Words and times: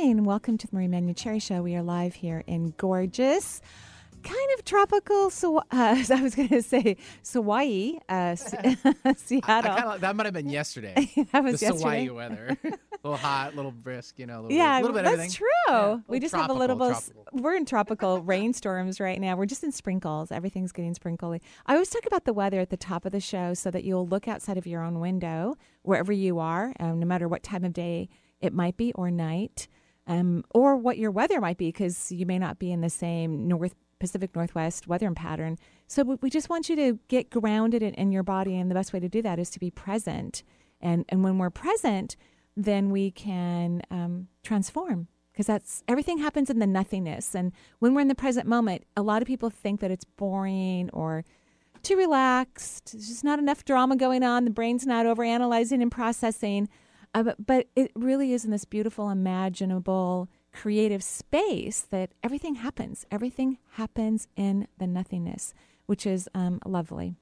Morning. 0.00 0.24
Welcome 0.24 0.56
to 0.56 0.66
the 0.66 0.74
Marie 0.74 0.88
Manu 0.88 1.12
Manuchehri 1.12 1.42
Show. 1.42 1.60
We 1.60 1.76
are 1.76 1.82
live 1.82 2.14
here 2.14 2.42
in 2.46 2.72
gorgeous, 2.78 3.60
kind 4.22 4.50
of 4.56 4.64
tropical. 4.64 5.28
So 5.28 5.58
uh, 5.58 5.62
I 6.10 6.22
was 6.22 6.34
going 6.34 6.48
to 6.48 6.62
say 6.62 6.96
Hawaii, 7.30 7.98
uh, 8.08 8.34
Seattle. 9.16 9.44
I, 9.46 9.58
I 9.58 9.80
kinda, 9.82 9.98
that 10.00 10.16
might 10.16 10.24
have 10.24 10.32
been 10.32 10.48
yesterday. 10.48 11.12
that 11.32 11.44
was 11.44 11.60
the 11.60 11.66
yesterday. 11.66 12.06
Hawaii 12.06 12.08
weather. 12.08 12.56
a 12.64 12.78
little 13.04 13.18
hot, 13.18 13.52
a 13.52 13.56
little 13.56 13.72
brisk, 13.72 14.18
you 14.18 14.24
know. 14.24 14.40
A 14.40 14.42
little 14.44 14.56
yeah, 14.56 14.78
bit, 14.78 14.86
little 14.86 14.94
bit 14.94 15.04
of 15.04 15.18
that's 15.18 15.34
everything. 15.34 15.36
true. 15.36 15.74
Yeah, 15.76 15.98
we 16.08 16.18
just 16.18 16.34
have 16.34 16.48
a 16.48 16.54
little 16.54 16.76
bit. 16.76 16.96
we're 17.32 17.56
in 17.56 17.66
tropical 17.66 18.22
rainstorms 18.22 19.00
right 19.00 19.20
now. 19.20 19.36
We're 19.36 19.44
just 19.44 19.62
in 19.64 19.70
sprinkles. 19.70 20.32
Everything's 20.32 20.72
getting 20.72 20.94
sprinkly. 20.94 21.42
I 21.66 21.74
always 21.74 21.90
talk 21.90 22.06
about 22.06 22.24
the 22.24 22.32
weather 22.32 22.60
at 22.60 22.70
the 22.70 22.78
top 22.78 23.04
of 23.04 23.12
the 23.12 23.20
show 23.20 23.52
so 23.52 23.70
that 23.70 23.84
you'll 23.84 24.08
look 24.08 24.28
outside 24.28 24.56
of 24.56 24.66
your 24.66 24.82
own 24.82 24.98
window 24.98 25.56
wherever 25.82 26.10
you 26.10 26.38
are, 26.38 26.72
um, 26.80 27.00
no 27.00 27.06
matter 27.06 27.28
what 27.28 27.42
time 27.42 27.64
of 27.64 27.74
day 27.74 28.08
it 28.40 28.54
might 28.54 28.78
be 28.78 28.94
or 28.94 29.10
night, 29.10 29.68
um, 30.10 30.44
or 30.50 30.76
what 30.76 30.98
your 30.98 31.12
weather 31.12 31.40
might 31.40 31.56
be, 31.56 31.68
because 31.68 32.10
you 32.10 32.26
may 32.26 32.38
not 32.38 32.58
be 32.58 32.72
in 32.72 32.80
the 32.80 32.90
same 32.90 33.46
North 33.46 33.74
Pacific 34.00 34.34
Northwest 34.34 34.88
weather 34.88 35.10
pattern. 35.12 35.56
So 35.86 36.02
we- 36.02 36.30
just 36.30 36.48
want 36.50 36.68
you 36.68 36.76
to 36.76 36.98
get 37.08 37.30
grounded 37.30 37.82
in, 37.82 37.94
in 37.94 38.10
your 38.10 38.24
body, 38.24 38.58
and 38.58 38.70
the 38.70 38.74
best 38.74 38.92
way 38.92 38.98
to 39.00 39.08
do 39.08 39.22
that 39.22 39.38
is 39.38 39.50
to 39.50 39.60
be 39.60 39.70
present. 39.70 40.42
And 40.80 41.04
and 41.10 41.22
when 41.22 41.38
we're 41.38 41.50
present, 41.50 42.16
then 42.56 42.90
we 42.90 43.12
can 43.12 43.82
um, 43.90 44.28
transform 44.42 45.06
because 45.32 45.46
that's 45.46 45.84
everything 45.86 46.18
happens 46.18 46.50
in 46.50 46.58
the 46.58 46.66
nothingness. 46.66 47.34
And 47.34 47.52
when 47.78 47.94
we're 47.94 48.00
in 48.00 48.08
the 48.08 48.14
present 48.14 48.48
moment, 48.48 48.84
a 48.96 49.02
lot 49.02 49.22
of 49.22 49.28
people 49.28 49.48
think 49.48 49.80
that 49.80 49.90
it's 49.90 50.04
boring 50.04 50.90
or 50.92 51.24
too 51.82 51.96
relaxed. 51.96 52.92
There's 52.92 53.08
just 53.08 53.24
not 53.24 53.38
enough 53.38 53.64
drama 53.64 53.96
going 53.96 54.24
on. 54.24 54.44
The 54.44 54.50
brain's 54.50 54.86
not 54.86 55.06
over 55.06 55.22
analyzing 55.22 55.82
and 55.82 55.92
processing. 55.92 56.68
Uh, 57.12 57.32
but, 57.44 57.66
it 57.74 57.90
really 57.94 58.32
is 58.32 58.44
in 58.44 58.50
this 58.50 58.64
beautiful, 58.64 59.10
imaginable, 59.10 60.28
creative 60.52 61.02
space 61.02 61.80
that 61.90 62.12
everything 62.22 62.56
happens. 62.56 63.04
Everything 63.10 63.58
happens 63.72 64.28
in 64.36 64.68
the 64.78 64.86
nothingness, 64.86 65.52
which 65.86 66.06
is 66.06 66.28
um, 66.34 66.60
lovely. 66.64 67.16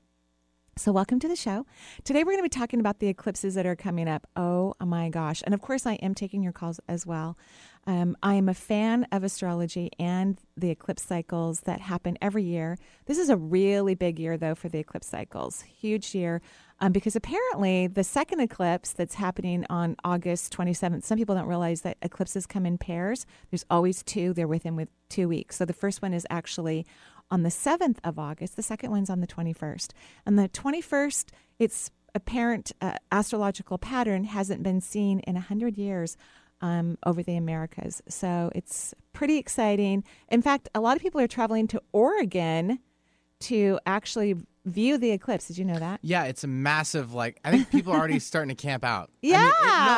So, 0.77 0.93
welcome 0.93 1.19
to 1.21 1.27
the 1.27 1.35
show. 1.35 1.67
Today, 2.05 2.21
we're 2.21 2.33
going 2.33 2.39
to 2.39 2.43
be 2.45 2.49
talking 2.51 2.79
about 2.79 3.01
the 3.01 3.09
eclipses 3.09 3.57
that 3.57 3.67
are 3.67 3.75
coming 3.75 4.09
up. 4.09 4.29
Oh 4.37 4.75
my 4.81 5.09
gosh. 5.09 5.43
And 5.45 5.53
of 5.53 5.61
course, 5.61 5.87
I 5.87 5.95
am 5.95 6.15
taking 6.15 6.41
your 6.41 6.53
calls 6.53 6.79
as 6.87 7.05
well. 7.05 7.37
Um, 7.85 8.17
I 8.23 8.35
am 8.35 8.49
a 8.49 8.55
fan 8.55 9.05
of 9.11 9.25
astrology 9.25 9.91
and 9.99 10.39
the 10.57 10.71
eclipse 10.71 11.03
cycles 11.03 11.63
that 11.63 11.81
happen 11.81 12.17
every 12.23 12.45
year. 12.45 12.79
This 13.07 13.19
is 13.19 13.29
a 13.29 13.37
really 13.37 13.97
big 13.97 14.21
year, 14.21 14.37
though, 14.37 14.55
for 14.55 14.69
the 14.69 14.79
eclipse 14.79 15.09
cycles. 15.09 15.63
Huge 15.63 16.15
year. 16.15 16.43
Um, 16.81 16.93
because 16.93 17.17
apparently, 17.17 17.89
the 17.89 18.05
second 18.05 18.41
eclipse 18.41 18.93
that's 18.93 19.15
happening 19.15 19.67
on 19.69 19.97
August 20.05 20.57
27th, 20.57 21.03
some 21.03 21.19
people 21.19 21.35
don't 21.35 21.49
realize 21.49 21.81
that 21.81 21.97
eclipses 22.03 22.47
come 22.47 22.65
in 22.65 22.79
pairs. 22.79 23.27
There's 23.51 23.65
always 23.69 24.03
two, 24.05 24.33
they're 24.33 24.47
within 24.47 24.77
with 24.77 24.89
two 25.09 25.29
weeks. 25.29 25.57
So, 25.57 25.65
the 25.65 25.73
first 25.73 26.03
one 26.03 26.15
is 26.15 26.27
actually 26.31 26.87
on 27.31 27.43
the 27.43 27.49
7th 27.49 27.99
of 28.05 28.19
August. 28.19 28.57
The 28.57 28.63
second 28.63 28.91
one's 28.91 29.11
on 29.11 29.21
the 29.21 29.27
21st. 29.27 29.91
And 30.25 30.39
the 30.39 30.49
21st, 30.49 31.31
its 31.59 31.91
apparent 32.15 32.73
uh, 32.81 32.95
astrological 33.13 33.79
pattern 33.79 34.25
hasn't 34.25 34.63
been 34.63 34.81
seen 34.81 35.21
in 35.21 35.35
100 35.35 35.77
years 35.77 36.17
um, 36.61 36.99
over 37.05 37.23
the 37.23 37.37
Americas. 37.37 38.03
So 38.09 38.51
it's 38.55 38.95
pretty 39.13 39.37
exciting. 39.37 40.05
In 40.29 40.43
fact, 40.43 40.69
a 40.75 40.81
lot 40.81 40.97
of 40.97 41.03
people 41.03 41.21
are 41.21 41.29
traveling 41.29 41.69
to 41.69 41.83
Oregon 41.93 42.81
to 43.41 43.79
actually 43.87 44.35
view 44.69 44.99
the 44.99 45.11
eclipse. 45.11 45.49
Did 45.49 45.59
you 45.59 45.65
know 45.65 45.79
that? 45.79 46.01
Yeah, 46.03 46.25
it's 46.25 46.45
a 46.45 46.47
massive 46.49 47.13
like. 47.15 47.41
I 47.45 47.51
think 47.51 47.71
people 47.71 47.93
are 47.93 47.99
already 47.99 48.19
starting 48.21 48.55
to 48.55 48.55
camp 48.61 48.85
out. 48.85 49.11
I 49.23 49.27
mean, 49.27 49.33
Yeah. 49.35 49.51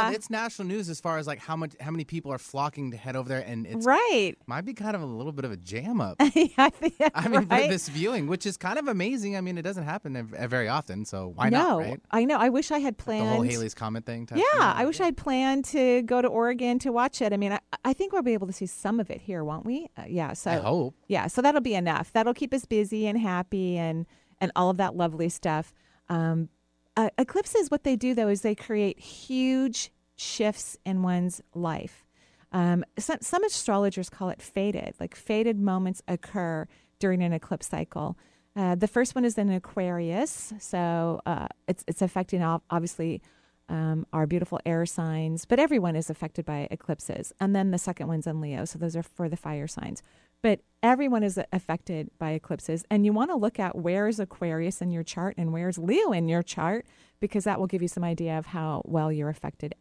it, 0.09 0.11
no, 0.11 0.15
it's 0.17 0.31
national 0.31 0.69
news 0.69 0.89
as 0.89 1.01
far 1.01 1.19
as 1.19 1.27
like 1.27 1.39
how 1.39 1.57
much 1.57 1.75
how 1.81 1.91
many 1.91 2.05
people 2.05 2.33
are 2.33 2.39
flocking 2.39 2.91
to 2.93 2.97
head 2.97 3.17
over 3.17 3.29
there, 3.29 3.45
and 3.47 3.67
it's 3.67 3.85
right. 3.87 4.35
might 4.47 4.65
be 4.65 4.75
kind 4.75 4.95
of 4.97 5.03
a 5.03 5.07
little 5.07 5.33
bit 5.33 5.45
of 5.45 5.53
a 5.53 5.57
jam 5.57 6.01
up. 6.01 6.17
yeah, 6.35 6.47
I, 6.59 6.71
think, 6.71 6.95
I 7.15 7.29
mean, 7.29 7.43
for 7.43 7.47
right? 7.49 7.71
this 7.71 7.89
viewing, 7.89 8.27
which 8.27 8.47
is 8.47 8.57
kind 8.57 8.79
of 8.79 8.89
amazing. 8.89 9.37
I 9.37 9.41
mean, 9.41 9.59
it 9.59 9.63
doesn't 9.63 9.85
happen 9.85 10.17
ev- 10.17 10.51
very 10.51 10.69
often, 10.69 11.05
so 11.05 11.33
why 11.35 11.49
no, 11.51 11.59
not, 11.59 11.79
right? 11.79 12.01
I 12.11 12.25
know. 12.25 12.37
I 12.39 12.49
wish 12.49 12.71
I 12.71 12.79
had 12.79 12.97
planned 12.99 13.27
The 13.27 13.31
whole 13.35 13.43
Halley's 13.43 13.75
Comet 13.75 14.07
thing. 14.07 14.27
Type 14.27 14.39
Yeah. 14.39 14.73
I 14.77 14.85
wish 14.85 15.01
I 15.01 15.05
had 15.07 15.17
planned 15.17 15.65
to 15.67 16.03
go 16.03 16.23
to 16.23 16.29
Oregon 16.29 16.79
to 16.81 16.93
watch 16.93 17.21
it. 17.23 17.33
I 17.33 17.37
mean, 17.37 17.53
I, 17.53 17.61
I 17.85 17.93
think 17.93 18.13
we'll 18.13 18.23
be 18.23 18.35
able 18.35 18.47
to 18.47 18.53
see 18.53 18.67
some 18.67 19.01
of 19.01 19.11
it 19.11 19.21
here, 19.21 19.45
won't 19.45 19.65
we? 19.67 19.89
Uh, 19.97 20.03
yeah. 20.09 20.33
So 20.33 20.51
I 20.51 20.57
hope. 20.57 20.95
yeah, 21.09 21.27
so 21.27 21.43
that'll 21.43 21.61
be 21.61 21.75
enough. 21.75 22.13
That'll 22.13 22.35
keep 22.35 22.53
us 22.55 22.65
busy 22.65 23.07
and 23.07 23.19
happy 23.19 23.77
and 23.77 24.07
and 24.41 24.51
all 24.57 24.71
of 24.71 24.77
that 24.79 24.97
lovely 24.97 25.29
stuff. 25.29 25.73
Um, 26.09 26.49
uh, 26.97 27.11
eclipses, 27.19 27.71
what 27.71 27.85
they 27.85 27.97
do 27.97 28.15
though, 28.15 28.29
is 28.29 28.43
they 28.43 28.55
create 28.55 28.99
huge 28.99 29.93
shifts 30.17 30.77
in 30.85 31.03
one's 31.03 31.41
life. 31.55 32.05
Um, 32.53 32.85
some, 32.99 33.19
some 33.21 33.45
astrologers 33.45 34.11
call 34.11 34.29
it 34.31 34.43
fated, 34.43 34.95
like 34.99 35.15
fated 35.15 35.59
moments 35.59 36.03
occur 36.09 36.67
during 36.99 37.23
an 37.23 37.33
eclipse 37.33 37.69
cycle. 37.69 38.19
Uh, 38.57 38.75
the 38.75 38.89
first 38.89 39.15
one 39.15 39.25
is 39.25 39.39
in 39.39 39.51
Aquarius, 39.51 40.53
so 40.59 41.21
uh, 41.25 41.47
it's 41.69 41.85
it's 41.87 42.03
affecting 42.03 42.43
obviously 42.43 43.23
um, 43.69 44.05
our 44.13 44.27
beautiful 44.27 44.61
air 44.67 44.85
signs, 44.85 45.45
but 45.45 45.61
everyone 45.61 45.95
is 45.95 46.11
affected 46.11 46.45
by 46.45 46.67
eclipses. 46.71 47.33
And 47.41 47.55
then 47.55 47.71
the 47.71 47.79
second 47.79 48.09
one's 48.09 48.27
in 48.27 48.41
Leo, 48.41 48.65
so 48.65 48.79
those 48.79 48.97
are 48.97 49.05
for 49.05 49.29
the 49.29 49.37
fire 49.37 49.69
signs. 49.69 50.03
But 50.43 50.61
everyone 50.83 51.23
is 51.23 51.39
affected 51.53 52.11
by 52.19 52.31
eclipses, 52.31 52.85
and 52.91 53.05
you 53.05 53.13
want 53.13 53.31
to 53.31 53.37
look 53.37 53.59
at 53.59 53.77
where 53.77 54.09
is 54.09 54.19
Aquarius 54.19 54.81
in 54.81 54.91
your 54.91 55.03
chart 55.03 55.35
and 55.37 55.53
where's 55.53 55.79
Leo 55.79 56.13
in 56.13 56.29
your 56.29 56.43
chart, 56.43 56.87
because 57.21 57.45
that 57.45 57.59
will 57.59 57.67
give 57.67 57.83
you 57.83 57.89
some 57.89 58.05
idea 58.05 58.39
of 58.39 58.47
how 58.47 58.83
well 58.85 59.13
you're 59.13 59.29
affected 59.29 59.75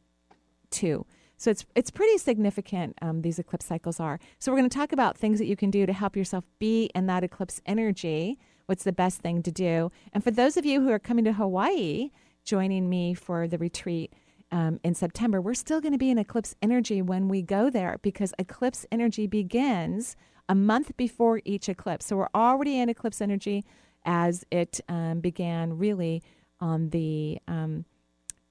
too. 0.69 1.05
So 1.37 1.51
it's 1.51 1.65
it's 1.73 1.89
pretty 1.89 2.17
significant. 2.17 2.97
Um, 3.01 3.21
these 3.21 3.39
eclipse 3.39 3.65
cycles 3.65 3.99
are. 3.99 4.19
So 4.39 4.51
we're 4.51 4.57
going 4.57 4.69
to 4.69 4.77
talk 4.77 4.91
about 4.91 5.17
things 5.17 5.39
that 5.39 5.45
you 5.45 5.55
can 5.55 5.71
do 5.71 5.85
to 5.85 5.93
help 5.93 6.17
yourself 6.17 6.43
be 6.59 6.91
in 6.93 7.05
that 7.07 7.23
eclipse 7.23 7.61
energy. 7.65 8.37
What's 8.65 8.83
the 8.83 8.91
best 8.91 9.21
thing 9.21 9.41
to 9.43 9.51
do? 9.51 9.89
And 10.11 10.21
for 10.21 10.31
those 10.31 10.57
of 10.57 10.65
you 10.65 10.81
who 10.81 10.91
are 10.91 10.99
coming 10.99 11.23
to 11.25 11.33
Hawaii, 11.33 12.11
joining 12.43 12.89
me 12.89 13.13
for 13.13 13.47
the 13.47 13.57
retreat 13.57 14.13
um, 14.51 14.81
in 14.83 14.93
September, 14.95 15.39
we're 15.39 15.53
still 15.53 15.79
going 15.79 15.93
to 15.93 15.97
be 15.97 16.11
in 16.11 16.17
eclipse 16.17 16.55
energy 16.61 17.01
when 17.01 17.29
we 17.29 17.41
go 17.41 17.69
there 17.69 17.99
because 18.01 18.33
eclipse 18.37 18.85
energy 18.91 19.25
begins 19.25 20.17
a 20.49 20.55
month 20.55 20.97
before 20.97 21.41
each 21.45 21.69
eclipse. 21.69 22.07
So 22.07 22.17
we're 22.17 22.27
already 22.35 22.79
in 22.79 22.89
eclipse 22.89 23.21
energy 23.21 23.63
as 24.03 24.43
it 24.51 24.81
um, 24.89 25.21
began 25.21 25.77
really 25.77 26.21
on 26.59 26.89
the 26.89 27.39
um, 27.47 27.85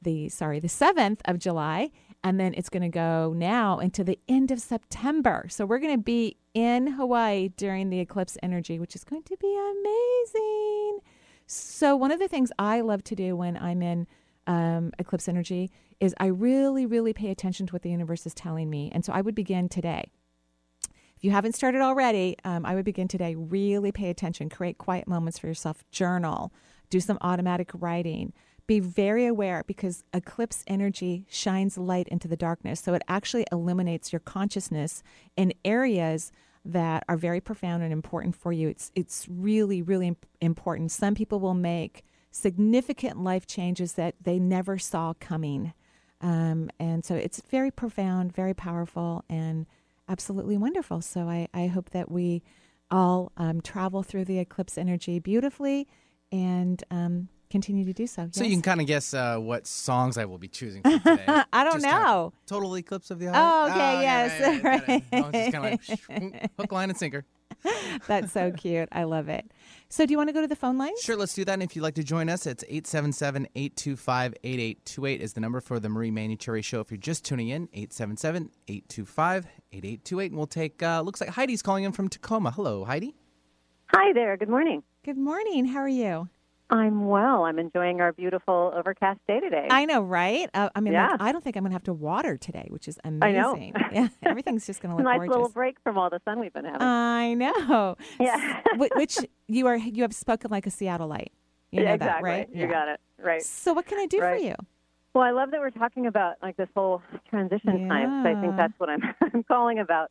the 0.00 0.28
sorry 0.28 0.60
the 0.60 0.68
7th 0.68 1.18
of 1.24 1.38
July 1.38 1.90
and 2.24 2.38
then 2.38 2.54
it's 2.54 2.68
going 2.68 2.82
to 2.82 2.88
go 2.88 3.32
now 3.36 3.78
into 3.78 4.02
the 4.02 4.18
end 4.28 4.50
of 4.50 4.60
September. 4.60 5.46
So 5.48 5.64
we're 5.64 5.78
going 5.78 5.96
to 5.96 6.02
be 6.02 6.36
in 6.54 6.86
Hawaii 6.88 7.48
during 7.48 7.90
the 7.90 8.00
eclipse 8.00 8.36
energy, 8.42 8.78
which 8.78 8.96
is 8.96 9.04
going 9.04 9.22
to 9.24 9.36
be 9.36 9.56
amazing. 9.56 10.98
So 11.46 11.96
one 11.96 12.10
of 12.10 12.18
the 12.18 12.28
things 12.28 12.50
I 12.58 12.80
love 12.80 13.04
to 13.04 13.14
do 13.14 13.36
when 13.36 13.56
I'm 13.56 13.82
in 13.82 14.06
um, 14.46 14.92
eclipse 14.98 15.28
energy 15.28 15.70
is 16.00 16.14
I 16.18 16.26
really, 16.26 16.86
really 16.86 17.12
pay 17.12 17.30
attention 17.30 17.66
to 17.68 17.72
what 17.72 17.82
the 17.82 17.90
universe 17.90 18.26
is 18.26 18.34
telling 18.34 18.70
me, 18.70 18.90
and 18.92 19.04
so 19.04 19.12
I 19.12 19.20
would 19.20 19.34
begin 19.34 19.68
today. 19.68 20.10
If 21.18 21.24
you 21.24 21.32
haven't 21.32 21.56
started 21.56 21.80
already, 21.80 22.36
um, 22.44 22.64
I 22.64 22.76
would 22.76 22.84
begin 22.84 23.08
today. 23.08 23.34
Really 23.34 23.90
pay 23.90 24.08
attention, 24.08 24.48
create 24.48 24.78
quiet 24.78 25.08
moments 25.08 25.36
for 25.36 25.48
yourself, 25.48 25.82
journal, 25.90 26.52
do 26.90 27.00
some 27.00 27.18
automatic 27.22 27.72
writing. 27.74 28.32
Be 28.68 28.78
very 28.78 29.26
aware 29.26 29.64
because 29.66 30.04
eclipse 30.14 30.62
energy 30.68 31.26
shines 31.28 31.76
light 31.76 32.06
into 32.06 32.28
the 32.28 32.36
darkness. 32.36 32.78
So 32.78 32.94
it 32.94 33.02
actually 33.08 33.46
illuminates 33.50 34.12
your 34.12 34.20
consciousness 34.20 35.02
in 35.36 35.54
areas 35.64 36.30
that 36.64 37.02
are 37.08 37.16
very 37.16 37.40
profound 37.40 37.82
and 37.82 37.92
important 37.92 38.36
for 38.36 38.52
you. 38.52 38.68
It's, 38.68 38.92
it's 38.94 39.26
really, 39.28 39.82
really 39.82 40.06
imp- 40.06 40.26
important. 40.40 40.92
Some 40.92 41.16
people 41.16 41.40
will 41.40 41.54
make 41.54 42.04
significant 42.30 43.18
life 43.24 43.44
changes 43.44 43.94
that 43.94 44.14
they 44.22 44.38
never 44.38 44.78
saw 44.78 45.14
coming. 45.18 45.72
Um, 46.20 46.70
and 46.78 47.04
so 47.04 47.16
it's 47.16 47.42
very 47.50 47.72
profound, 47.72 48.32
very 48.32 48.54
powerful, 48.54 49.24
and 49.28 49.66
absolutely 50.08 50.56
wonderful. 50.56 51.00
So 51.00 51.28
I, 51.28 51.48
I 51.52 51.66
hope 51.66 51.90
that 51.90 52.10
we 52.10 52.42
all 52.90 53.32
um, 53.36 53.60
travel 53.60 54.02
through 54.02 54.24
the 54.24 54.38
eclipse 54.38 54.78
energy 54.78 55.18
beautifully 55.18 55.86
and 56.32 56.82
um, 56.90 57.28
continue 57.50 57.84
to 57.84 57.92
do 57.92 58.06
so. 58.06 58.28
So 58.32 58.44
you 58.44 58.50
can 58.50 58.62
kind 58.62 58.80
of 58.80 58.86
guess 58.86 59.14
uh, 59.14 59.38
what 59.38 59.66
songs 59.66 60.18
I 60.18 60.24
will 60.24 60.38
be 60.38 60.48
choosing 60.48 60.82
for 60.82 60.98
today. 60.98 61.24
I 61.52 61.64
don't 61.64 61.80
Just 61.80 61.86
know. 61.86 62.32
Total 62.46 62.74
eclipse 62.76 63.10
of 63.10 63.18
the 63.18 63.28
eye. 63.28 63.32
Oh, 63.34 63.70
okay, 63.70 63.78
yeah, 63.78 64.00
yes, 64.00 64.40
right, 64.40 64.64
right, 64.64 64.88
right. 64.88 65.04
right. 65.12 65.34
It's 65.34 65.54
kind 65.54 65.80
of 65.80 66.22
like 66.22 66.50
hook, 66.58 66.72
line, 66.72 66.90
and 66.90 66.98
sinker. 66.98 67.24
That's 68.06 68.32
so 68.32 68.50
cute. 68.52 68.88
I 68.92 69.04
love 69.04 69.28
it. 69.28 69.50
So, 69.88 70.04
do 70.06 70.12
you 70.12 70.18
want 70.18 70.28
to 70.28 70.32
go 70.32 70.40
to 70.40 70.46
the 70.46 70.56
phone 70.56 70.78
lines? 70.78 71.00
Sure, 71.00 71.16
let's 71.16 71.34
do 71.34 71.44
that. 71.44 71.52
And 71.54 71.62
if 71.62 71.74
you'd 71.74 71.82
like 71.82 71.94
to 71.94 72.04
join 72.04 72.28
us, 72.28 72.46
it's 72.46 72.62
877 72.64 73.48
825 73.54 74.34
8828 74.44 75.20
is 75.20 75.32
the 75.32 75.40
number 75.40 75.60
for 75.60 75.80
the 75.80 75.88
Marie 75.88 76.10
Manuchehri 76.10 76.62
Show. 76.62 76.80
If 76.80 76.90
you're 76.90 76.98
just 76.98 77.24
tuning 77.24 77.48
in, 77.48 77.68
877 77.72 78.50
825 78.68 79.46
8828. 79.72 80.30
And 80.30 80.36
we'll 80.36 80.46
take, 80.46 80.82
uh, 80.82 81.00
looks 81.00 81.20
like 81.20 81.30
Heidi's 81.30 81.62
calling 81.62 81.84
in 81.84 81.92
from 81.92 82.08
Tacoma. 82.08 82.50
Hello, 82.50 82.84
Heidi. 82.84 83.14
Hi 83.94 84.12
there. 84.12 84.36
Good 84.36 84.50
morning. 84.50 84.82
Good 85.04 85.16
morning. 85.16 85.64
How 85.64 85.80
are 85.80 85.88
you? 85.88 86.28
I'm 86.70 87.06
well. 87.06 87.44
I'm 87.44 87.58
enjoying 87.58 88.00
our 88.02 88.12
beautiful 88.12 88.72
overcast 88.76 89.20
day 89.26 89.40
today. 89.40 89.68
I 89.70 89.86
know, 89.86 90.02
right? 90.02 90.50
Uh, 90.52 90.68
I 90.74 90.80
mean, 90.80 90.92
like, 90.92 91.10
Yeah. 91.12 91.16
I 91.18 91.32
don't 91.32 91.42
think 91.42 91.56
I'm 91.56 91.62
going 91.62 91.70
to 91.70 91.74
have 91.74 91.84
to 91.84 91.94
water 91.94 92.36
today, 92.36 92.66
which 92.68 92.88
is 92.88 92.98
amazing. 93.04 93.74
I 93.74 93.80
know. 93.80 93.88
yeah, 93.92 94.08
everything's 94.22 94.66
just 94.66 94.82
going 94.82 94.90
to 94.90 94.96
look 94.96 95.04
nice 95.04 95.16
gorgeous. 95.18 95.34
little 95.34 95.48
break 95.48 95.76
from 95.82 95.96
all 95.96 96.10
the 96.10 96.20
sun 96.26 96.40
we've 96.40 96.52
been 96.52 96.66
having. 96.66 96.82
I 96.82 97.32
know. 97.34 97.96
yeah. 98.20 98.60
Which 98.76 99.18
you 99.46 99.66
are, 99.66 99.76
you 99.76 100.02
have 100.02 100.14
spoken 100.14 100.50
like 100.50 100.66
a 100.66 100.70
Seattleite. 100.70 101.28
You 101.72 101.80
know 101.84 101.90
Yeah, 101.92 101.96
that, 101.98 102.22
right? 102.22 102.48
You 102.52 102.66
got 102.66 102.88
it. 102.88 103.00
Right. 103.22 103.42
So, 103.42 103.72
what 103.72 103.86
can 103.86 103.98
I 103.98 104.06
do 104.06 104.20
Right. 104.20 104.38
for 104.38 104.44
you? 104.46 104.54
Well, 105.14 105.24
I 105.24 105.30
love 105.30 105.50
that 105.52 105.60
we're 105.60 105.70
talking 105.70 106.06
about 106.06 106.36
like 106.42 106.56
this 106.58 106.68
whole 106.76 107.02
transition 107.30 107.88
time. 107.88 108.22
So 108.24 108.30
I 108.30 108.40
think 108.40 108.56
that's 108.56 108.72
what 108.78 108.88
I'm 108.90 109.02
I'm 109.34 109.42
calling 109.42 109.78
about. 109.78 110.10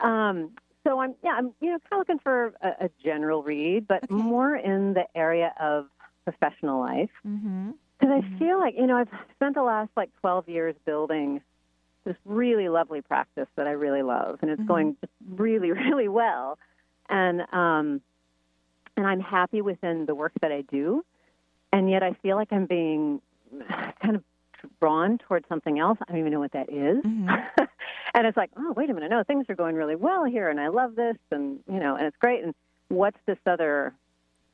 Um, 0.00 0.50
so 0.88 1.00
I'm 1.00 1.14
yeah 1.22 1.32
I'm 1.36 1.52
you 1.60 1.70
know 1.70 1.78
kind 1.90 1.92
of 1.92 1.98
looking 1.98 2.18
for 2.18 2.54
a, 2.62 2.86
a 2.86 2.90
general 3.04 3.42
read, 3.42 3.86
but 3.86 4.02
Okay. 4.04 4.14
more 4.14 4.56
in 4.56 4.94
the 4.94 5.04
area 5.14 5.52
of 5.60 5.86
professional 6.24 6.80
life. 6.80 7.10
Mm-hmm. 7.26 7.70
Because 7.98 8.22
I 8.22 8.38
feel 8.38 8.58
like, 8.60 8.74
you 8.78 8.86
know, 8.86 8.96
I've 8.96 9.08
spent 9.34 9.56
the 9.56 9.62
last 9.62 9.90
like 9.96 10.10
12 10.20 10.48
years 10.48 10.76
building 10.86 11.40
this 12.04 12.14
really 12.24 12.68
lovely 12.68 13.00
practice 13.00 13.48
that 13.56 13.66
I 13.66 13.72
really 13.72 14.02
love, 14.02 14.38
and 14.40 14.50
it's 14.50 14.62
Mhm. 14.62 14.66
going 14.68 14.96
really, 15.36 15.72
really 15.84 16.08
well. 16.08 16.58
And 17.08 17.42
um, 17.52 18.00
and 18.96 19.06
I'm 19.06 19.20
happy 19.20 19.62
within 19.62 20.06
the 20.06 20.14
work 20.14 20.32
that 20.42 20.52
I 20.52 20.62
do, 20.62 21.04
and 21.72 21.90
yet 21.90 22.02
I 22.02 22.12
feel 22.22 22.36
like 22.36 22.52
I'm 22.52 22.66
being 22.66 23.20
kind 24.02 24.16
of 24.16 24.22
drawn 24.80 25.18
towards 25.18 25.48
something 25.48 25.78
else. 25.78 25.98
I 26.00 26.12
don't 26.12 26.20
even 26.20 26.32
know 26.32 26.40
what 26.40 26.52
that 26.52 26.70
is. 26.72 27.04
And 28.14 28.26
it's 28.26 28.36
like, 28.36 28.50
oh, 28.56 28.72
wait 28.76 28.90
a 28.90 28.94
minute, 28.94 29.10
no, 29.10 29.22
things 29.22 29.46
are 29.48 29.54
going 29.54 29.76
really 29.76 29.96
well 29.96 30.24
here, 30.24 30.48
and 30.48 30.58
I 30.60 30.68
love 30.68 30.96
this, 30.96 31.16
and 31.30 31.60
you 31.70 31.78
know, 31.78 31.94
and 31.96 32.06
it's 32.06 32.16
great. 32.18 32.42
And 32.42 32.54
what's 32.88 33.18
this 33.26 33.38
other? 33.46 33.94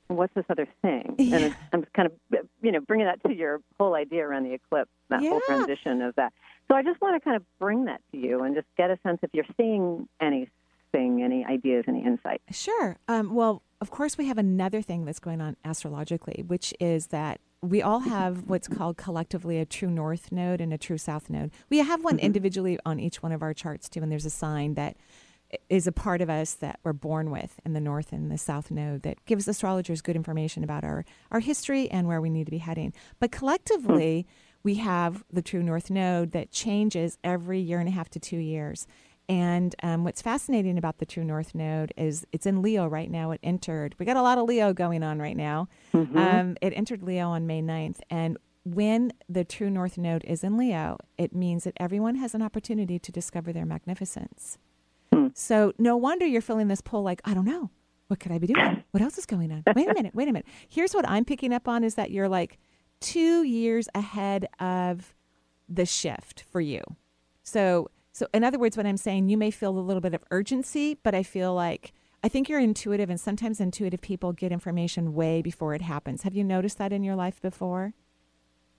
What's 0.09 0.35
this 0.35 0.45
other 0.51 0.69
thing? 0.83 1.15
Yeah. 1.19 1.37
And 1.37 1.45
it's, 1.47 1.56
I'm 1.73 1.81
just 1.81 1.95
kind 1.95 2.06
of, 2.06 2.47
you 2.61 2.73
know, 2.73 2.81
bringing 2.81 3.06
that 3.06 3.23
to 3.27 3.35
your 3.35 3.62
whole 3.81 3.95
idea 3.95 4.27
around 4.27 4.45
the 4.45 4.53
eclipse, 4.53 4.91
that 5.09 5.21
whole 5.21 5.41
transition 5.47 6.03
of 6.03 6.15
that. 6.17 6.35
So 6.69 6.77
I 6.77 6.83
just 6.83 7.01
want 7.01 7.17
to 7.17 7.25
kind 7.25 7.37
of 7.37 7.43
bring 7.59 7.87
that 7.87 8.03
to 8.12 8.19
you 8.19 8.43
and 8.43 8.55
just 8.55 8.67
get 8.77 8.91
a 8.91 8.99
sense 9.03 9.21
if 9.23 9.31
you're 9.33 9.47
seeing 9.57 10.07
anything, 10.21 11.23
any 11.23 11.47
ideas, 11.47 11.85
any 11.89 12.05
insight. 12.05 12.43
Sure. 12.50 12.99
Um, 13.09 13.35
well, 13.35 13.62
of 13.81 13.91
course, 13.91 14.19
we 14.19 14.27
have 14.27 14.37
another 14.37 14.83
thing 14.83 15.07
that's 15.07 15.21
going 15.21 15.41
on 15.41 15.57
astrologically, 15.65 16.45
which 16.47 16.75
is 16.81 17.07
that 17.07 17.41
we 17.64 17.82
all 17.82 18.00
mm-hmm. 18.00 18.11
have 18.11 18.44
what's 18.46 18.69
called 18.69 18.96
collectively 18.96 19.58
a 19.58 19.64
true 19.64 19.90
north 19.90 20.31
node 20.31 20.61
and 20.61 20.72
a 20.72 20.78
true 20.78 20.99
south 20.99 21.31
node. 21.31 21.50
We 21.70 21.78
have 21.78 22.05
one 22.05 22.16
mm-hmm. 22.16 22.26
individually 22.26 22.78
on 22.84 23.00
each 23.00 23.22
one 23.22 23.32
of 23.32 23.43
our 23.43 23.55
charts 23.55 23.88
too, 23.88 24.02
and 24.02 24.12
there's 24.12 24.26
a 24.26 24.31
sign 24.31 24.75
that 24.75 24.96
is 25.69 25.87
a 25.87 25.93
part 25.93 26.20
of 26.20 26.28
us 26.28 26.55
that 26.55 26.81
we're 26.82 26.93
born 26.93 27.31
with 27.31 27.61
in 27.64 27.75
the 27.75 27.81
north 27.81 28.12
and 28.12 28.31
the 28.31 28.38
south 28.38 28.70
node 28.70 29.02
that 29.02 29.25
gives 29.25 29.46
astrologers 29.46 30.02
good 30.02 30.16
information 30.16 30.64
about 30.64 30.84
our, 30.84 31.05
our 31.31 31.40
history 31.40 31.90
and 31.90 32.08
where 32.08 32.20
we 32.20 32.31
need 32.31 32.44
to 32.44 32.50
be 32.50 32.58
heading. 32.58 32.93
But 33.20 33.32
hmm. 33.32 33.38
collectively, 33.38 34.26
we 34.62 34.76
have 34.76 35.25
the 35.31 35.43
true 35.43 35.62
north 35.62 35.90
node 35.90 36.32
that 36.32 36.50
changes 36.50 37.19
every 37.22 37.61
year 37.61 37.78
and 37.78 37.88
a 37.88 37.93
half 37.93 38.08
to 38.11 38.19
two 38.19 38.38
years. 38.38 38.87
And 39.29 39.75
um, 39.82 40.05
what's 40.05 40.21
fascinating 40.21 40.76
about 40.76 40.99
the 40.99 41.06
True 41.06 41.25
North 41.25 41.55
node 41.55 41.93
is 41.97 42.26
it's 42.32 42.44
in 42.47 42.61
Leo 42.61 42.87
right 42.87 43.11
now. 43.11 43.31
It 43.31 43.41
entered. 43.43 43.94
We 43.99 44.05
got 44.06 44.17
a 44.17 44.23
lot 44.23 44.37
of 44.38 44.44
Leo 44.44 44.73
going 44.73 45.03
on 45.03 45.19
right 45.19 45.37
now. 45.37 45.69
Um, 45.94 46.56
it 46.61 46.73
entered 46.76 47.03
Leo 47.03 47.29
on 47.29 47.47
May 47.47 47.62
9th. 47.62 48.00
And 48.11 48.37
when 48.65 49.12
the 49.29 49.44
True 49.44 49.71
North 49.71 49.97
node 49.97 50.25
is 50.25 50.44
in 50.44 50.56
Leo, 50.59 50.99
it 51.17 51.35
means 51.35 51.65
that 51.65 51.75
everyone 51.79 52.17
has 52.17 52.35
an 52.35 52.43
opportunity 52.43 52.99
to 52.99 53.12
discover 53.12 53.53
their 53.53 53.65
magnificence. 53.67 54.59
So 55.35 55.73
no 55.79 55.97
wonder 55.97 56.26
you're 56.26 56.43
feeling 56.43 56.69
this 56.69 56.81
pull 56.81 57.03
like, 57.03 57.21
I 57.25 57.35
don't 57.35 57.44
know. 57.47 57.71
What 58.09 58.21
could 58.21 58.32
I 58.32 58.38
be 58.38 58.47
doing? 58.49 58.85
What 58.91 59.03
else 59.03 59.17
is 59.17 59.26
going 59.26 59.50
on? 59.50 59.62
Wait 59.75 59.88
a 59.88 59.94
minute. 59.94 60.15
Wait 60.15 60.29
a 60.29 60.32
minute. 60.32 60.47
Here's 60.69 60.93
what 60.94 61.09
I'm 61.09 61.25
picking 61.25 61.53
up 61.53 61.67
on 61.67 61.82
is 61.82 61.94
that 61.94 62.11
you're 62.11 62.29
like 62.29 62.59
two 63.00 63.43
years 63.43 63.88
ahead 63.94 64.47
of 64.61 65.15
the 65.69 65.87
shift 65.87 66.44
for 66.50 66.61
you. 66.61 66.82
So, 67.43 67.88
so 68.14 68.26
in 68.32 68.44
other 68.44 68.58
words, 68.58 68.76
what 68.76 68.87
I'm 68.87 68.96
saying, 68.96 69.28
you 69.28 69.37
may 69.37 69.50
feel 69.50 69.76
a 69.76 69.81
little 69.81 70.00
bit 70.00 70.14
of 70.14 70.22
urgency, 70.31 70.96
but 71.02 71.14
I 71.14 71.22
feel 71.25 71.52
like 71.52 71.93
I 72.22 72.28
think 72.28 72.49
you're 72.49 72.61
intuitive, 72.61 73.11
and 73.11 73.20
sometimes 73.20 73.61
intuitive 73.61 74.00
people 74.00 74.32
get 74.32 74.50
information 74.52 75.12
way 75.12 75.43
before 75.43 75.75
it 75.75 75.82
happens. 75.82 76.22
Have 76.22 76.34
you 76.34 76.44
noticed 76.44 76.78
that 76.78 76.90
in 76.93 77.02
your 77.02 77.16
life 77.16 77.43
before? 77.43 77.93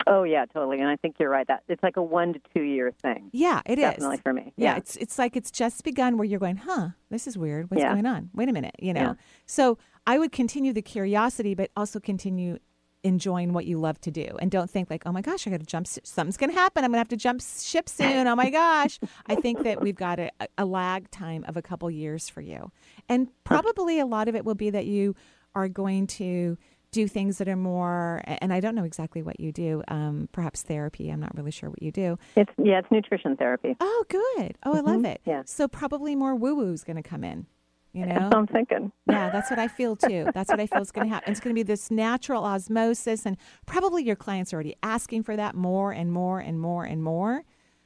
Oh 0.07 0.23
yeah, 0.23 0.45
totally. 0.45 0.79
And 0.79 0.87
I 0.87 0.95
think 0.95 1.15
you're 1.19 1.29
right. 1.29 1.47
That 1.47 1.63
it's 1.67 1.83
like 1.83 1.97
a 1.97 2.01
one 2.03 2.33
to 2.33 2.39
two 2.53 2.61
year 2.61 2.91
thing. 3.01 3.29
Yeah, 3.33 3.61
it 3.65 3.77
is 3.77 3.83
Definitely 3.83 4.17
for 4.17 4.33
me. 4.33 4.53
Yeah, 4.55 4.71
Yeah. 4.73 4.77
it's 4.77 4.95
it's 4.97 5.17
like 5.19 5.35
it's 5.35 5.51
just 5.51 5.83
begun 5.83 6.17
where 6.17 6.25
you're 6.25 6.39
going, 6.39 6.57
huh? 6.57 6.89
This 7.09 7.27
is 7.27 7.37
weird. 7.37 7.69
What's 7.69 7.81
Yeah. 7.81 7.91
going 7.93 8.05
on? 8.05 8.29
Wait 8.33 8.49
a 8.49 8.53
minute. 8.53 8.75
You 8.79 8.93
know. 8.93 9.01
Yeah. 9.01 9.13
So 9.45 9.77
I 10.07 10.17
would 10.19 10.31
continue 10.31 10.73
the 10.73 10.81
curiosity, 10.81 11.55
but 11.55 11.71
also 11.75 11.99
continue 11.99 12.59
enjoying 13.05 13.53
what 13.53 13.65
you 13.65 13.77
love 13.79 14.01
to 14.01 14.11
do, 14.11 14.37
and 14.41 14.51
don't 14.51 14.69
think 14.69 14.89
like, 14.89 15.03
oh 15.05 15.11
my 15.13 15.21
gosh, 15.21 15.47
I 15.47 15.51
got 15.51 15.61
to 15.61 15.65
jump. 15.65 15.87
Something's 15.87 16.35
going 16.37 16.49
to 16.49 16.55
happen. 16.55 16.83
I'm 16.83 16.89
going 16.91 16.95
to 16.97 16.99
have 16.99 17.07
to 17.09 17.17
jump 17.17 17.41
ship 17.41 17.87
soon. 17.87 18.27
Oh 18.27 18.35
my 18.35 18.49
gosh. 18.49 18.99
I 19.27 19.35
think 19.35 19.63
that 19.63 19.81
we've 19.81 19.95
got 19.95 20.19
a, 20.19 20.29
a 20.57 20.65
lag 20.65 21.09
time 21.11 21.45
of 21.47 21.55
a 21.55 21.61
couple 21.61 21.89
years 21.89 22.27
for 22.27 22.41
you, 22.41 22.71
and 23.07 23.29
probably 23.45 23.99
a 23.99 24.05
lot 24.05 24.27
of 24.27 24.35
it 24.35 24.43
will 24.43 24.55
be 24.55 24.69
that 24.71 24.85
you 24.85 25.15
are 25.53 25.69
going 25.69 26.07
to 26.07 26.57
do 26.91 27.07
things 27.09 27.39
that 27.39 27.49
are 27.49 27.57
more 27.57 28.21
and 28.25 28.53
i 28.53 28.61
don't 28.61 28.73
know 28.73 28.85
exactly 28.85 29.21
what 29.21 29.37
you 29.37 29.51
do 29.51 29.83
um, 29.89 30.29
perhaps 30.31 30.61
therapy 30.61 31.09
i'm 31.09 31.19
not 31.19 31.35
really 31.35 31.51
sure 31.51 31.69
what 31.69 31.83
you 31.83 31.91
do 31.91 32.17
It's 32.37 32.49
yeah, 32.57 32.79
it's 32.79 32.87
nutrition 32.89 33.35
therapy. 33.35 33.75
Oh, 33.81 34.05
good. 34.07 34.55
Oh, 34.63 34.73
I 34.73 34.79
love 34.79 35.03
it. 35.03 35.19
yeah. 35.25 35.41
So 35.45 35.67
probably 35.67 36.15
more 36.15 36.35
woo 36.35 36.55
woo 36.55 36.71
is 36.71 36.85
going 36.85 36.95
to 36.95 37.03
come 37.03 37.25
in. 37.25 37.47
You 37.95 38.05
That's 38.05 38.19
know? 38.19 38.25
what 38.27 38.35
I'm 38.35 38.47
thinking. 38.47 38.91
yeah, 39.09 39.29
that's 39.29 39.49
what 39.49 39.57
I 39.57 39.69
feel 39.69 39.95
too. 39.95 40.27
That's 40.33 40.49
what 40.49 40.59
I 40.59 40.67
feel 40.67 40.81
is 40.81 40.91
going 40.91 41.07
to 41.07 41.13
happen. 41.13 41.31
It's 41.31 41.39
going 41.39 41.53
to 41.55 41.57
be 41.57 41.63
this 41.63 41.89
natural 41.89 42.43
osmosis, 42.43 43.25
and 43.25 43.37
probably 43.65 44.03
your 44.03 44.17
clients 44.17 44.51
are 44.51 44.57
already 44.57 44.75
asking 44.83 45.23
for 45.23 45.37
that 45.37 45.55
more 45.55 45.93
and 45.93 46.11
more 46.11 46.39
and 46.41 46.59
more 46.59 46.83
and 46.83 47.01
more. 47.01 47.43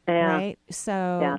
Yeah. 0.08 0.26
Right. 0.36 0.60
So, 0.72 1.20
Yeah. 1.22 1.38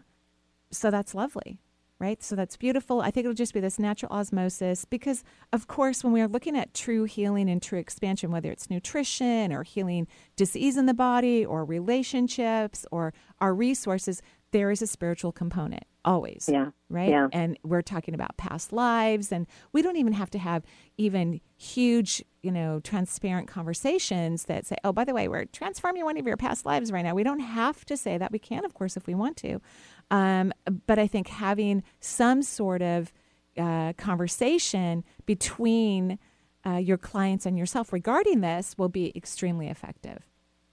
so 0.70 0.90
that's 0.92 1.16
lovely. 1.16 1.58
Right. 1.98 2.22
So 2.22 2.34
that's 2.36 2.56
beautiful. 2.56 3.02
I 3.02 3.10
think 3.10 3.24
it'll 3.24 3.34
just 3.34 3.52
be 3.52 3.60
this 3.60 3.78
natural 3.78 4.10
osmosis 4.12 4.84
because, 4.86 5.22
of 5.52 5.66
course, 5.66 6.02
when 6.04 6.12
we 6.14 6.20
are 6.22 6.28
looking 6.28 6.56
at 6.56 6.72
true 6.72 7.04
healing 7.04 7.50
and 7.50 7.60
true 7.60 7.78
expansion, 7.78 8.30
whether 8.30 8.50
it's 8.52 8.70
nutrition 8.70 9.52
or 9.52 9.64
healing 9.64 10.06
disease 10.36 10.78
in 10.78 10.86
the 10.86 10.94
body 10.94 11.44
or 11.44 11.62
relationships 11.64 12.86
or 12.90 13.12
our 13.40 13.52
resources, 13.52 14.22
there 14.52 14.70
is 14.70 14.80
a 14.80 14.86
spiritual 14.86 15.32
component 15.32 15.84
always. 16.04 16.48
Yeah. 16.50 16.70
Right. 16.88 17.10
Yeah. 17.10 17.28
And 17.32 17.58
we're 17.62 17.82
talking 17.82 18.14
about 18.14 18.36
past 18.36 18.72
lives, 18.72 19.32
and 19.32 19.46
we 19.72 19.82
don't 19.82 19.96
even 19.96 20.12
have 20.12 20.30
to 20.30 20.38
have 20.38 20.64
even 20.96 21.40
huge, 21.56 22.24
you 22.42 22.50
know, 22.50 22.80
transparent 22.80 23.48
conversations 23.48 24.44
that 24.44 24.66
say, 24.66 24.76
oh, 24.84 24.92
by 24.92 25.04
the 25.04 25.14
way, 25.14 25.28
we're 25.28 25.44
transforming 25.46 26.04
one 26.04 26.16
of 26.16 26.26
your 26.26 26.36
past 26.36 26.66
lives 26.66 26.90
right 26.90 27.02
now. 27.02 27.14
We 27.14 27.22
don't 27.22 27.40
have 27.40 27.84
to 27.86 27.96
say 27.96 28.18
that. 28.18 28.32
We 28.32 28.38
can, 28.38 28.64
of 28.64 28.74
course, 28.74 28.96
if 28.96 29.06
we 29.06 29.14
want 29.14 29.36
to. 29.38 29.60
Um, 30.10 30.52
but 30.86 30.98
I 30.98 31.06
think 31.06 31.28
having 31.28 31.82
some 32.00 32.42
sort 32.42 32.82
of 32.82 33.12
uh, 33.56 33.92
conversation 33.94 35.04
between 35.26 36.18
uh, 36.66 36.76
your 36.76 36.98
clients 36.98 37.46
and 37.46 37.58
yourself 37.58 37.92
regarding 37.92 38.40
this 38.40 38.76
will 38.76 38.88
be 38.88 39.12
extremely 39.16 39.68
effective. 39.68 40.29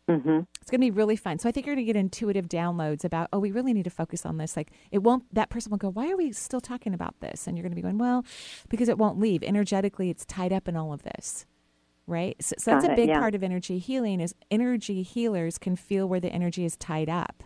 Mm-hmm. 0.07 0.39
It's 0.61 0.71
going 0.71 0.79
to 0.81 0.85
be 0.85 0.91
really 0.91 1.15
fun. 1.15 1.37
So 1.39 1.49
I 1.49 1.51
think 1.51 1.65
you're 1.65 1.75
going 1.75 1.85
to 1.85 1.93
get 1.93 1.99
intuitive 1.99 2.47
downloads 2.47 3.03
about, 3.03 3.27
oh, 3.33 3.39
we 3.39 3.51
really 3.51 3.73
need 3.73 3.83
to 3.83 3.89
focus 3.89 4.25
on 4.25 4.37
this. 4.37 4.55
Like 4.55 4.71
it 4.91 4.99
won't, 4.99 5.23
that 5.33 5.49
person 5.49 5.69
will 5.69 5.77
go, 5.77 5.89
why 5.89 6.09
are 6.11 6.15
we 6.17 6.31
still 6.31 6.61
talking 6.61 6.93
about 6.93 7.19
this? 7.19 7.45
And 7.47 7.57
you're 7.57 7.63
going 7.63 7.71
to 7.71 7.75
be 7.75 7.81
going, 7.81 7.97
well, 7.97 8.25
because 8.69 8.87
it 8.89 8.97
won't 8.97 9.19
leave. 9.19 9.43
Energetically, 9.43 10.09
it's 10.09 10.25
tied 10.25 10.53
up 10.53 10.67
in 10.67 10.75
all 10.77 10.93
of 10.93 11.03
this. 11.03 11.45
Right. 12.05 12.37
So, 12.41 12.55
so 12.57 12.71
that's 12.71 12.85
Got 12.85 12.93
a 12.93 12.95
big 12.95 13.09
yeah. 13.09 13.19
part 13.19 13.35
of 13.35 13.43
energy 13.43 13.79
healing 13.79 14.21
is 14.21 14.33
energy 14.49 15.03
healers 15.03 15.57
can 15.57 15.75
feel 15.75 16.07
where 16.07 16.21
the 16.21 16.29
energy 16.29 16.63
is 16.63 16.77
tied 16.77 17.09
up. 17.09 17.43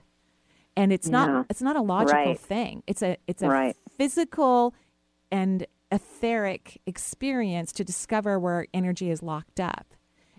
And 0.78 0.94
it's 0.94 1.10
not, 1.10 1.30
Yeah. 1.30 1.44
it's 1.50 1.64
not 1.64 1.76
a 1.76 1.82
logical 1.82 2.24
Right. 2.24 2.40
thing. 2.40 2.84
It's 2.86 3.02
a, 3.02 3.18
it's 3.28 3.42
a 3.42 3.50
Right. 3.50 3.76
physical 3.98 4.76
and 5.32 5.66
etheric 5.92 6.80
experience 6.86 7.72
to 7.74 7.84
discover 7.84 8.40
where 8.40 8.68
energy 8.74 9.10
is 9.10 9.24
locked 9.24 9.60
up. 9.60 9.96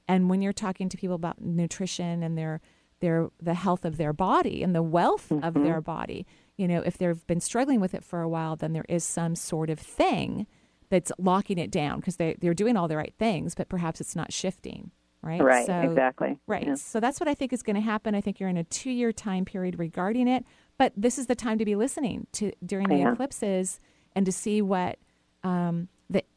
And 0.09 0.29
when 0.31 0.43
you're 0.43 0.53
talking 0.53 0.89
to 0.89 0.97
people 0.97 1.17
about 1.17 1.41
nutrition 1.41 2.23
and 2.23 2.37
their 2.37 2.61
their 3.01 3.31
the 3.43 3.55
health 3.55 3.85
of 3.85 3.97
their 3.97 4.13
body 4.13 4.63
and 4.63 4.75
the 4.75 4.83
wealth 4.83 5.33
of 5.43 5.55
their 5.55 5.81
body, 5.81 6.25
you 6.57 6.69
know, 6.69 6.81
if 6.85 6.99
they've 6.99 7.27
been 7.27 7.41
struggling 7.41 7.81
with 7.81 7.95
it 7.95 8.05
for 8.05 8.21
a 8.21 8.29
while, 8.29 8.55
then 8.57 8.73
there 8.73 8.85
is 8.89 9.03
some 9.05 9.35
sort 9.35 9.71
of 9.71 9.79
thing 9.79 10.47
that's 10.89 11.11
locking 11.19 11.59
it 11.59 11.71
down 11.71 11.99
because 12.01 12.17
they 12.17 12.37
they're 12.41 12.55
doing 12.55 12.77
all 12.77 12.87
the 12.89 12.97
right 12.97 13.15
things, 13.19 13.55
but 13.55 13.69
perhaps 13.69 14.01
it's 14.01 14.15
not 14.15 14.33
shifting. 14.33 14.91
right? 15.23 15.41
Right, 15.41 15.67
So, 15.67 15.81
exactly. 15.81 16.39
Right. 16.47 16.67
Yeah. 16.67 16.75
So 16.75 17.01
that's 17.01 17.19
what 17.21 17.29
I 17.29 17.35
think 17.35 17.53
is 17.53 17.63
going 17.63 17.77
to 17.77 17.81
happen. 17.83 18.15
I 18.15 18.21
think 18.21 18.39
you're 18.41 18.49
in 18.49 18.57
a 18.57 18.65
two 18.65 18.91
year 18.91 19.13
time 19.13 19.45
period 19.45 19.79
regarding 19.79 20.29
it, 20.29 20.45
but 20.79 20.93
this 20.97 21.17
is 21.19 21.27
the 21.29 21.35
time 21.37 21.59
to 21.59 21.65
be 21.65 21.75
listening 21.77 22.27
to 22.33 22.53
during 22.65 22.89
the 22.89 22.97
Yeah. 22.99 23.13
eclipses 23.13 23.81
and 24.15 24.27
to 24.27 24.33
see 24.33 24.61
what 24.63 24.99
um, 25.45 25.89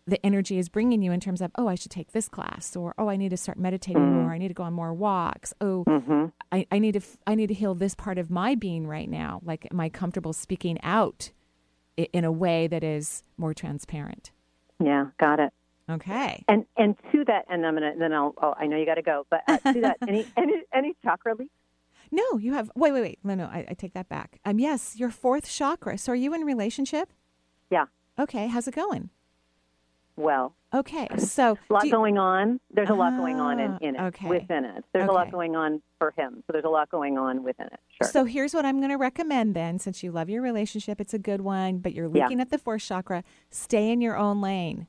the 0.08 0.24
energy 0.26 0.58
is 0.60 0.70
bringing 0.70 1.02
you 1.02 1.12
in 1.12 1.20
terms 1.20 1.42
of 1.42 1.52
oh 1.56 1.68
I 1.68 1.76
should 1.76 1.92
take 1.92 2.12
this 2.12 2.30
class 2.30 2.76
or 2.76 2.94
oh 2.98 3.10
I 3.10 3.16
need 3.18 3.30
to 3.30 3.38
start 3.38 3.58
meditating 3.58 4.02
Mm-hmm. 4.02 4.22
more 4.22 4.32
I 4.34 4.38
need 4.38 4.50
to 4.50 4.54
go 4.54 4.64
on 4.64 4.74
more 4.74 4.94
walks 4.94 5.54
oh 5.62 5.84
I, 6.52 6.68
I 6.72 6.80
need 6.80 6.94
to 6.94 7.00
f- 7.00 7.18
I 7.26 7.34
need 7.36 7.48
to 7.48 7.54
heal 7.56 7.74
this 7.76 7.96
part 7.96 8.18
of 8.18 8.30
my 8.30 8.56
being 8.56 8.86
right 8.88 9.10
now 9.10 9.40
like 9.44 9.68
am 9.72 9.80
I 9.80 9.90
comfortable 9.90 10.34
speaking 10.34 10.78
out 10.84 11.32
i- 11.98 12.08
in 12.14 12.24
a 12.24 12.32
way 12.32 12.68
that 12.68 12.84
is 12.84 13.24
more 13.38 13.54
transparent 13.54 14.32
Yeah, 14.80 15.08
got 15.20 15.40
it. 15.40 15.52
okay 15.90 16.44
And 16.48 16.66
and 16.78 16.96
to 17.12 17.26
that, 17.26 17.46
and 17.50 17.66
I'm 17.66 17.74
gonna 17.76 17.94
then 17.98 18.14
I'll. 18.14 18.34
Oh, 18.42 18.54
I 18.60 18.68
know 18.68 18.78
you 18.78 18.86
got 18.86 18.96
to 18.96 19.02
go, 19.02 19.26
but 19.30 19.42
uh, 19.48 19.58
to 19.74 19.82
that, 19.82 19.98
any 20.08 20.28
any 20.38 20.54
any 20.74 20.96
chakra 21.04 21.34
leaks? 21.36 21.52
no 22.12 22.38
you 22.38 22.54
have 22.54 22.70
wait 22.76 22.92
wait 22.92 23.02
wait 23.02 23.20
no 23.24 23.34
no 23.34 23.46
I, 23.46 23.66
I 23.70 23.74
take 23.74 23.94
that 23.94 24.08
back 24.08 24.40
um 24.46 24.60
yes 24.60 24.96
your 24.96 25.10
fourth 25.10 25.50
chakra 25.50 25.98
so 25.98 26.12
are 26.12 26.16
you 26.16 26.34
in 26.36 26.42
relationship 26.42 27.12
Yeah. 27.72 27.86
okay 28.20 28.46
how's 28.48 28.68
it 28.68 28.76
going 28.76 29.10
Well, 30.18 30.54
okay 30.74 31.08
so 31.18 31.58
a 31.70 31.74
lot 31.74 31.84
you- 31.86 31.92
going 31.92 32.18
on. 32.18 32.60
There's 32.72 32.90
a 32.90 32.94
lot 32.94 33.18
going 33.18 33.40
on 33.40 33.60
in, 33.60 33.72
Ah, 33.74 33.78
in 33.82 33.96
it, 33.96 34.02
okay. 34.02 34.28
within 34.28 34.64
it. 34.66 34.84
There's 34.94 35.10
a 35.10 35.12
lot 35.12 35.30
going 35.32 35.56
on 35.56 35.82
for 36.00 36.12
him. 36.18 36.44
So 36.48 36.54
there's 36.54 36.64
a 36.66 36.70
lot 36.70 36.90
going 36.90 37.18
on 37.18 37.44
within 37.44 37.68
it. 37.68 37.80
Sure. 38.02 38.10
So 38.12 38.24
here's 38.26 38.54
what 38.54 38.66
I'm 38.66 38.78
going 38.80 38.92
to 38.92 38.98
recommend 38.98 39.56
then, 39.56 39.78
since 39.80 40.04
you 40.04 40.12
love 40.12 40.30
your 40.30 40.42
relationship, 40.42 41.00
it's 41.02 41.14
a 41.14 41.20
good 41.20 41.42
one, 41.42 41.80
but 41.80 41.94
you're 41.94 42.10
Yeah. 42.16 42.28
at 42.40 42.50
the 42.50 42.58
fourth 42.58 42.84
chakra. 42.84 43.24
Stay 43.50 43.92
in 43.92 44.00
your 44.02 44.18
own 44.18 44.40
lane. 44.42 44.88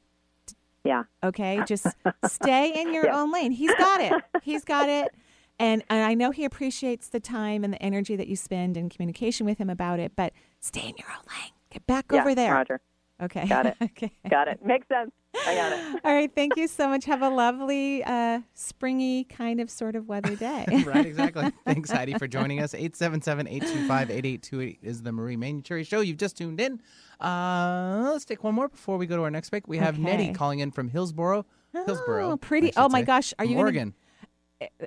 yeah. 0.84 1.04
Okay, 1.24 1.60
just 1.66 1.86
stay 2.28 2.80
in 2.80 2.94
your 2.94 3.06
Yeah. 3.06 3.20
own 3.20 3.32
lane. 3.32 3.50
He's 3.50 3.74
got 3.74 4.00
it. 4.00 4.12
He's 4.42 4.64
got 4.64 4.88
it. 4.88 5.12
And, 5.58 5.82
and 5.90 6.04
I 6.04 6.14
know 6.14 6.30
he 6.32 6.44
appreciates 6.44 7.08
the 7.08 7.18
time 7.20 7.64
and 7.64 7.72
the 7.72 7.82
energy 7.82 8.14
that 8.14 8.28
you 8.28 8.36
spend 8.36 8.76
in 8.76 8.88
communication 8.90 9.46
with 9.46 9.58
him 9.58 9.70
about 9.70 9.98
it, 9.98 10.12
but 10.14 10.32
stay 10.60 10.82
in 10.88 10.94
your 10.98 11.08
own 11.10 11.24
lane. 11.28 11.50
Get 11.70 11.86
back 11.86 12.06
yeah, 12.12 12.20
over 12.20 12.34
there. 12.34 12.52
Roger. 12.54 12.80
Okay. 13.22 13.46
Got 13.46 13.66
it. 13.66 13.76
okay. 13.82 14.10
Got 14.28 14.48
it. 14.48 14.64
Makes 14.64 14.88
sense. 14.88 15.10
I 15.46 15.54
got 15.54 15.72
it. 15.72 16.00
All 16.04 16.14
right. 16.14 16.30
Thank 16.34 16.56
you 16.56 16.66
so 16.68 16.88
much. 16.88 17.04
Have 17.06 17.22
a 17.22 17.28
lovely, 17.28 18.02
uh, 18.04 18.40
springy 18.54 19.24
kind 19.24 19.60
of 19.60 19.70
sort 19.70 19.96
of 19.96 20.08
weather 20.08 20.34
day. 20.36 20.64
right, 20.86 21.06
exactly. 21.06 21.52
Thanks, 21.64 21.90
Heidi, 21.90 22.14
for 22.14 22.26
joining 22.26 22.60
us. 22.60 22.72
877-825-8828 22.74 24.78
is 24.82 25.02
the 25.02 25.12
Marie 25.12 25.36
Manuchehri 25.36 25.86
Show. 25.86 26.00
You've 26.00 26.16
just 26.18 26.36
tuned 26.36 26.60
in. 26.60 26.80
Uh, 27.20 28.10
let's 28.12 28.24
take 28.24 28.44
one 28.44 28.54
more 28.54 28.68
before 28.68 28.96
we 28.98 29.06
go 29.06 29.16
to 29.16 29.22
our 29.22 29.30
next 29.30 29.50
break. 29.50 29.66
We 29.68 29.78
have 29.78 29.98
Nettie 29.98 30.32
calling 30.32 30.58
in 30.60 30.70
from 30.70 30.88
Hillsboro. 30.88 31.44
Hillsboro. 31.72 32.32
Oh, 32.32 32.36
pretty. 32.36 32.72
Oh, 32.76 32.88
my 32.88 33.00
say. 33.00 33.06
gosh. 33.06 33.34
Are 33.38 33.44
From 33.44 33.50
you 33.50 33.56
gonna- 33.56 33.64
Oregon? 33.64 33.94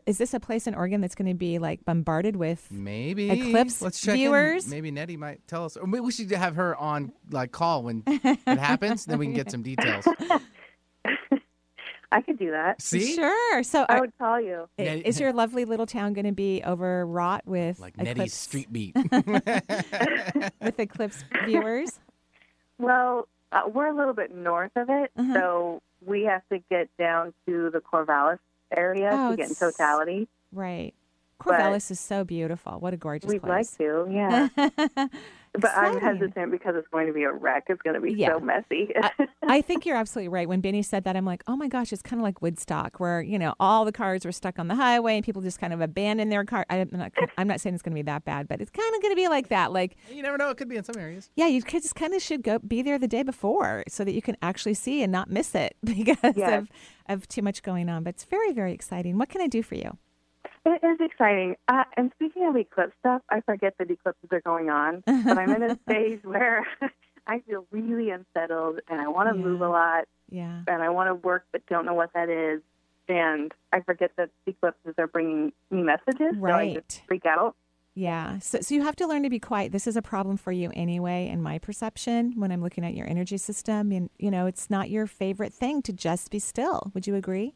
Is 0.08 0.18
this 0.18 0.34
a 0.34 0.40
place 0.40 0.66
in 0.66 0.74
Oregon 0.74 1.00
that's 1.00 1.14
going 1.14 1.28
to 1.28 1.36
be 1.36 1.60
like 1.60 1.86
bombarded 1.86 2.36
with 2.36 2.68
Maybe 2.72 3.30
Eclipse 3.30 3.82
Let's 3.84 4.02
check 4.02 4.14
in. 4.14 4.18
viewers? 4.22 4.68
Maybe 4.68 4.90
Nettie 4.90 5.16
might 5.18 5.46
tell 5.48 5.64
us. 5.66 5.78
Or 5.78 5.86
maybe 5.86 6.02
we 6.02 6.12
should 6.12 6.32
have 6.32 6.56
her 6.56 6.76
on 6.76 7.12
like 7.30 7.52
call 7.52 7.84
when 7.84 8.02
it 8.08 8.40
happens. 8.48 9.06
then 9.06 9.20
we 9.20 9.28
can 9.28 9.36
get 9.36 9.52
some 9.52 9.62
details. 9.62 10.08
I 12.12 12.22
could 12.22 12.40
do 12.40 12.50
that. 12.50 12.82
See, 12.82 13.14
Sure. 13.14 13.62
So, 13.62 13.86
I 13.88 13.98
are, 13.98 14.02
would 14.02 14.18
call 14.18 14.42
you. 14.42 14.68
Nettie- 14.80 15.02
is 15.02 15.20
your 15.20 15.32
lovely 15.32 15.66
little 15.66 15.86
town 15.86 16.14
going 16.14 16.26
to 16.26 16.32
be 16.32 16.64
overwrought 16.66 17.46
with 17.46 17.80
like 17.80 17.94
eclipse, 18.00 18.18
Nettie's 18.18 18.34
Street 18.34 18.74
Beat. 18.74 18.96
with 20.62 20.80
eclipse 20.80 21.24
viewers? 21.46 22.00
Well, 22.80 23.28
uh, 23.52 23.62
we're 23.72 23.88
a 23.88 23.96
little 23.96 24.14
bit 24.16 24.34
north 24.34 24.72
of 24.76 24.90
it, 24.90 25.12
Uh-huh. 25.16 25.34
so 25.36 25.82
we 26.04 26.24
have 26.24 26.42
to 26.52 26.58
get 26.72 26.90
down 26.98 27.34
to 27.48 27.70
the 27.70 27.80
Corvallis 27.80 28.40
area 28.76 29.10
Oh, 29.14 29.32
to 29.32 29.38
get 29.38 29.50
in 29.50 29.56
totality. 29.56 30.28
Right. 30.52 30.94
But- 31.44 31.92
is 31.92 32.00
so 32.00 32.24
beautiful. 32.24 32.74
What 32.80 32.94
a 32.94 32.98
gorgeous 32.98 33.30
We'd 33.30 33.44
like 33.44 33.70
to, 33.78 34.08
yeah. 34.10 34.50
but 35.54 35.72
I'm 35.76 36.00
hesitant 36.00 36.52
because 36.52 36.76
it's 36.78 36.88
going 36.90 37.08
to 37.08 37.14
be 37.14 37.24
a 37.24 37.32
wreck. 37.32 37.66
It's 37.70 37.82
going 37.82 37.96
to 37.96 38.02
be 38.02 38.14
Yeah. 38.14 38.30
so 38.34 38.40
messy. 38.40 38.90
I 39.48 39.62
think 39.62 39.86
you're 39.86 39.96
absolutely 39.98 40.30
right. 40.30 40.48
When 40.48 40.62
Benny 40.62 40.82
said 40.84 41.04
that, 41.06 41.16
I'm 41.16 41.26
like, 41.26 41.44
oh 41.48 41.56
my 41.56 41.68
gosh, 41.68 41.92
it's 41.92 42.02
kind 42.02 42.20
of 42.20 42.24
like 42.24 42.42
Woodstock, 42.42 43.00
where 43.00 43.22
you 43.22 43.40
know 43.40 43.54
all 43.60 43.86
the 43.86 43.92
cars 43.92 44.26
were 44.26 44.32
stuck 44.32 44.60
on 44.60 44.68
the 44.68 44.76
highway 44.76 45.16
and 45.16 45.26
people 45.26 45.42
just 45.42 45.60
kind 45.60 45.74
of 45.74 45.82
abandon 45.82 46.30
their 46.30 46.44
car. 46.46 46.66
I'm 46.70 46.90
not, 46.92 47.12
I'm 47.38 47.48
not 47.48 47.62
saying 47.62 47.74
it's 47.74 47.82
going 47.84 47.94
to 47.94 48.00
be 48.00 48.04
that 48.04 48.26
bad, 48.26 48.48
but 48.48 48.62
it's 48.62 48.70
kind 48.72 48.94
of 48.96 49.02
going 49.02 49.12
to 49.12 49.16
be 49.16 49.28
like 49.28 49.50
that. 49.50 49.72
Like, 49.72 49.98
you 50.12 50.22
never 50.22 50.38
know; 50.38 50.50
it 50.50 50.58
could 50.58 50.70
be 50.70 50.76
in 50.78 50.84
some 50.84 50.98
areas. 50.98 51.30
yeah, 51.36 51.48
you 51.48 51.62
could 51.64 51.82
just 51.82 51.96
kind 51.96 52.14
of 52.14 52.22
should 52.22 52.44
go 52.44 52.60
be 52.60 52.82
there 52.82 53.00
the 53.00 53.08
day 53.08 53.24
before 53.24 53.84
so 53.88 54.04
that 54.04 54.14
you 54.14 54.22
can 54.22 54.38
actually 54.42 54.74
see 54.76 55.02
and 55.04 55.12
not 55.12 55.30
miss 55.30 55.56
it 55.56 55.76
because 55.84 56.18
Yes. 56.36 56.62
of 56.62 56.70
of 57.08 57.28
too 57.28 57.42
much 57.42 57.64
going 57.64 57.90
on. 57.90 58.04
But 58.04 58.16
it's 58.16 58.26
very 58.26 58.54
very 58.54 58.74
exciting. 58.74 59.18
What 59.18 59.30
can 59.30 59.42
I 59.42 59.48
do 59.48 59.64
for 59.64 59.76
you? 59.76 59.98
It 60.72 60.86
is 60.86 60.98
exciting. 61.02 61.56
Uh, 61.68 61.84
and 61.98 62.12
speaking 62.16 62.46
of 62.48 62.56
eclipse 62.56 62.94
stuff, 63.00 63.22
I 63.30 63.42
forget 63.42 63.74
that 63.80 63.90
eclipses 63.90 64.30
are 64.32 64.42
going 64.42 64.70
on, 64.70 65.04
but 65.26 65.38
I'm 65.38 65.50
in 65.52 65.64
a 65.64 65.78
stage 65.90 66.20
where 66.24 66.66
I 67.28 67.40
feel 67.40 67.66
really 67.72 68.12
unsettled 68.12 68.80
and 68.88 69.02
I 69.02 69.08
want 69.08 69.30
to 69.30 69.36
Yeah. 69.36 69.46
move 69.46 69.62
a 69.62 69.70
lot 69.70 70.06
Yeah. 70.30 70.62
and 70.68 70.82
I 70.84 70.90
want 70.90 71.10
to 71.10 71.16
work 71.16 71.46
but 71.52 71.66
don't 71.68 71.86
know 71.86 71.94
what 71.96 72.14
that 72.14 72.30
is. 72.30 72.62
And 73.08 73.52
I 73.74 73.80
forget 73.82 74.12
that 74.18 74.30
eclipses 74.46 74.94
are 75.00 75.08
bringing 75.08 75.52
me 75.72 75.82
messages, 75.82 76.18
so 76.20 76.46
I 76.46 76.52
Right. 76.52 76.74
just 76.88 77.02
freak 77.08 77.26
out. 77.26 77.56
Yeah. 77.96 78.38
So, 78.38 78.62
so 78.62 78.76
you 78.76 78.84
have 78.84 78.96
to 78.98 79.08
learn 79.08 79.24
to 79.24 79.30
be 79.32 79.40
quiet. 79.40 79.72
This 79.72 79.88
is 79.88 79.98
a 79.98 80.02
problem 80.04 80.38
for 80.38 80.52
you 80.52 80.72
anyway, 80.76 81.28
in 81.28 81.42
my 81.42 81.58
perception, 81.58 82.34
when 82.38 82.52
I'm 82.52 82.62
looking 82.62 82.86
at 82.86 82.94
your 82.94 83.08
energy 83.08 83.38
system. 83.38 83.92
And, 83.92 84.12
you 84.20 84.30
know, 84.30 84.46
it's 84.46 84.70
not 84.70 84.92
your 84.92 85.08
favorite 85.08 85.54
thing 85.54 85.82
to 85.82 85.92
just 85.92 86.30
be 86.30 86.38
still. 86.40 86.92
Would 86.94 87.08
you 87.08 87.16
agree? 87.16 87.56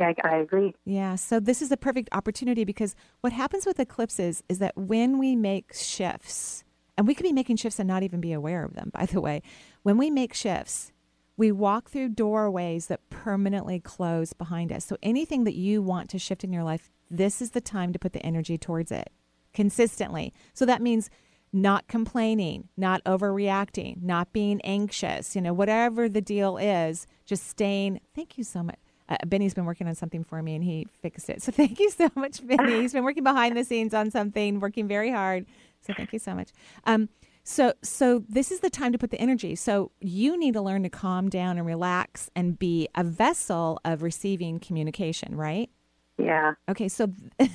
I, 0.00 0.14
I 0.24 0.36
agree. 0.36 0.74
Yeah. 0.84 1.14
So 1.14 1.40
this 1.40 1.62
is 1.62 1.70
a 1.70 1.76
perfect 1.76 2.08
opportunity 2.12 2.64
because 2.64 2.94
what 3.20 3.32
happens 3.32 3.66
with 3.66 3.78
eclipses 3.80 4.42
is 4.48 4.58
that 4.58 4.76
when 4.76 5.18
we 5.18 5.36
make 5.36 5.74
shifts, 5.74 6.64
and 6.96 7.06
we 7.06 7.14
could 7.14 7.24
be 7.24 7.32
making 7.32 7.56
shifts 7.56 7.78
and 7.78 7.88
not 7.88 8.02
even 8.02 8.20
be 8.20 8.32
aware 8.32 8.64
of 8.64 8.74
them, 8.74 8.90
by 8.92 9.06
the 9.06 9.20
way, 9.20 9.42
when 9.82 9.96
we 9.96 10.10
make 10.10 10.34
shifts, 10.34 10.92
we 11.36 11.50
walk 11.50 11.88
through 11.88 12.10
doorways 12.10 12.88
that 12.88 13.08
permanently 13.08 13.80
close 13.80 14.34
behind 14.34 14.70
us. 14.70 14.84
So 14.84 14.96
anything 15.02 15.44
that 15.44 15.54
you 15.54 15.80
want 15.80 16.10
to 16.10 16.18
shift 16.18 16.44
in 16.44 16.52
your 16.52 16.64
life, 16.64 16.90
this 17.10 17.40
is 17.40 17.52
the 17.52 17.60
time 17.62 17.92
to 17.94 17.98
put 17.98 18.12
the 18.12 18.24
energy 18.24 18.58
towards 18.58 18.92
it 18.92 19.10
consistently. 19.54 20.32
So 20.52 20.66
that 20.66 20.82
means 20.82 21.10
not 21.52 21.88
complaining, 21.88 22.68
not 22.76 23.02
overreacting, 23.04 24.02
not 24.02 24.32
being 24.32 24.60
anxious, 24.62 25.34
you 25.34 25.42
know, 25.42 25.52
whatever 25.52 26.08
the 26.08 26.20
deal 26.20 26.58
is, 26.58 27.06
just 27.24 27.48
staying. 27.48 28.00
Thank 28.14 28.38
you 28.38 28.44
so 28.44 28.62
much. 28.62 28.78
Uh, 29.10 29.16
Benny's 29.26 29.54
been 29.54 29.64
working 29.64 29.88
on 29.88 29.94
something 29.94 30.22
for 30.22 30.40
me 30.40 30.54
and 30.54 30.64
he 30.64 30.86
fixed 31.02 31.28
it. 31.28 31.42
So 31.50 31.52
thank 31.52 31.80
you 31.80 31.90
so 31.90 32.08
much, 32.14 32.46
Benny. 32.46 32.80
He's 32.80 32.92
been 32.92 33.02
working 33.02 33.24
behind 33.24 33.56
the 33.56 33.64
scenes 33.64 33.92
on 33.92 34.10
something, 34.10 34.60
working 34.60 34.86
very 34.86 35.10
hard. 35.10 35.46
So 35.80 35.92
thank 35.94 36.12
you 36.12 36.18
so 36.18 36.34
much. 36.34 36.50
Um, 36.84 37.08
so 37.42 37.72
so 37.82 38.22
this 38.28 38.52
is 38.52 38.60
the 38.60 38.70
time 38.70 38.92
to 38.92 38.98
put 38.98 39.10
the 39.10 39.20
energy. 39.20 39.56
So 39.56 39.90
you 40.00 40.38
need 40.38 40.54
to 40.54 40.60
learn 40.60 40.82
to 40.84 40.90
calm 40.90 41.28
down 41.28 41.58
and 41.58 41.66
relax 41.66 42.30
and 42.36 42.58
be 42.58 42.88
a 42.94 43.02
vessel 43.02 43.80
of 43.84 44.02
receiving 44.02 44.60
communication, 44.60 45.34
right? 45.34 45.70
Yeah. 46.18 46.54
Okay, 46.68 46.88
so 46.88 47.06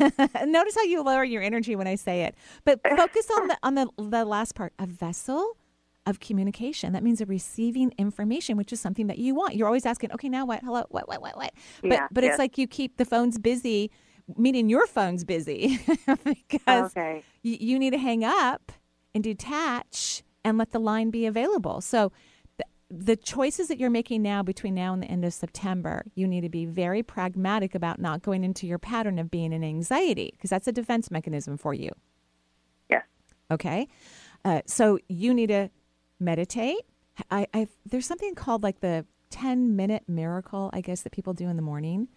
notice 0.45 0.75
how 0.75 0.83
you 0.83 1.03
lower 1.03 1.23
your 1.23 1.43
energy 1.43 1.75
when 1.75 1.87
I 1.87 1.95
say 1.95 2.23
it, 2.23 2.35
but 2.63 2.81
focus 2.83 3.29
on 3.37 3.47
the 3.47 3.57
on 3.63 3.75
the 3.75 3.87
the 3.97 4.25
last 4.25 4.55
part. 4.55 4.73
A 4.79 4.87
vessel 4.87 5.55
of 6.05 6.19
communication. 6.19 6.93
That 6.93 7.03
means 7.03 7.21
a 7.21 7.25
receiving 7.25 7.93
information, 7.97 8.57
which 8.57 8.71
is 8.71 8.79
something 8.79 9.07
that 9.07 9.17
you 9.17 9.33
want. 9.35 9.55
You're 9.55 9.67
always 9.67 9.85
asking, 9.85 10.11
okay, 10.13 10.29
now 10.29 10.45
what? 10.45 10.61
Hello, 10.63 10.85
what? 10.89 11.07
What? 11.07 11.21
What? 11.21 11.35
What? 11.35 11.53
But 11.81 11.91
Yeah, 11.91 12.07
but 12.11 12.23
it's 12.23 12.37
like 12.37 12.57
you 12.57 12.67
keep 12.67 12.97
the 12.97 13.05
phones 13.05 13.37
busy, 13.39 13.91
meaning 14.37 14.69
your 14.69 14.85
phone's 14.87 15.23
busy 15.23 15.79
because 16.23 16.91
Okay. 16.91 17.23
you, 17.41 17.57
you 17.59 17.79
need 17.79 17.91
to 17.91 17.97
hang 17.97 18.23
up 18.23 18.71
and 19.13 19.23
detach 19.23 20.23
and 20.43 20.57
let 20.57 20.71
the 20.71 20.79
line 20.79 21.09
be 21.09 21.25
available. 21.25 21.81
So 21.81 22.11
the, 22.57 22.65
the 22.89 23.15
choices 23.15 23.67
that 23.69 23.79
you're 23.79 23.89
making 23.89 24.21
now 24.21 24.43
between 24.43 24.75
now 24.75 24.93
and 24.93 25.01
the 25.01 25.07
end 25.07 25.25
of 25.25 25.33
September, 25.33 26.05
you 26.13 26.27
need 26.27 26.41
to 26.41 26.49
be 26.49 26.65
very 26.65 27.01
pragmatic 27.01 27.73
about 27.73 27.99
not 27.99 28.21
going 28.21 28.43
into 28.43 28.67
your 28.67 28.77
pattern 28.77 29.17
of 29.17 29.31
being 29.31 29.51
in 29.53 29.63
anxiety 29.63 30.29
because 30.33 30.51
that's 30.51 30.67
a 30.67 30.71
defense 30.71 31.09
mechanism 31.09 31.57
for 31.57 31.73
you. 31.73 31.89
Yes. 32.89 33.03
Okay. 33.49 33.87
Uh, 34.43 34.61
so 34.67 34.99
you 35.07 35.33
need 35.33 35.47
to 35.47 35.69
meditate. 36.19 36.81
I, 37.31 37.47
I 37.53 37.67
there's 37.85 38.05
something 38.05 38.35
called 38.35 38.63
like 38.63 38.79
the 38.81 39.05
10 39.31 39.75
minute 39.75 40.03
miracle, 40.07 40.69
I 40.73 40.81
guess, 40.81 41.01
that 41.01 41.11
people 41.11 41.33
do 41.33 41.47
in 41.47 41.55
the 41.55 41.61
morning. 41.61 42.07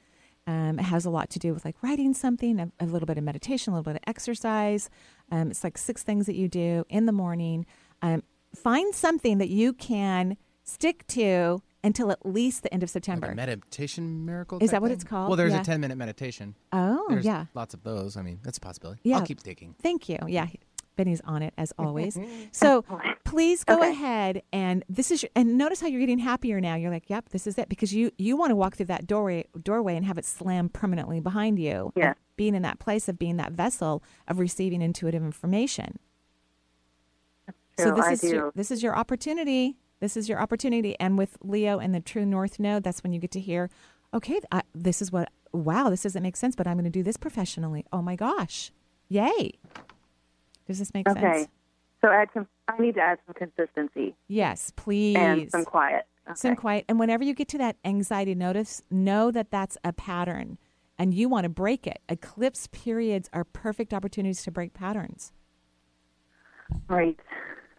Um, 0.46 0.78
it 0.78 0.84
has 0.84 1.04
a 1.04 1.10
lot 1.10 1.28
to 1.30 1.38
do 1.38 1.52
with 1.52 1.64
like 1.64 1.76
writing 1.82 2.14
something, 2.14 2.58
a, 2.58 2.70
a 2.80 2.86
little 2.86 3.06
bit 3.06 3.18
of 3.18 3.24
meditation, 3.24 3.72
a 3.72 3.76
little 3.76 3.92
bit 3.92 3.96
of 3.96 4.08
exercise. 4.08 4.88
Um, 5.30 5.50
it's 5.50 5.62
like 5.62 5.76
six 5.76 6.02
things 6.02 6.26
that 6.26 6.36
you 6.36 6.48
do 6.48 6.84
in 6.88 7.06
the 7.06 7.12
morning. 7.12 7.66
Um, 8.00 8.22
find 8.54 8.94
something 8.94 9.38
that 9.38 9.50
you 9.50 9.72
can 9.74 10.36
stick 10.64 11.06
to 11.08 11.62
until 11.84 12.10
at 12.10 12.24
least 12.24 12.62
the 12.62 12.72
end 12.72 12.82
of 12.82 12.90
September. 12.90 13.26
Like 13.28 13.34
a 13.34 13.36
meditation 13.36 14.24
miracle. 14.24 14.58
Is 14.62 14.70
that 14.70 14.80
what 14.80 14.88
thing? 14.88 14.94
it's 14.94 15.04
called? 15.04 15.28
Well, 15.28 15.36
there's 15.36 15.52
Yeah. 15.52 15.60
a 15.60 15.64
10 15.64 15.80
minute 15.80 15.96
meditation. 15.96 16.54
oh, 16.72 17.06
There's 17.08 17.24
yeah. 17.26 17.46
lots 17.54 17.74
of 17.74 17.82
those. 17.82 18.16
I 18.16 18.22
mean, 18.22 18.40
that's 18.42 18.58
a 18.58 18.60
possibility. 18.60 19.00
Yeah. 19.04 19.18
I'll 19.18 19.26
keep 19.26 19.42
digging. 19.42 19.74
Thank 19.82 20.08
you. 20.08 20.18
Yeah. 20.26 20.46
Benny's 20.98 21.22
on 21.24 21.42
it 21.42 21.54
as 21.56 21.72
always. 21.78 22.18
so 22.52 22.84
please 23.24 23.64
go 23.64 23.78
Okay. 23.78 23.90
ahead 23.92 24.42
and 24.52 24.84
this 24.88 25.10
is 25.10 25.22
your, 25.22 25.30
and 25.34 25.56
notice 25.56 25.80
how 25.80 25.86
you're 25.86 26.00
getting 26.00 26.18
happier 26.18 26.60
now. 26.60 26.74
You're 26.74 26.90
like, 26.90 27.08
yep, 27.08 27.30
this 27.30 27.46
is 27.46 27.56
it 27.56 27.68
because 27.70 27.94
you 27.94 28.10
you 28.18 28.36
want 28.36 28.50
to 28.50 28.56
walk 28.56 28.76
through 28.76 28.86
that 28.86 29.06
doorway 29.06 29.46
doorway 29.62 29.96
and 29.96 30.04
have 30.04 30.18
it 30.18 30.26
slam 30.26 30.68
permanently 30.68 31.20
behind 31.20 31.58
you. 31.58 31.92
Yeah. 31.96 32.14
Being 32.36 32.54
in 32.54 32.62
that 32.62 32.78
place 32.78 33.08
of 33.08 33.18
being 33.18 33.36
that 33.38 33.52
vessel 33.52 34.02
of 34.26 34.38
receiving 34.38 34.82
intuitive 34.82 35.22
information. 35.22 35.98
So 37.78 37.92
this 37.94 38.04
I 38.06 38.12
is 38.12 38.24
your 38.24 38.52
this 38.54 38.70
is 38.70 38.82
your 38.82 38.96
opportunity. 38.96 39.76
This 40.00 40.16
is 40.16 40.28
your 40.28 40.40
opportunity. 40.40 40.98
And 41.00 41.16
with 41.16 41.38
Leo 41.42 41.78
and 41.78 41.94
the 41.94 42.00
True 42.00 42.26
North 42.26 42.58
node, 42.58 42.82
that's 42.84 43.02
when 43.02 43.12
you 43.12 43.18
get 43.18 43.30
to 43.32 43.40
hear, 43.40 43.68
okay, 44.12 44.40
I, 44.52 44.62
this 44.74 45.00
is 45.00 45.10
what. 45.12 45.30
Wow, 45.52 45.88
this 45.88 46.02
doesn't 46.02 46.22
make 46.22 46.36
sense, 46.36 46.54
but 46.54 46.66
I'm 46.66 46.74
going 46.74 46.84
to 46.84 46.90
do 46.90 47.02
this 47.02 47.16
professionally. 47.16 47.84
Oh 47.90 48.02
my 48.02 48.16
gosh, 48.16 48.70
yay! 49.08 49.52
Does 50.68 50.78
this 50.78 50.92
make 50.94 51.08
Okay. 51.08 51.20
sense? 51.20 51.36
Okay. 51.42 51.50
So 52.00 52.08
add 52.12 52.28
some. 52.32 52.46
I 52.68 52.78
need 52.78 52.94
to 52.94 53.00
add 53.00 53.18
some 53.26 53.34
consistency 53.34 54.14
Yes, 54.28 54.72
please. 54.76 55.16
and 55.16 55.50
some 55.50 55.64
quiet. 55.64 56.06
Okay. 56.28 56.34
Some 56.36 56.54
quiet. 56.54 56.84
And 56.88 57.00
whenever 57.00 57.24
you 57.24 57.34
get 57.34 57.48
to 57.48 57.58
that 57.58 57.76
anxiety, 57.84 58.34
notice, 58.34 58.82
know 58.90 59.30
that 59.32 59.50
that's 59.50 59.78
a 59.82 59.92
pattern 59.92 60.58
and 60.98 61.14
you 61.14 61.28
want 61.28 61.44
to 61.44 61.48
break 61.48 61.86
it. 61.86 62.00
Eclipse 62.08 62.68
periods 62.70 63.30
are 63.32 63.44
perfect 63.44 63.94
opportunities 63.94 64.42
to 64.44 64.50
break 64.50 64.74
patterns. 64.74 65.32
Great. 66.86 67.18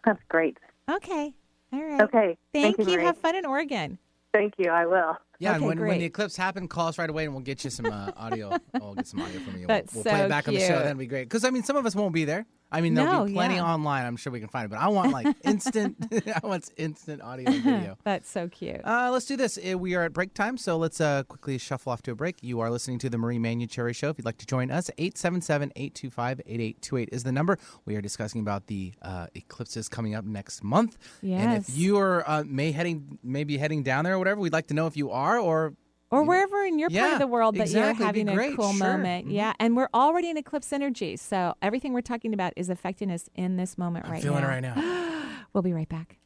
That's 0.04 0.20
great. 0.28 0.58
Okay. 0.90 1.32
All 1.72 1.82
right. 1.82 2.00
Okay. 2.02 2.38
Thank, 2.52 2.78
you. 2.78 2.84
Marie. 2.84 3.04
Have 3.04 3.16
fun 3.16 3.36
in 3.36 3.46
Oregon. 3.46 3.98
Thank 4.32 4.54
you. 4.58 4.70
I 4.70 4.84
will. 4.86 5.16
Yeah, 5.38 5.54
and 5.54 5.58
Okay, 5.58 5.68
when, 5.68 5.78
when 5.78 5.88
great. 5.88 5.98
the 5.98 6.04
eclipse 6.06 6.36
happen, 6.36 6.68
call 6.68 6.88
us 6.88 6.98
right 6.98 7.08
away, 7.08 7.24
and 7.24 7.32
we'll 7.32 7.42
get 7.42 7.64
you 7.64 7.70
some 7.70 7.86
uh, 7.86 8.10
audio. 8.16 8.50
we'll 8.80 8.94
get 8.94 9.06
some 9.06 9.20
audio 9.22 9.40
from 9.40 9.58
you. 9.58 9.66
That's 9.66 9.94
we'll, 9.94 10.04
we'll 10.04 10.12
play 10.12 10.24
it 10.24 10.28
back 10.28 10.48
on 10.48 10.54
the 10.54 10.60
show. 10.60 10.78
That'd 10.80 10.98
be 10.98 11.06
great. 11.06 11.24
Because 11.28 11.44
I 11.44 11.50
mean, 11.50 11.62
some 11.62 11.76
of 11.76 11.86
us 11.86 11.94
won't 11.94 12.12
be 12.12 12.24
there. 12.24 12.46
I 12.72 12.80
mean, 12.80 12.94
there'll 12.94 13.20
No, 13.20 13.24
be 13.26 13.32
plenty 13.32 13.56
yeah. 13.56 13.64
online. 13.64 14.06
I'm 14.06 14.16
sure 14.16 14.32
we 14.32 14.38
can 14.40 14.48
find 14.48 14.66
it, 14.66 14.68
but 14.68 14.78
I 14.78 14.86
want 14.88 15.10
like 15.12 15.26
instant. 15.44 15.96
I 16.42 16.46
want 16.46 16.70
instant 16.76 17.20
audio 17.22 17.50
and 17.50 17.62
video. 17.64 17.98
That's 18.04 18.30
so 18.30 18.48
cute. 18.48 18.80
Uh, 18.84 19.10
let's 19.10 19.26
do 19.26 19.36
this. 19.36 19.58
Uh, 19.58 19.76
We 19.78 19.94
are 19.96 20.02
at 20.04 20.12
break 20.12 20.34
time, 20.34 20.56
so 20.56 20.76
let's 20.76 21.00
uh, 21.00 21.22
quickly 21.24 21.58
shuffle 21.58 21.92
off 21.92 22.02
to 22.02 22.12
a 22.12 22.14
break. 22.14 22.36
You 22.42 22.60
are 22.60 22.70
listening 22.70 22.98
to 23.00 23.10
the 23.10 23.18
Marie 23.18 23.38
Manuchehri 23.38 23.94
Show. 23.94 24.10
If 24.10 24.18
you'd 24.18 24.24
like 24.24 24.38
to 24.38 24.46
join 24.46 24.70
us, 24.70 24.90
877-825-8828 24.98 27.08
is 27.12 27.24
the 27.24 27.32
number. 27.32 27.58
We 27.84 27.96
are 27.96 28.00
discussing 28.00 28.40
about 28.40 28.66
the 28.66 28.92
uh, 29.02 29.26
eclipses 29.34 29.88
coming 29.88 30.14
up 30.14 30.24
next 30.24 30.62
month. 30.62 30.96
Yes. 31.22 31.40
And 31.42 31.52
if 31.62 31.76
you 31.76 31.98
are 31.98 32.28
uh, 32.28 32.44
may 32.46 32.72
heading 32.72 33.18
maybe 33.22 33.56
heading 33.58 33.82
down 33.82 34.04
there 34.04 34.14
or 34.14 34.18
whatever, 34.18 34.40
we'd 34.40 34.52
like 34.52 34.68
to 34.68 34.74
know 34.74 34.86
if 34.86 34.96
you 34.96 35.10
are 35.10 35.38
or 35.38 35.74
or 36.10 36.22
wherever 36.24 36.64
in 36.64 36.78
your 36.78 36.90
part 36.90 37.12
of 37.14 37.18
the 37.18 37.26
world 37.26 37.54
that 37.56 37.62
exactly. 37.62 37.78
you're 38.04 38.10
It'd 38.10 38.28
having 38.28 38.52
a 38.52 38.56
cool 38.56 38.72
Sure. 38.72 38.88
moment. 38.88 39.28
Mhm. 39.28 39.32
Yeah. 39.32 39.52
And 39.60 39.76
we're 39.76 39.88
already 39.94 40.28
in 40.30 40.36
eclipse 40.36 40.72
energy. 40.72 41.16
So 41.16 41.54
everything 41.62 41.92
we're 41.92 42.00
talking 42.00 42.34
about 42.34 42.52
is 42.56 42.68
affecting 42.68 43.10
us 43.10 43.28
in 43.34 43.56
this 43.56 43.78
moment 43.78 44.06
I'm 44.06 44.12
right 44.12 44.22
feeling 44.22 44.40
now. 44.42 44.46
it 44.48 44.50
right 44.50 44.60
now. 44.62 45.06
We'll 45.52 45.62
be 45.62 45.72
right 45.72 45.88
back. 45.88 46.18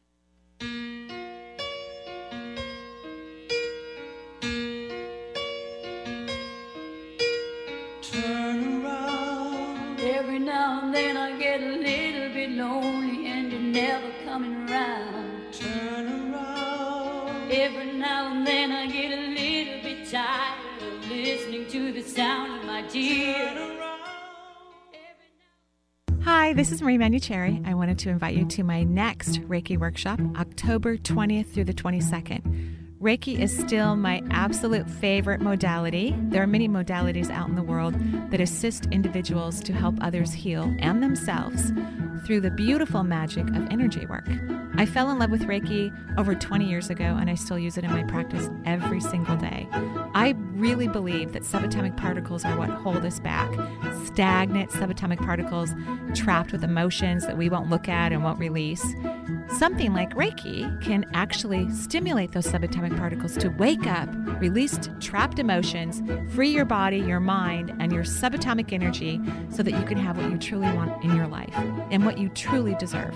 Turn 8.01 8.85
around. 8.85 9.99
Every 9.99 10.39
now 10.39 10.81
and 10.83 10.93
then 10.93 11.17
I 11.17 11.37
get 11.37 11.61
a 11.61 11.65
little 11.65 12.29
bit 12.33 12.51
lonely 12.51 13.27
and 13.27 13.51
you're 13.51 13.61
never 13.61 14.09
coming 14.25 14.69
around. 14.69 15.53
Turn 15.53 16.33
around. 16.33 17.51
Every 17.51 17.93
now 17.93 18.31
and 18.31 18.45
then 18.47 18.71
I 18.71 18.87
get 18.87 19.11
a 19.11 19.21
little 19.21 19.35
tired 20.11 20.83
of 20.83 21.09
listening 21.09 21.67
to 21.67 21.91
the 21.91 22.03
sound 22.03 22.59
of 22.59 22.65
my. 22.65 22.83
Hi, 26.23 26.53
this 26.53 26.71
is 26.71 26.81
Marie 26.81 26.97
Manuchehri. 26.97 27.67
I 27.67 27.73
wanted 27.73 27.97
to 27.99 28.09
invite 28.09 28.35
you 28.35 28.45
to 28.45 28.63
my 28.63 28.83
next 28.83 29.41
Reiki 29.41 29.79
workshop, 29.79 30.19
October 30.37 30.97
20th 30.97 31.47
through 31.47 31.63
the 31.63 31.73
22nd. 31.73 32.99
Reiki 33.01 33.39
is 33.39 33.57
still 33.57 33.95
my 33.95 34.21
absolute 34.29 34.87
favorite 34.87 35.41
modality. 35.41 36.15
There 36.29 36.43
are 36.43 36.47
many 36.47 36.69
modalities 36.69 37.31
out 37.31 37.49
in 37.49 37.55
the 37.55 37.63
world 37.63 37.95
that 38.29 38.39
assist 38.39 38.85
individuals 38.91 39.59
to 39.61 39.73
help 39.73 39.95
others 40.01 40.33
heal 40.33 40.71
and 40.79 41.01
themselves 41.01 41.71
through 42.25 42.41
the 42.41 42.51
beautiful 42.51 43.03
magic 43.03 43.47
of 43.49 43.67
energy 43.69 44.05
work. 44.07 44.27
I 44.77 44.85
fell 44.85 45.09
in 45.09 45.19
love 45.19 45.29
with 45.29 45.43
Reiki 45.43 45.93
over 46.17 46.35
20 46.35 46.65
years 46.65 46.89
ago, 46.89 47.03
and 47.03 47.29
I 47.29 47.35
still 47.35 47.57
use 47.57 47.77
it 47.77 47.85
in 47.85 47.91
my 47.91 48.03
practice 48.03 48.49
every 48.65 48.99
single 48.99 49.37
day. 49.37 49.69
I 50.13 50.35
really 50.53 50.87
believe 50.87 51.33
that 51.33 51.43
subatomic 51.43 51.95
particles 51.95 52.43
are 52.43 52.57
what 52.57 52.69
hold 52.69 53.05
us 53.05 53.19
back. 53.19 53.49
Stagnant 54.05 54.71
subatomic 54.71 55.19
particles 55.19 55.73
trapped 56.13 56.51
with 56.51 56.63
emotions 56.63 57.25
that 57.25 57.37
we 57.37 57.47
won't 57.47 57.69
look 57.69 57.87
at 57.87 58.11
and 58.11 58.23
won't 58.23 58.39
release. 58.39 58.83
Something 59.47 59.93
like 59.93 60.13
Reiki 60.15 60.81
can 60.81 61.05
actually 61.13 61.69
stimulate 61.71 62.31
those 62.31 62.47
subatomic 62.47 62.97
particles 62.97 63.37
to 63.37 63.49
wake 63.49 63.87
up, 63.87 64.09
release 64.41 64.77
trapped 64.99 65.39
emotions, 65.39 66.01
free 66.33 66.49
your 66.49 66.65
body, 66.65 66.97
your 66.97 67.19
mind, 67.19 67.73
and 67.79 67.91
your 67.91 68.03
subatomic 68.03 68.73
energy 68.73 69.21
so 69.49 69.63
that 69.63 69.71
you 69.71 69.83
can 69.83 69.97
have 69.97 70.17
what 70.17 70.29
you 70.29 70.37
truly 70.37 70.71
want 70.73 71.03
in 71.03 71.15
your 71.15 71.27
life 71.27 71.53
and 71.91 72.05
what 72.05 72.14
you 72.17 72.29
truly 72.29 72.75
deserve. 72.75 73.15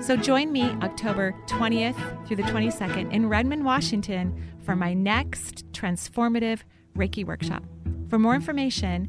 So 0.00 0.16
join 0.16 0.52
me 0.52 0.62
October 0.82 1.34
20th 1.46 2.26
through 2.26 2.36
the 2.36 2.42
22nd 2.44 3.12
in 3.12 3.28
Redmond, 3.28 3.64
Washington 3.64 4.34
for 4.64 4.76
my 4.76 4.94
next 4.94 5.70
transformative 5.72 6.60
Reiki 6.96 7.24
workshop. 7.24 7.62
For 8.08 8.18
more 8.18 8.34
information, 8.34 9.08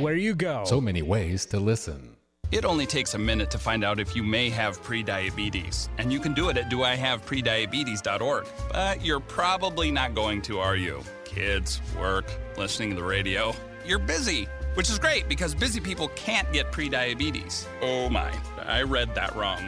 you 0.15 0.35
go. 0.35 0.63
So 0.65 0.81
many 0.81 1.01
ways 1.01 1.45
to 1.47 1.59
listen. 1.59 2.15
It 2.51 2.65
only 2.65 2.85
takes 2.85 3.13
a 3.13 3.17
minute 3.17 3.49
to 3.51 3.57
find 3.57 3.81
out 3.83 3.97
if 3.97 4.13
you 4.13 4.23
may 4.23 4.49
have 4.49 4.81
prediabetes, 4.83 5.87
and 5.97 6.11
you 6.11 6.19
can 6.19 6.33
do 6.33 6.49
it 6.49 6.57
at 6.57 6.69
doihaveprediabetes.org. 6.69 8.45
But 8.71 9.05
you're 9.05 9.21
probably 9.21 9.89
not 9.89 10.13
going 10.13 10.41
to, 10.43 10.59
are 10.59 10.75
you? 10.75 11.01
Kids, 11.23 11.79
work, 11.97 12.25
listening 12.57 12.89
to 12.89 12.95
the 12.97 13.03
radio. 13.03 13.53
You're 13.85 13.99
busy, 13.99 14.47
which 14.75 14.89
is 14.89 14.99
great 14.99 15.27
because 15.29 15.53
busy 15.55 15.79
people 15.79 16.07
can't 16.09 16.51
get 16.51 16.71
prediabetes. 16.71 17.65
Oh 17.81 18.09
my, 18.09 18.31
I 18.63 18.83
read 18.83 19.13
that 19.15 19.35
wrong. 19.35 19.61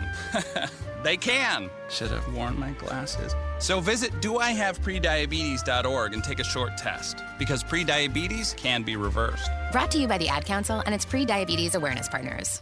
they 1.03 1.17
can. 1.17 1.69
Should 1.89 2.11
have 2.11 2.33
worn 2.33 2.59
my 2.59 2.71
glasses. 2.71 3.35
So 3.59 3.79
visit 3.79 4.11
doihaveprediabetes.org 4.21 6.13
and 6.13 6.23
take 6.23 6.39
a 6.39 6.43
short 6.43 6.77
test 6.77 7.23
because 7.39 7.63
prediabetes 7.63 8.55
can 8.55 8.83
be 8.83 8.95
reversed. 8.95 9.49
Brought 9.71 9.91
to 9.91 9.99
you 9.99 10.07
by 10.07 10.17
the 10.17 10.29
Ad 10.29 10.45
Council 10.45 10.81
and 10.85 10.93
its 10.95 11.05
pre-diabetes 11.05 11.75
awareness 11.75 12.09
partners. 12.09 12.61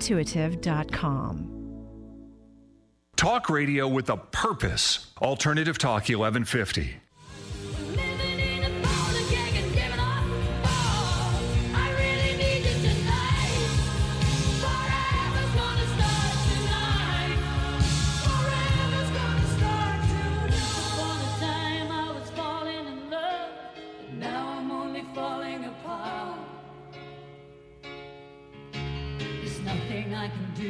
EnergyIntuitive.com. 0.01 1.57
Talk 3.15 3.49
radio 3.49 3.87
with 3.87 4.09
a 4.09 4.17
purpose. 4.17 5.11
Alternative 5.21 5.77
Talk 5.77 6.09
1150. 6.09 6.95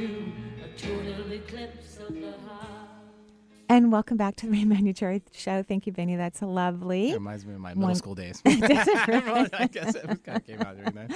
I. 0.01 0.65
A 0.65 0.77
total 0.77 1.31
eclipse 1.31 1.97
of 1.97 2.13
the 2.15 2.31
heart. 2.47 2.67
And 3.69 3.89
welcome 3.91 4.17
back 4.17 4.35
to 4.37 4.47
the 4.47 4.51
Marie 4.65 4.65
Manuchehri 4.81 5.21
Show. 5.31 5.63
Thank 5.63 5.85
you, 5.87 5.93
Benny. 5.93 6.15
That's 6.17 6.41
lovely. 6.41 7.11
It 7.11 7.13
reminds 7.13 7.45
me 7.45 7.53
of 7.53 7.59
my 7.61 7.69
middle 7.69 7.83
One- 7.83 7.95
school 7.95 8.15
days. 8.15 8.41
Does 8.45 8.59
it 8.61 9.07
really? 9.07 9.47
I 9.53 9.67
guess 9.67 9.95
it 9.95 10.07
was 10.07 10.17
kind 10.19 10.37
of 10.39 10.45
came 10.45 10.59
out 10.61 10.75
during 10.75 10.91
that. 11.07 11.11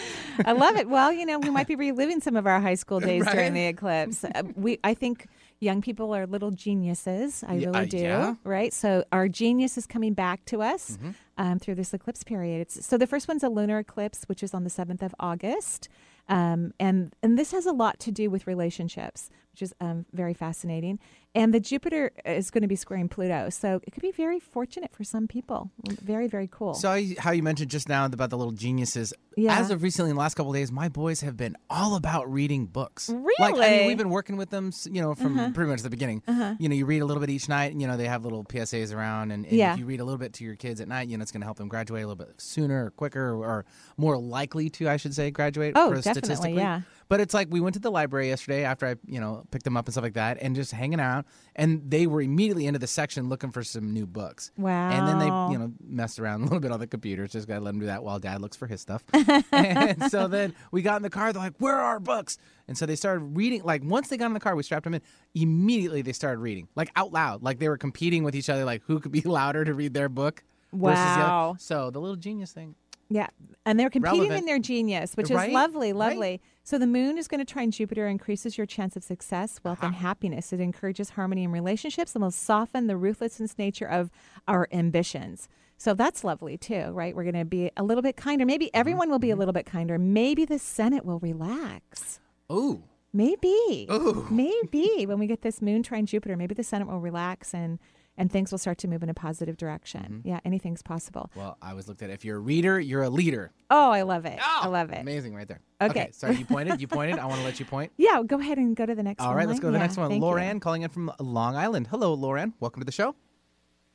I 0.46 0.52
love 0.54 0.76
it. 0.78 0.88
Well, 0.88 1.12
you 1.12 1.26
know, 1.26 1.40
we 1.40 1.50
might 1.50 1.68
be 1.68 1.76
reliving 1.76 2.22
some 2.22 2.36
of 2.38 2.46
our 2.48 2.62
high 2.62 2.76
school 2.76 3.00
days 3.00 3.26
Right? 3.26 3.36
during 3.36 3.54
the 3.54 3.66
eclipse. 3.66 4.24
Uh, 4.24 4.44
we, 4.56 4.80
I 4.84 4.94
think, 4.94 5.28
young 5.60 5.82
people 5.82 6.16
are 6.16 6.26
little 6.28 6.52
geniuses. 6.52 7.44
I 7.48 7.56
really 7.56 7.68
uh, 7.80 7.86
do. 7.86 7.98
yeah. 7.98 8.36
Right. 8.44 8.72
So 8.74 9.04
our 9.12 9.28
genius 9.28 9.78
is 9.78 9.86
coming 9.88 10.14
back 10.14 10.46
to 10.46 10.62
us 10.62 10.92
Mm-hmm. 10.98 11.10
um, 11.38 11.60
through 11.60 11.76
this 11.76 11.94
eclipse 11.94 12.24
period. 12.24 12.62
It's, 12.62 12.86
so 12.86 12.98
the 12.98 13.08
first 13.08 13.28
one's 13.28 13.44
a 13.44 13.50
lunar 13.50 13.80
eclipse, 13.80 14.24
which 14.28 14.42
is 14.44 14.54
on 14.54 14.64
the 14.64 14.70
seventh 14.70 15.02
of 15.04 15.14
August, 15.20 15.90
um, 16.28 16.74
and 16.80 17.14
and 17.22 17.38
this 17.38 17.52
has 17.52 17.66
a 17.66 17.72
lot 17.72 18.00
to 18.02 18.12
do 18.12 18.30
with 18.30 18.48
relationships, 18.48 19.30
which 19.56 19.62
is 19.62 19.74
um, 19.80 20.06
very 20.12 20.34
fascinating. 20.34 21.00
And 21.34 21.54
the 21.54 21.60
Jupiter 21.62 22.12
is 22.26 22.52
going 22.52 22.62
to 22.64 22.68
be 22.68 22.76
squaring 22.76 23.08
Pluto, 23.10 23.50
so 23.50 23.80
it 23.84 23.92
could 23.92 24.02
be 24.02 24.12
very 24.12 24.40
fortunate 24.40 24.94
for 24.94 25.04
some 25.06 25.28
people. 25.28 25.70
Very 26.02 26.28
very 26.28 26.48
cool. 26.52 26.74
So 26.74 26.90
I- 26.92 27.16
how 27.20 27.32
you 27.32 27.42
mentioned 27.44 27.72
just 27.72 27.88
now 27.90 28.06
about 28.06 28.30
the 28.32 28.38
little 28.38 28.52
geniuses. 28.54 29.14
Yeah. 29.38 29.58
As 29.60 29.70
of 29.70 29.82
recently, 29.84 30.12
in 30.12 30.16
the 30.16 30.20
last 30.22 30.36
couple 30.36 30.52
of 30.52 30.56
days, 30.58 30.72
my 30.74 30.88
boys 30.90 31.22
have 31.22 31.36
been 31.38 31.56
all 31.70 31.96
about 31.96 32.32
reading 32.32 32.66
books. 32.68 33.10
Like, 33.10 33.56
I 33.56 33.70
mean, 33.78 33.88
we've 33.88 33.98
been 33.98 34.10
working 34.10 34.38
with 34.38 34.50
them, 34.50 34.72
you 34.90 35.02
know, 35.02 35.14
from 35.14 35.38
Uh-huh. 35.38 35.52
pretty 35.54 35.70
much 35.72 35.82
the 35.82 35.90
beginning. 35.90 36.22
Uh-huh. 36.28 36.56
You 36.58 36.70
know, 36.70 36.76
you 36.76 36.86
read 36.86 37.02
a 37.02 37.06
little 37.06 37.20
bit 37.22 37.30
each 37.30 37.48
night, 37.50 37.72
and, 37.74 37.82
you 37.82 37.88
know, 37.88 37.98
they 37.98 38.08
have 38.08 38.24
little 38.24 38.44
PSAs 38.46 38.94
around. 38.96 39.32
And, 39.32 39.46
and 39.46 39.54
Yeah. 39.54 39.74
if 39.74 39.80
you 39.80 39.86
read 39.86 40.00
a 40.00 40.06
little 40.06 40.18
bit 40.18 40.32
to 40.34 40.46
your 40.46 40.56
kids 40.56 40.80
at 40.80 40.88
night, 40.88 41.10
you 41.10 41.18
know, 41.18 41.22
it's 41.22 41.34
going 41.34 41.42
to 41.42 41.46
help 41.46 41.58
them 41.58 41.68
graduate 41.68 42.04
a 42.04 42.08
little 42.08 42.26
bit 42.26 42.40
sooner 42.40 42.86
or 42.86 42.92
quicker 42.92 43.34
or 43.36 43.66
more 43.98 44.18
likely 44.18 44.70
to, 44.70 44.88
I 44.90 44.96
should 44.96 45.14
say, 45.14 45.32
graduate. 45.32 45.74
Oh, 45.76 45.90
for 45.90 45.96
definitely, 45.96 46.22
statistically. 46.22 46.54
yeah. 46.62 46.82
But 47.08 47.20
it's 47.22 47.34
like 47.36 47.48
we 47.52 47.60
went 47.60 47.76
to 47.76 47.80
the 47.80 47.92
library 47.92 48.30
yesterday 48.30 48.64
after 48.64 48.88
I, 48.88 48.96
you 49.06 49.20
know, 49.20 49.46
picked 49.52 49.64
them 49.64 49.78
up 49.78 49.86
and 49.86 49.94
stuff 49.94 50.04
like 50.04 50.16
that, 50.16 50.40
and 50.42 50.56
just 50.56 50.72
hanging 50.72 51.00
out. 51.00 51.26
And 51.56 51.82
they 51.88 52.08
were 52.08 52.22
immediately 52.22 52.66
into 52.66 52.80
the 52.80 52.88
section 52.88 53.30
looking 53.30 53.52
for 53.52 53.64
some 53.64 53.94
new 53.94 54.08
books. 54.08 54.52
Wow. 54.58 54.90
And 54.90 55.08
then 55.08 55.20
they, 55.20 55.30
Wow. 55.30 55.52
you 55.52 55.58
know, 55.60 55.72
messed 55.88 56.20
around 56.20 56.42
a 56.42 56.44
little 56.46 56.60
bit 56.60 56.72
on 56.72 56.80
the 56.80 56.88
computers. 56.88 57.32
Just 57.32 57.48
got 57.48 57.56
to 57.56 57.62
let 57.62 57.72
them 57.72 57.80
do 57.80 57.86
that 57.86 58.04
while 58.04 58.18
Dad 58.18 58.42
looks 58.42 58.58
for 58.58 58.66
his 58.66 58.82
stuff. 58.82 59.04
and 59.52 60.10
so 60.12 60.28
then 60.28 60.56
we 60.72 60.82
got 60.82 60.98
in 60.98 61.04
the 61.04 61.10
car. 61.12 61.32
They're 61.32 61.44
like, 61.44 61.54
"Where 61.60 61.76
are 61.76 61.84
our 61.86 62.00
books?" 62.00 62.38
And 62.68 62.76
so 62.78 62.86
they 62.88 62.96
started 62.96 63.38
reading. 63.38 63.62
Like 63.64 63.84
once 63.84 64.08
they 64.08 64.18
got 64.18 64.26
in 64.28 64.34
the 64.34 64.40
car, 64.40 64.56
we 64.56 64.64
strapped 64.64 64.86
them 64.86 64.96
in. 64.96 65.02
Immediately 65.36 66.02
they 66.02 66.14
started 66.14 66.40
reading, 66.40 66.68
like 66.76 66.90
out 66.96 67.12
loud, 67.14 67.44
like 67.44 67.60
they 67.60 67.70
were 67.70 67.78
competing 67.78 68.24
with 68.24 68.36
each 68.36 68.50
other, 68.50 68.66
like 68.66 68.82
who 68.88 69.00
could 69.00 69.12
be 69.12 69.22
louder 69.26 69.64
to 69.64 69.74
read 69.74 69.94
their 69.94 70.10
book. 70.10 70.44
versus 70.74 71.04
the 71.04 71.12
other. 71.12 71.22
Wow. 71.24 71.56
So 71.60 71.92
the 71.92 72.00
little 72.00 72.16
genius 72.16 72.52
thing. 72.52 72.76
Yeah, 73.08 73.28
and 73.68 73.80
they're 73.80 73.92
competing 73.92 74.22
Relevant. 74.22 74.40
in 74.40 74.46
their 74.48 74.58
genius, 74.58 75.16
which 75.16 75.30
Right? 75.30 75.50
is 75.50 75.54
lovely, 75.54 75.94
Right. 75.94 76.42
So 76.66 76.80
the 76.80 76.88
moon 76.88 77.20
is 77.20 77.28
going 77.28 77.38
to 77.38 77.46
trine 77.46 77.70
Jupiter, 77.70 78.08
increases 78.08 78.58
your 78.58 78.66
chance 78.66 78.96
of 78.96 79.04
success, 79.04 79.60
wealth, 79.64 79.84
and 79.84 79.94
uh-huh. 79.94 80.02
happiness. 80.02 80.52
It 80.52 80.60
encourages 80.60 81.12
harmony 81.12 81.44
in 81.44 81.52
relationships 81.52 82.16
and 82.16 82.24
will 82.24 82.32
soften 82.32 82.88
the 82.88 82.98
ruthlessness 82.98 83.60
nature 83.60 83.86
of 83.86 84.10
our 84.48 84.68
ambitions. 84.72 85.48
So 85.78 85.94
that's 85.94 86.24
lovely 86.24 86.58
too, 86.58 86.90
right? 86.90 87.16
We're 87.16 87.24
going 87.24 87.36
to 87.36 87.46
be 87.46 87.70
a 87.78 87.84
little 87.84 88.02
bit 88.02 88.18
kinder. 88.18 88.48
Maybe 88.48 88.66
mm-hmm. 88.66 88.80
everyone 88.80 89.12
will 89.12 89.20
be 89.20 89.30
a 89.30 89.34
mm-hmm. 89.34 89.42
little 89.42 89.54
bit 89.54 89.68
kinder. 89.68 90.00
Maybe 90.00 90.44
the 90.44 90.58
Senate 90.58 91.06
will 91.06 91.20
relax. 91.20 92.20
Ooh. 92.52 92.82
Maybe. 93.14 93.86
Ooh. 93.92 94.26
Maybe 94.32 95.06
when 95.06 95.20
we 95.20 95.28
get 95.28 95.44
this 95.44 95.62
moon 95.62 95.84
trine 95.84 96.08
Jupiter, 96.08 96.36
maybe 96.36 96.56
the 96.56 96.64
Senate 96.64 96.88
will 96.88 97.00
relax 97.00 97.54
and 97.54 97.78
and 98.18 98.32
things 98.32 98.52
will 98.52 98.58
start 98.58 98.78
to 98.80 98.88
move 98.88 99.04
in 99.04 99.10
a 99.10 99.14
positive 99.14 99.58
direction. 99.58 100.02
Mm-hmm. 100.20 100.28
Yeah, 100.28 100.40
anything's 100.46 100.82
possible. 100.82 101.30
Well, 101.36 101.58
I 101.62 101.72
always 101.72 101.88
looked 101.88 102.02
at 102.02 102.10
it. 102.10 102.14
If 102.14 102.26
you're 102.26 102.38
a 102.38 102.40
reader, 102.40 102.80
you're 102.80 103.04
a 103.04 103.10
leader. 103.10 103.52
Oh, 103.70 103.92
I 103.92 104.04
love 104.04 104.26
it. 104.26 104.40
Ah, 104.42 104.66
I 104.66 104.68
love 104.68 104.92
it. 104.92 105.00
Amazing, 105.00 105.36
right 105.36 105.48
there. 105.48 105.62
Okay. 105.82 106.10
Sorry, 106.14 106.36
you 106.36 106.46
pointed. 106.46 106.80
You 106.80 106.88
pointed. 106.88 107.20
I 107.20 107.26
want 107.26 107.40
to 107.40 107.46
let 107.46 107.60
you 107.60 107.66
point. 107.66 107.92
Yeah, 107.98 108.22
go 108.26 108.40
ahead 108.40 108.58
and 108.58 108.76
go 108.76 108.86
to 108.86 108.96
the 108.96 109.04
next 109.04 109.22
All 109.22 109.30
one. 109.30 109.38
right, 109.38 109.48
let's 109.48 109.60
go 109.60 109.68
to 109.68 109.72
the 109.72 109.78
Yeah, 109.78 109.84
next 109.84 109.98
one. 109.98 110.20
Lauren 110.20 110.60
calling 110.60 110.84
in 110.84 110.90
from 110.90 111.12
Long 111.20 111.56
Island. 111.56 111.88
Hello, 111.88 112.14
Lauren. 112.14 112.54
Welcome 112.60 112.82
to 112.82 112.86
the 112.86 112.92
show. 112.92 113.16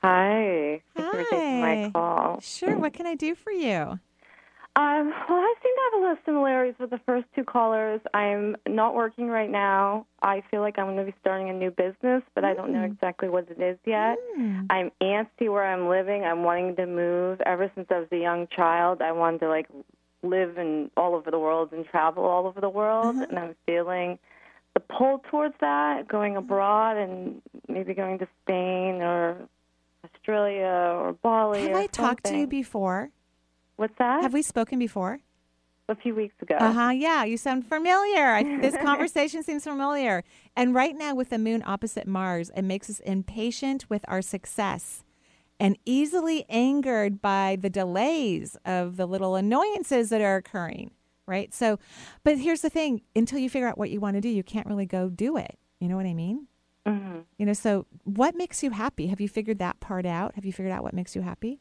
Hi. 0.02 0.82
Thanks 0.96 1.10
for 1.10 1.24
taking 1.24 1.38
Hi. 1.60 1.84
my 1.84 1.90
call. 1.92 2.40
Sure. 2.40 2.78
What 2.78 2.92
can 2.92 3.06
I 3.06 3.14
do 3.14 3.34
for 3.34 3.52
you? 3.52 3.98
Um, 4.80 5.10
well, 5.28 5.38
I 5.38 5.54
seem 5.62 5.72
to 5.76 5.80
have 5.92 6.00
a 6.00 6.04
lot 6.06 6.12
of 6.12 6.18
similarities 6.24 6.74
with 6.80 6.88
the 6.88 7.00
first 7.04 7.26
two 7.36 7.44
callers. 7.44 8.00
I'm 8.14 8.56
not 8.66 8.94
working 8.94 9.28
right 9.28 9.50
now. 9.50 10.06
I 10.22 10.42
feel 10.50 10.62
like 10.62 10.78
I'm 10.78 10.86
going 10.86 10.96
to 10.96 11.04
be 11.04 11.14
starting 11.20 11.50
a 11.50 11.52
new 11.52 11.70
business, 11.70 12.22
but 12.34 12.44
I 12.44 12.54
don't 12.54 12.72
know 12.72 12.78
Mm. 12.78 12.92
exactly 12.92 13.28
what 13.28 13.46
it 13.50 13.60
is 13.60 13.78
yet. 13.84 14.16
I'm 14.70 14.90
antsy 15.02 15.50
where 15.52 15.66
I'm 15.66 15.86
living. 15.88 16.24
I'm 16.24 16.44
wanting 16.44 16.76
to 16.76 16.86
move. 16.86 17.42
Ever 17.42 17.70
since 17.74 17.88
I 17.90 17.98
was 17.98 18.08
a 18.10 18.16
young 18.16 18.46
child, 18.46 19.02
I 19.02 19.12
wanted 19.12 19.40
to 19.40 19.48
like 19.48 19.68
live 20.22 20.56
in 20.56 20.90
all 20.96 21.14
over 21.14 21.30
the 21.30 21.38
world 21.38 21.72
and 21.72 21.84
travel 21.84 22.24
all 22.24 22.46
over 22.46 22.60
the 22.62 22.70
world, 22.70 23.16
Uh-huh. 23.16 23.26
and 23.28 23.38
I'm 23.38 23.56
feeling 23.66 24.18
the 24.72 24.80
pull 24.80 25.18
towards 25.30 25.56
that, 25.60 26.08
going 26.08 26.36
abroad 26.38 26.96
and 26.96 27.42
maybe 27.68 27.92
going 27.92 28.18
to 28.20 28.28
Spain 28.42 29.02
or 29.02 29.36
Australia 30.06 30.94
or 31.02 31.12
Bali. 31.12 31.60
Have 31.60 31.72
or 31.72 31.78
I 31.80 31.86
talked 31.86 32.24
to 32.24 32.38
you 32.38 32.46
before? 32.46 33.10
What's 33.80 33.96
that? 33.96 34.20
Have 34.22 34.34
we 34.34 34.42
spoken 34.42 34.78
before? 34.78 35.20
A 35.88 35.94
few 35.94 36.14
weeks 36.14 36.34
ago. 36.42 36.54
Uh 36.56 36.70
huh. 36.70 36.90
Yeah, 36.90 37.24
you 37.24 37.38
sound 37.38 37.66
familiar. 37.66 38.26
I, 38.26 38.58
this 38.60 38.76
conversation 38.82 39.42
seems 39.42 39.64
familiar. 39.64 40.22
And 40.54 40.74
right 40.74 40.94
now, 40.94 41.14
with 41.14 41.30
the 41.30 41.38
moon 41.38 41.62
opposite 41.64 42.06
Mars, 42.06 42.50
it 42.54 42.60
makes 42.60 42.90
us 42.90 43.00
impatient 43.00 43.88
with 43.88 44.04
our 44.06 44.20
success 44.20 45.02
and 45.58 45.78
easily 45.86 46.44
angered 46.50 47.22
by 47.22 47.56
the 47.58 47.70
delays 47.70 48.54
of 48.66 48.98
the 48.98 49.06
little 49.06 49.34
annoyances 49.34 50.10
that 50.10 50.20
are 50.20 50.36
occurring. 50.36 50.90
Right. 51.24 51.54
So, 51.54 51.78
but 52.22 52.36
here's 52.36 52.60
the 52.60 52.68
thing 52.68 53.00
until 53.16 53.38
you 53.38 53.48
figure 53.48 53.66
out 53.66 53.78
what 53.78 53.88
you 53.88 53.98
want 53.98 54.16
to 54.16 54.20
do, 54.20 54.28
you 54.28 54.42
can't 54.42 54.66
really 54.66 54.84
go 54.84 55.08
do 55.08 55.38
it. 55.38 55.58
You 55.78 55.88
know 55.88 55.96
what 55.96 56.04
I 56.04 56.12
mean? 56.12 56.48
Mm-hmm. 56.86 57.20
You 57.38 57.46
know, 57.46 57.54
so 57.54 57.86
what 58.04 58.36
makes 58.36 58.62
you 58.62 58.72
happy? 58.72 59.06
Have 59.06 59.22
you 59.22 59.28
figured 59.28 59.58
that 59.60 59.80
part 59.80 60.04
out? 60.04 60.34
Have 60.34 60.44
you 60.44 60.52
figured 60.52 60.72
out 60.72 60.82
what 60.82 60.92
makes 60.92 61.16
you 61.16 61.22
happy? 61.22 61.60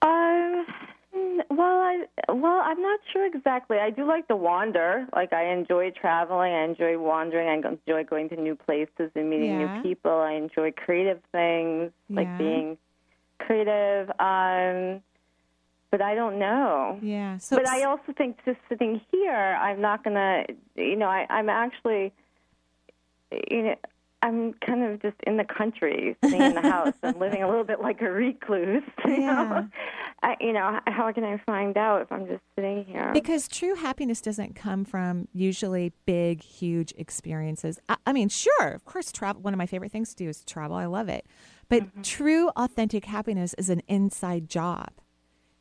Um. 0.00 0.66
Well, 1.14 1.60
I 1.60 2.04
well, 2.28 2.62
I'm 2.64 2.80
not 2.80 3.00
sure 3.12 3.26
exactly. 3.26 3.78
I 3.78 3.90
do 3.90 4.06
like 4.06 4.28
to 4.28 4.36
wander. 4.36 5.06
Like 5.14 5.32
I 5.32 5.52
enjoy 5.52 5.90
traveling. 5.90 6.52
I 6.52 6.64
enjoy 6.64 6.98
wandering. 6.98 7.48
I 7.48 7.68
enjoy 7.68 8.04
going 8.04 8.30
to 8.30 8.36
new 8.36 8.56
places 8.56 9.10
and 9.14 9.28
meeting 9.28 9.58
Yeah. 9.58 9.66
new 9.76 9.82
people. 9.82 10.10
I 10.10 10.32
enjoy 10.32 10.72
creative 10.72 11.20
things, 11.30 11.92
like 12.08 12.28
Yeah. 12.28 12.38
being 12.38 12.78
creative. 13.38 14.10
Um. 14.18 15.02
But 15.90 16.00
I 16.00 16.14
don't 16.14 16.38
know. 16.38 16.98
Yeah. 17.02 17.36
So 17.36 17.56
but 17.56 17.68
I 17.68 17.82
also 17.84 18.14
think 18.16 18.38
just 18.46 18.58
sitting 18.70 19.02
here, 19.10 19.58
I'm 19.60 19.82
not 19.82 20.02
gonna. 20.02 20.46
You 20.76 20.96
know, 20.96 21.08
I, 21.08 21.26
I'm 21.28 21.50
actually. 21.50 22.12
You 23.50 23.62
know. 23.62 23.74
I'm 24.22 24.54
kind 24.64 24.82
of 24.84 25.02
just 25.02 25.16
in 25.26 25.36
the 25.36 25.44
country, 25.44 26.16
sitting 26.22 26.40
in 26.40 26.54
the 26.54 26.60
house, 26.62 26.94
and 27.02 27.18
living 27.18 27.42
a 27.42 27.48
little 27.48 27.64
bit 27.64 27.80
like 27.80 28.00
a 28.00 28.10
recluse. 28.10 28.82
You 29.06 29.18
know, 29.18 29.68
I, 30.22 30.36
you 30.40 30.52
know, 30.52 30.78
how 30.86 31.10
can 31.12 31.24
I 31.24 31.36
find 31.44 31.76
out 31.76 32.02
if 32.02 32.12
I'm 32.12 32.26
just 32.26 32.40
sitting 32.56 32.84
here? 32.84 33.10
Because 33.12 33.48
true 33.48 33.74
happiness 33.74 34.20
doesn't 34.20 34.54
come 34.54 34.84
from 34.84 35.26
usually 35.32 35.92
big, 36.06 36.42
huge 36.42 36.94
experiences. 36.96 37.78
I, 37.88 37.96
I 38.06 38.12
mean, 38.12 38.28
sure, 38.28 38.68
of 38.68 38.84
course, 38.84 39.10
travel. 39.12 39.42
One 39.42 39.52
of 39.52 39.58
my 39.58 39.66
favorite 39.66 39.90
things 39.92 40.10
to 40.10 40.16
do 40.24 40.28
is 40.28 40.44
travel. 40.44 40.76
I 40.76 40.86
love 40.86 41.08
it. 41.08 41.26
But 41.68 41.82
Mm-hmm. 41.84 42.02
true, 42.02 42.48
authentic 42.50 43.04
happiness 43.06 43.54
is 43.58 43.68
an 43.70 43.82
inside 43.88 44.48
job. 44.48 44.90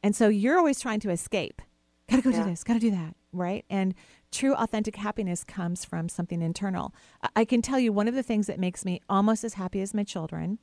And 0.04 0.16
so 0.16 0.28
you're 0.30 0.58
always 0.58 0.80
trying 0.80 1.00
to 1.02 1.10
escape. 1.10 1.62
Got 2.10 2.18
to 2.18 2.22
go 2.22 2.30
Yeah. 2.30 2.44
do 2.44 2.50
this, 2.50 2.64
got 2.64 2.74
to 2.74 2.80
do 2.80 2.92
that, 2.92 3.16
right? 3.34 3.66
And 3.70 3.94
true, 4.32 4.54
authentic 4.56 4.96
happiness 4.96 5.44
comes 5.44 5.86
from 5.86 6.10
something 6.10 6.42
internal. 6.42 6.94
I, 7.36 7.46
can 7.46 7.62
tell 7.62 7.80
you 7.80 7.92
one 7.92 8.08
of 8.08 8.16
the 8.16 8.24
things 8.24 8.48
that 8.48 8.60
makes 8.60 8.86
me 8.86 9.02
almost 9.10 9.44
as 9.44 9.56
happy 9.56 9.82
as 9.82 9.94
my 9.94 10.04
children 10.04 10.60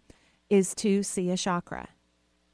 is 0.50 0.74
to 0.76 1.02
see 1.02 1.30
a 1.30 1.36
chakra. 1.36 1.88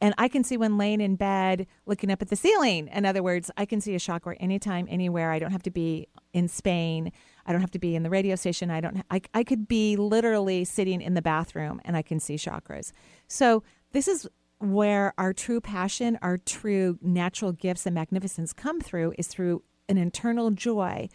And 0.00 0.14
I 0.18 0.28
can 0.28 0.44
see 0.44 0.56
one 0.56 0.76
laying 0.76 1.00
in 1.00 1.16
bed 1.16 1.66
looking 1.86 2.10
up 2.10 2.20
at 2.20 2.28
the 2.28 2.36
ceiling. 2.36 2.88
In 2.88 3.06
other 3.06 3.22
words, 3.22 3.50
I 3.56 3.64
can 3.64 3.80
see 3.80 3.94
a 3.94 4.00
chakra 4.00 4.36
anytime, 4.36 4.86
anywhere. 4.90 5.30
I 5.30 5.38
don't 5.38 5.52
have 5.52 5.62
to 5.62 5.70
be 5.70 6.08
in 6.32 6.48
Spain. 6.48 7.12
I 7.46 7.52
don't 7.52 7.60
have 7.60 7.70
to 7.70 7.78
be 7.78 7.94
in 7.94 8.02
the 8.02 8.10
radio 8.10 8.36
station. 8.36 8.70
I 8.70 8.80
don't. 8.80 9.02
I, 9.10 9.22
I 9.32 9.44
could 9.44 9.66
be 9.66 9.96
literally 9.96 10.64
sitting 10.64 11.00
in 11.00 11.14
the 11.14 11.22
bathroom 11.22 11.80
and 11.84 11.96
I 11.96 12.02
can 12.02 12.20
see 12.20 12.34
chakras. 12.34 12.92
So 13.28 13.62
this 13.92 14.08
is 14.08 14.28
where 14.58 15.14
our 15.18 15.32
true 15.32 15.60
passion, 15.60 16.18
our 16.22 16.38
true 16.38 16.98
natural 17.00 17.52
gifts 17.52 17.86
and 17.86 17.94
magnificence 17.94 18.52
come 18.52 18.80
through 18.80 19.14
is 19.18 19.26
through 19.26 19.62
an 19.88 19.98
internal 19.98 20.50
joy 20.50 21.08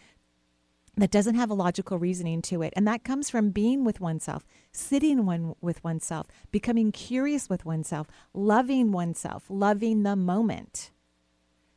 that 0.96 1.10
doesn't 1.10 1.36
have 1.36 1.50
a 1.50 1.54
logical 1.54 1.98
reasoning 1.98 2.42
to 2.42 2.62
it. 2.62 2.72
And 2.76 2.86
that 2.86 3.04
comes 3.04 3.30
from 3.30 3.50
being 3.50 3.84
with 3.84 4.00
oneself, 4.00 4.44
sitting 4.72 5.24
one 5.24 5.54
with 5.60 5.82
oneself, 5.84 6.26
becoming 6.50 6.92
curious 6.92 7.48
with 7.48 7.64
oneself, 7.64 8.08
loving 8.34 8.92
oneself, 8.92 9.44
loving 9.48 10.02
the 10.02 10.16
moment. 10.16 10.90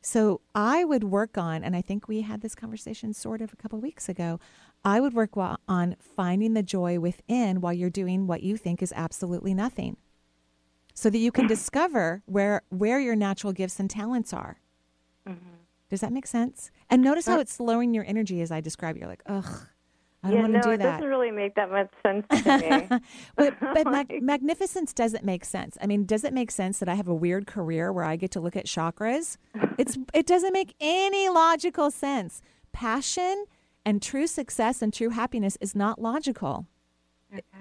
So 0.02 0.42
I 0.54 0.84
would 0.84 1.04
work 1.04 1.38
on, 1.38 1.64
and 1.64 1.74
I 1.74 1.80
think 1.80 2.06
we 2.06 2.20
had 2.20 2.42
this 2.42 2.54
conversation 2.54 3.14
sort 3.14 3.40
of 3.40 3.52
a 3.52 3.56
couple 3.56 3.80
weeks 3.80 4.08
ago. 4.08 4.38
I 4.84 5.00
would 5.00 5.14
work 5.14 5.30
on 5.36 5.96
finding 5.98 6.52
the 6.52 6.62
joy 6.62 7.00
within 7.00 7.62
while 7.62 7.72
you're 7.72 7.88
doing 7.88 8.26
what 8.26 8.42
you 8.42 8.58
think 8.58 8.82
is 8.82 8.92
absolutely 8.94 9.54
nothing, 9.54 9.96
so 10.92 11.08
that 11.08 11.16
you 11.16 11.32
can 11.32 11.46
discover 11.46 12.22
where 12.26 12.62
where 12.68 13.00
your 13.00 13.16
natural 13.16 13.54
gifts 13.54 13.80
and 13.80 13.88
talents 13.88 14.34
are. 14.34 14.60
Mm-hmm. 15.26 15.63
Does 15.94 16.00
that 16.00 16.12
make 16.12 16.26
sense? 16.26 16.72
And 16.90 17.02
notice 17.02 17.24
how 17.24 17.36
uh, 17.36 17.42
it's 17.42 17.60
lowering 17.60 17.94
your 17.94 18.04
energy 18.04 18.40
as 18.40 18.50
I 18.50 18.60
describe. 18.60 18.96
it. 18.96 18.98
You're 18.98 19.08
like, 19.08 19.22
ugh, 19.26 19.68
I 20.24 20.28
don't 20.28 20.36
yeah, 20.36 20.42
want 20.42 20.52
no, 20.54 20.60
to 20.60 20.66
do 20.66 20.70
it 20.72 20.78
doesn't 20.78 21.08
really 21.08 21.30
make 21.30 21.54
that 21.54 21.70
much 21.70 21.88
sense 22.02 22.26
to 22.30 22.58
me. 22.58 22.98
but 23.36 23.54
but 23.60 23.86
mag- 23.86 24.20
magnificence 24.20 24.92
doesn't 24.92 25.22
make 25.22 25.44
sense. 25.44 25.78
I 25.80 25.86
mean, 25.86 26.04
does 26.04 26.24
it 26.24 26.32
make 26.32 26.50
sense 26.50 26.80
that 26.80 26.88
I 26.88 26.94
have 26.96 27.06
a 27.06 27.14
weird 27.14 27.46
career 27.46 27.92
where 27.92 28.04
I 28.04 28.16
get 28.16 28.32
to 28.32 28.40
look 28.40 28.56
at 28.56 28.66
chakras? 28.66 29.36
It's 29.78 29.96
it 30.14 30.26
doesn't 30.26 30.52
make 30.52 30.74
any 30.80 31.28
logical 31.28 31.92
sense. 31.92 32.42
Passion 32.72 33.44
and 33.86 34.02
true 34.02 34.26
success 34.26 34.82
and 34.82 34.92
true 34.92 35.10
happiness 35.10 35.56
is 35.60 35.76
not 35.76 36.00
logical. 36.00 36.66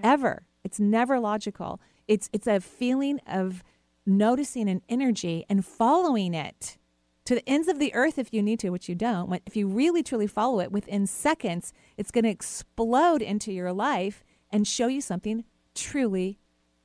Ever. 0.02 0.48
It's 0.64 0.80
never 0.80 1.20
logical. 1.20 1.80
It's 2.08 2.32
it's 2.34 2.48
a 2.48 2.60
feeling 2.60 3.20
of 3.28 3.64
noticing 4.08 4.70
an 4.70 4.82
energy 4.90 5.46
and 5.48 5.64
following 5.64 6.34
it 6.34 6.80
to 7.26 7.36
the 7.36 7.50
ends 7.50 7.68
of 7.68 7.80
the 7.80 7.94
earth 7.94 8.18
if 8.18 8.34
you 8.34 8.42
need 8.42 8.60
to, 8.60 8.70
which 8.70 8.90
you 8.90 8.96
don't. 8.96 9.42
If 9.46 9.56
you 9.56 9.68
really 9.68 10.04
truly 10.04 10.28
follow 10.28 10.60
it, 10.60 10.72
within 10.72 11.08
seconds, 11.08 11.74
it's 11.98 12.12
going 12.12 12.26
to 12.26 12.30
explode 12.30 13.22
into 13.22 13.52
your 13.52 13.72
life 13.72 14.24
and 14.52 14.68
show 14.68 14.88
you 14.88 15.02
something 15.02 15.46
truly 15.74 16.40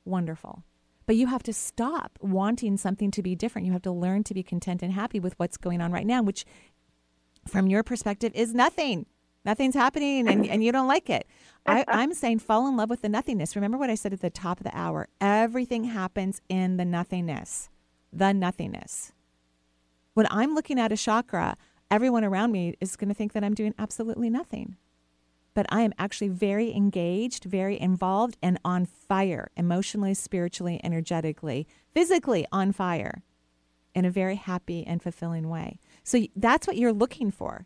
wonderful. 0.05 0.63
But 1.05 1.15
you 1.15 1.27
have 1.27 1.43
to 1.43 1.53
stop 1.53 2.17
wanting 2.21 2.77
something 2.77 3.11
to 3.11 3.23
be 3.23 3.35
different. 3.35 3.65
You 3.65 3.73
have 3.73 3.81
to 3.83 3.91
learn 3.91 4.23
to 4.25 4.33
be 4.33 4.43
content 4.43 4.81
and 4.83 4.93
happy 4.93 5.19
with 5.19 5.37
what's 5.39 5.57
going 5.57 5.81
on 5.81 5.91
right 5.91 6.05
now, 6.05 6.21
which, 6.21 6.45
from 7.47 7.67
your 7.67 7.83
perspective, 7.83 8.31
is 8.35 8.53
nothing. 8.53 9.07
Nothing's 9.43 9.73
happening 9.73 10.27
and, 10.27 10.45
and 10.45 10.63
you 10.63 10.71
don't 10.71 10.87
like 10.87 11.09
it. 11.09 11.25
I, 11.65 11.83
I'm 11.87 12.13
saying 12.13 12.39
fall 12.39 12.67
in 12.67 12.77
love 12.77 12.89
with 12.89 13.01
the 13.01 13.09
nothingness. 13.09 13.55
Remember 13.55 13.77
what 13.77 13.89
I 13.89 13.95
said 13.95 14.13
at 14.13 14.21
the 14.21 14.29
top 14.29 14.59
of 14.59 14.63
the 14.63 14.77
hour 14.77 15.07
everything 15.19 15.85
happens 15.85 16.41
in 16.49 16.77
the 16.77 16.85
nothingness. 16.85 17.69
The 18.11 18.33
nothingness 18.33 19.13
when 20.13 20.27
I'm 20.29 20.55
looking 20.55 20.79
at 20.79 20.91
a 20.91 20.97
chakra, 20.97 21.55
everyone 21.91 22.23
around 22.23 22.51
me 22.51 22.75
is 22.79 22.95
going 22.95 23.09
to 23.09 23.13
think 23.13 23.33
that 23.33 23.43
I'm 23.43 23.53
doing 23.53 23.73
absolutely 23.77 24.29
nothing. 24.29 24.75
But 25.53 25.65
I 25.69 25.81
am 25.81 25.93
actually 25.97 26.29
very 26.29 26.73
engaged, 26.73 27.45
very 27.45 27.79
involved, 27.79 28.37
and 28.41 28.59
on 28.63 28.85
fire 28.85 29.49
emotionally, 29.57 30.13
spiritually, 30.13 30.79
energetically, 30.83 31.67
physically 31.93 32.45
on 32.51 32.71
fire 32.71 33.23
in 33.95 34.05
a 34.05 34.11
very 34.11 34.35
happy 34.35 34.85
and 34.85 35.01
fulfilling 35.01 35.49
way. 35.49 35.79
So 36.03 36.25
that's 36.35 36.67
what 36.67 36.77
you're 36.77 36.93
looking 36.93 37.31
for. 37.31 37.65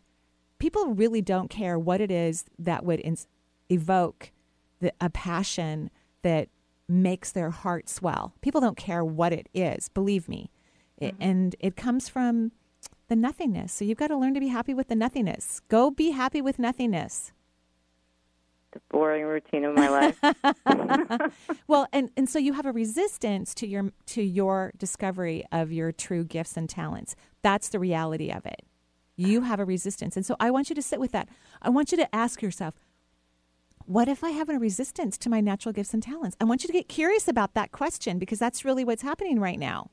People 0.58 0.94
really 0.94 1.20
don't 1.20 1.50
care 1.50 1.78
what 1.78 2.00
it 2.00 2.10
is 2.10 2.44
that 2.58 2.84
would 2.84 3.00
ins- 3.00 3.26
evoke 3.70 4.32
the, 4.80 4.92
a 5.00 5.10
passion 5.10 5.90
that 6.22 6.48
makes 6.88 7.30
their 7.32 7.50
heart 7.50 7.88
swell. 7.88 8.34
People 8.40 8.60
don't 8.60 8.76
care 8.76 9.04
what 9.04 9.32
it 9.32 9.48
is, 9.54 9.88
believe 9.88 10.28
me. 10.28 10.50
It, 11.04 11.14
mm-hmm. 11.14 11.22
and 11.22 11.56
it 11.60 11.76
comes 11.76 12.08
from 12.08 12.52
the 13.08 13.16
nothingness. 13.16 13.72
So 13.72 13.84
you've 13.84 13.98
got 13.98 14.08
to 14.08 14.16
learn 14.16 14.34
to 14.34 14.40
be 14.40 14.48
happy 14.48 14.74
with 14.74 14.88
the 14.88 14.94
nothingness. 14.96 15.60
Go 15.68 15.90
be 15.90 16.10
happy 16.10 16.40
with 16.42 16.58
nothingness. 16.58 17.32
the 18.72 18.80
boring 18.90 19.24
routine 19.24 19.64
of 19.64 19.74
my 19.74 19.88
life. 19.88 20.18
Well, 21.66 21.86
and, 21.92 22.10
and 22.16 22.28
so 22.28 22.38
you 22.38 22.52
have 22.52 22.66
a 22.66 22.72
resistance 22.72 23.54
to 23.54 23.66
your 23.66 23.92
to 24.06 24.22
your 24.22 24.72
discovery 24.78 25.44
of 25.52 25.72
your 25.72 25.92
true 25.92 26.24
gifts 26.24 26.56
and 26.56 26.68
talents. 26.68 27.16
That's 27.42 27.68
the 27.68 27.78
reality 27.78 28.30
of 28.30 28.44
it. 28.46 28.62
You 29.16 29.42
have 29.42 29.60
a 29.60 29.64
resistance. 29.64 30.16
And 30.16 30.26
so 30.26 30.36
I 30.40 30.50
want 30.50 30.68
you 30.68 30.74
to 30.74 30.82
sit 30.82 31.00
with 31.00 31.12
that. 31.12 31.28
I 31.62 31.70
want 31.70 31.92
you 31.92 31.98
to 31.98 32.14
ask 32.14 32.42
yourself, 32.42 32.74
what 33.86 34.08
if 34.08 34.24
I 34.24 34.30
have 34.30 34.48
a 34.48 34.58
resistance 34.58 35.16
to 35.18 35.30
my 35.30 35.40
natural 35.40 35.72
gifts 35.72 35.94
and 35.94 36.02
talents? 36.02 36.36
I 36.40 36.44
want 36.44 36.62
you 36.64 36.66
to 36.68 36.72
get 36.72 36.88
curious 36.88 37.28
about 37.28 37.54
that 37.54 37.70
question 37.72 38.18
because 38.18 38.38
that's 38.38 38.64
really 38.64 38.84
what's 38.84 39.02
happening 39.02 39.38
right 39.40 39.58
now. 39.58 39.90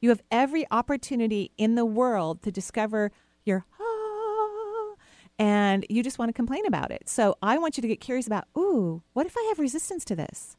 You 0.00 0.10
have 0.10 0.22
every 0.30 0.66
opportunity 0.70 1.52
in 1.56 1.74
the 1.74 1.84
world 1.84 2.42
to 2.42 2.52
discover 2.52 3.10
your 3.44 3.64
ah, 3.80 4.94
and 5.38 5.86
you 5.88 6.02
just 6.02 6.18
want 6.18 6.28
to 6.28 6.32
complain 6.32 6.66
about 6.66 6.90
it. 6.90 7.08
So 7.08 7.36
I 7.42 7.58
want 7.58 7.76
you 7.76 7.82
to 7.82 7.88
get 7.88 8.00
curious 8.00 8.26
about, 8.26 8.44
ooh, 8.56 9.02
what 9.12 9.26
if 9.26 9.36
I 9.36 9.44
have 9.48 9.58
resistance 9.58 10.04
to 10.06 10.16
this? 10.16 10.56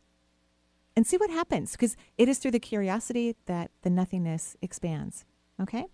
And 0.95 1.05
see 1.05 1.17
what 1.17 1.29
happens 1.29 1.73
because 1.73 1.97
it 2.17 2.29
is 2.29 2.39
through 2.39 2.51
the 2.51 2.59
curiosity 2.59 3.35
that 3.47 3.69
the 3.81 3.89
nothingness 3.89 4.55
expands. 4.61 5.25
Okay? 5.61 5.85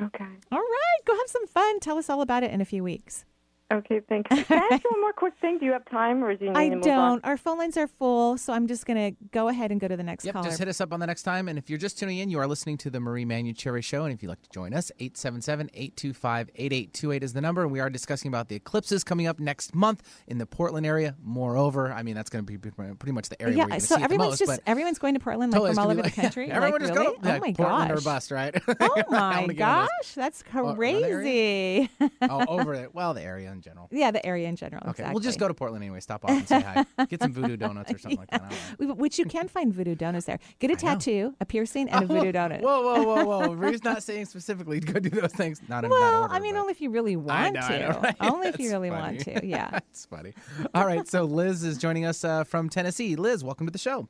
Okay. 0.00 0.28
All 0.52 0.58
right, 0.58 1.04
go 1.06 1.16
have 1.16 1.28
some 1.28 1.46
fun. 1.46 1.80
Tell 1.80 1.98
us 1.98 2.10
all 2.10 2.20
about 2.20 2.42
it 2.42 2.50
in 2.50 2.60
a 2.60 2.64
few 2.64 2.82
weeks. 2.82 3.24
Okay, 3.70 4.00
thanks. 4.08 4.30
Can 4.30 4.46
I 4.58 4.66
ask 4.72 4.90
one 4.90 5.02
more 5.02 5.12
quick 5.12 5.34
thing? 5.42 5.58
Do 5.58 5.66
you 5.66 5.72
have 5.72 5.84
time, 5.90 6.24
or 6.24 6.34
do 6.34 6.46
you 6.46 6.52
need 6.52 6.56
I 6.58 6.68
to 6.70 6.76
move 6.76 6.84
don't. 6.84 6.98
on? 6.98 7.20
Our 7.22 7.36
phone 7.36 7.58
lines 7.58 7.76
are 7.76 7.86
full, 7.86 8.38
so 8.38 8.54
I'm 8.54 8.66
just 8.66 8.86
going 8.86 9.12
to 9.14 9.18
go 9.30 9.48
ahead 9.48 9.70
and 9.70 9.78
go 9.78 9.86
to 9.86 9.94
the 9.94 10.02
next 10.02 10.24
Yep, 10.24 10.32
caller. 10.32 10.46
just 10.46 10.58
hit 10.58 10.68
us 10.68 10.80
up 10.80 10.90
on 10.90 11.00
the 11.00 11.06
next 11.06 11.22
time. 11.24 11.48
And 11.48 11.58
if 11.58 11.68
you're 11.68 11.78
just 11.78 11.98
tuning 11.98 12.16
in, 12.16 12.30
you 12.30 12.38
are 12.38 12.46
listening 12.46 12.78
to 12.78 12.88
the 12.88 12.98
Marie 12.98 13.26
Manuchehri 13.26 13.82
Show. 13.82 14.04
And 14.04 14.14
if 14.14 14.22
you'd 14.22 14.30
like 14.30 14.40
to 14.40 14.48
join 14.48 14.72
us, 14.72 14.90
877-825-8828 15.00 17.22
is 17.22 17.34
the 17.34 17.42
number. 17.42 17.62
And 17.62 17.70
we 17.70 17.80
are 17.80 17.90
discussing 17.90 18.28
about 18.28 18.48
the 18.48 18.56
eclipses 18.56 19.04
coming 19.04 19.26
up 19.26 19.38
next 19.38 19.74
month 19.74 20.02
in 20.26 20.38
the 20.38 20.46
Portland 20.46 20.86
area. 20.86 21.14
Moreover, 21.22 21.92
I 21.92 22.02
mean, 22.02 22.14
that's 22.14 22.30
going 22.30 22.46
to 22.46 22.50
be 22.50 22.56
pretty 22.70 23.12
much 23.12 23.28
the 23.28 23.40
area 23.42 23.54
yeah, 23.56 23.64
where 23.64 23.72
you're 23.74 23.80
so 23.80 23.80
going 23.80 23.80
to 23.80 23.86
see 23.86 23.94
it 23.94 23.98
the 23.98 24.04
everyone's 24.04 24.40
most. 24.40 24.48
just 24.48 24.60
everyone's 24.66 24.98
going 24.98 25.12
to 25.14 25.20
Portland 25.20 25.52
like 25.52 25.58
totally, 25.60 25.74
from 25.74 25.84
all 25.84 25.90
over 25.90 25.96
gonna 26.02 26.08
the 26.08 26.16
be 26.16 26.22
like- 26.22 26.32
country. 26.32 26.50
Everyone 26.50 26.80
like, 26.80 26.88
just 26.88 26.98
really? 26.98 27.16
go. 27.18 27.22
Oh 27.22 27.38
my 27.38 27.52
Portland 27.52 27.88
gosh! 27.90 27.98
or 27.98 28.00
bust, 28.02 28.30
right? 28.30 28.54
Oh 28.80 29.02
my 29.10 29.40
wanna 29.42 29.52
get 29.54 29.66
one 29.66 29.80
of 29.82 29.96
gosh, 29.98 30.12
that's 30.14 30.42
Oh, 30.54 30.58
around 30.74 30.78
the 30.78 31.04
area? 31.04 31.88
crazy. 31.98 32.12
oh, 32.22 32.44
over 32.48 32.72
it. 32.74 32.94
Well, 32.94 33.12
the 33.14 33.22
area 33.22 33.54
in 33.58 33.62
general. 33.62 33.88
yeah, 33.90 34.10
the 34.10 34.24
area 34.24 34.48
in 34.48 34.56
general. 34.56 34.80
Okay, 34.82 34.90
exactly. 34.90 35.12
we'll 35.14 35.22
just 35.22 35.38
go 35.38 35.48
to 35.48 35.54
Portland 35.54 35.82
anyway. 35.84 36.00
Stop 36.00 36.24
off 36.24 36.30
and 36.30 36.48
say 36.48 36.60
hi. 36.60 36.84
Get 37.06 37.20
some 37.22 37.32
voodoo 37.32 37.56
donuts 37.56 37.92
or 37.92 37.98
something 37.98 38.18
like 38.18 38.30
that. 38.30 38.42
I 38.42 38.48
don't 38.48 38.88
know. 38.88 38.94
We- 38.94 39.00
Which 39.02 39.18
you 39.18 39.24
can 39.26 39.48
find 39.48 39.72
voodoo 39.72 39.94
donuts 39.94 40.26
there. 40.26 40.38
Get 40.58 40.70
a 40.70 40.76
tattoo, 40.76 41.34
a 41.40 41.44
piercing, 41.44 41.88
and 41.90 42.04
a 42.04 42.06
voodoo 42.12 42.32
donut. 42.32 42.60
Whoa, 42.62 42.82
whoa, 42.82 43.02
whoa, 43.02 43.24
whoa! 43.24 43.54
Marie's 43.56 43.84
not 43.84 44.02
saying 44.02 44.26
specifically 44.26 44.80
to 44.80 44.92
go 44.92 45.00
do 45.00 45.10
those 45.10 45.32
things. 45.32 45.60
Not 45.68 45.84
in 45.84 45.90
that 45.90 45.96
Well, 45.96 46.22
order. 46.22 46.34
I 46.34 46.40
mean, 46.40 46.56
only 46.56 46.70
if 46.72 46.80
you 46.80 46.90
really 46.90 47.16
want 47.16 47.30
I 47.40 47.50
know, 47.50 47.60
I 47.60 47.68
to. 47.68 47.78
know, 47.92 48.00
right? 48.00 48.16
Only 48.20 48.48
if 48.48 48.58
you 48.58 48.70
really 48.70 48.90
funny. 48.90 49.02
want 49.16 49.20
to. 49.20 49.46
Yeah. 49.46 49.70
That's 49.70 50.06
funny. 50.06 50.34
All 50.74 50.86
right, 50.86 51.06
so 51.08 51.24
Liz 51.24 51.64
is 51.64 51.78
joining 51.78 52.04
us 52.04 52.24
uh, 52.24 52.44
from 52.44 52.68
Tennessee. 52.68 53.16
Liz, 53.16 53.42
welcome 53.44 53.66
to 53.66 53.72
the 53.72 53.78
show. 53.78 54.08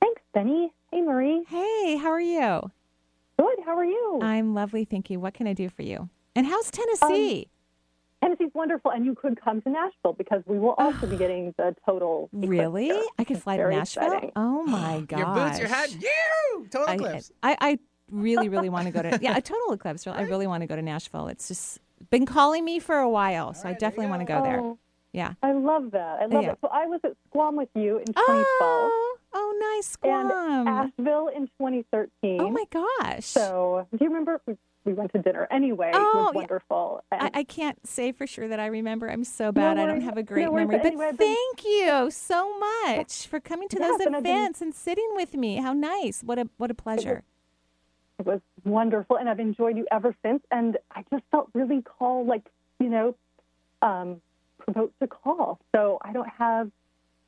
Thanks, 0.00 0.22
Benny. 0.32 0.72
Hey, 0.92 1.00
Marie. 1.02 1.44
Hey, 1.48 1.96
how 1.96 2.08
are 2.10 2.20
you? 2.20 2.70
Good. 3.38 3.58
How 3.64 3.76
are 3.76 3.84
you? 3.84 4.20
I'm 4.22 4.54
lovely, 4.54 4.84
thank 4.84 5.10
you. 5.10 5.20
What 5.20 5.34
can 5.34 5.46
I 5.46 5.52
do 5.52 5.68
for 5.68 5.82
you? 5.82 6.08
And 6.34 6.46
how's 6.46 6.70
Tennessee? 6.70 7.48
Tennessee's 8.22 8.50
wonderful, 8.54 8.90
and 8.90 9.04
you 9.04 9.14
could 9.14 9.40
come 9.40 9.60
to 9.62 9.70
Nashville 9.70 10.12
because 10.12 10.42
we 10.46 10.58
will 10.58 10.74
also 10.78 11.06
be 11.06 11.16
getting 11.24 11.54
the 11.56 11.74
total. 11.86 12.28
eclipse 12.32 12.48
really? 12.48 12.84
here. 12.86 13.02
I 13.18 13.24
could 13.24 13.40
fly 13.42 13.56
to 13.56 13.68
Nashville. 13.68 14.04
exciting. 14.04 14.32
Oh 14.36 14.62
my 14.66 15.00
gosh! 15.06 15.18
Your 15.20 15.34
boots, 15.34 15.58
your 15.60 15.68
hat, 15.68 15.90
you! 15.92 16.66
Total 16.70 16.88
I, 16.88 16.94
eclipse. 16.94 17.32
I, 17.42 17.56
I 17.60 17.78
really, 18.10 18.48
really 18.48 18.68
want 18.70 18.86
to 18.86 18.90
go 18.92 19.02
to 19.02 19.18
yeah 19.22 19.36
a 19.36 19.40
total 19.40 19.72
eclipse. 19.72 20.06
I 20.06 20.22
really 20.22 20.46
want 20.46 20.62
to 20.62 20.66
go 20.66 20.76
to 20.76 20.82
Nashville. 20.82 21.28
It's 21.28 21.48
just 21.48 21.78
been 22.10 22.26
calling 22.26 22.64
me 22.64 22.78
for 22.78 22.96
a 22.96 23.08
while, 23.08 23.54
so 23.54 23.68
I 23.68 23.72
definitely 23.72 24.06
want 24.06 24.20
to 24.20 24.26
go 24.26 24.42
there. 24.42 24.60
Oh, 24.60 24.78
Yeah. 25.12 25.34
I 25.42 25.52
love 25.52 25.90
that. 25.92 26.20
I 26.20 26.26
love 26.26 26.42
Yeah. 26.44 26.52
it. 26.52 26.58
So 26.60 26.68
I 26.68 26.86
was 26.86 27.00
at 27.04 27.12
Squam 27.28 27.56
with 27.56 27.68
you 27.74 27.98
in 27.98 28.04
2012. 28.06 28.46
Oh, 28.60 29.18
oh, 29.34 29.74
nice 29.76 29.96
and 30.02 30.28
Squam. 30.30 30.68
Asheville 30.68 31.28
in 31.28 31.46
2013. 31.60 32.40
Oh 32.40 32.50
my 32.50 32.64
gosh! 32.70 33.24
So 33.26 33.86
do 33.92 33.98
you 34.00 34.08
remember? 34.08 34.40
We, 34.88 34.94
we 34.94 34.98
went 34.98 35.12
to 35.12 35.18
dinner 35.18 35.46
anyway. 35.50 35.90
Oh, 35.94 35.98
it 35.98 36.14
was 36.16 36.30
yeah. 36.34 36.38
wonderful. 36.40 37.04
I, 37.12 37.16
And 37.26 37.30
I 37.34 37.44
can't 37.44 37.86
say 37.86 38.12
for 38.12 38.26
sure 38.26 38.48
that 38.48 38.58
I 38.58 38.66
remember. 38.66 39.08
I'm 39.10 39.24
so 39.24 39.52
bad. 39.52 39.78
I 39.78 39.86
don't 39.86 40.00
have 40.00 40.16
a 40.16 40.22
great 40.22 40.44
No 40.44 40.50
worries. 40.52 40.68
memory. 40.68 40.78
But 40.78 40.86
Anyway, 40.86 41.12
thank 41.16 41.64
you 41.64 42.10
so 42.10 42.58
much 42.58 43.26
for 43.26 43.38
coming 43.40 43.68
to 43.68 43.76
Yes, 43.78 43.98
those 43.98 44.06
and 44.06 44.16
I've 44.16 44.22
been- 44.22 44.36
events 44.36 44.60
and 44.62 44.74
sitting 44.74 45.08
with 45.14 45.34
me. 45.34 45.56
How 45.56 45.72
nice! 45.72 46.22
What 46.22 46.38
a 46.38 46.48
what 46.56 46.70
a 46.70 46.74
pleasure. 46.74 47.22
It 48.18 48.26
was 48.26 48.40
wonderful, 48.64 49.16
and 49.16 49.28
I've 49.28 49.38
enjoyed 49.40 49.76
you 49.76 49.86
ever 49.92 50.14
since. 50.24 50.42
And 50.50 50.76
I 50.90 51.04
just 51.10 51.22
felt 51.30 51.50
really 51.52 51.82
called, 51.82 52.26
like 52.26 52.46
you 52.80 52.88
know, 52.88 53.14
um, 53.82 54.20
provoked 54.58 54.98
to 55.00 55.06
call. 55.06 55.60
So 55.74 55.98
I 56.02 56.12
don't 56.12 56.28
have 56.28 56.70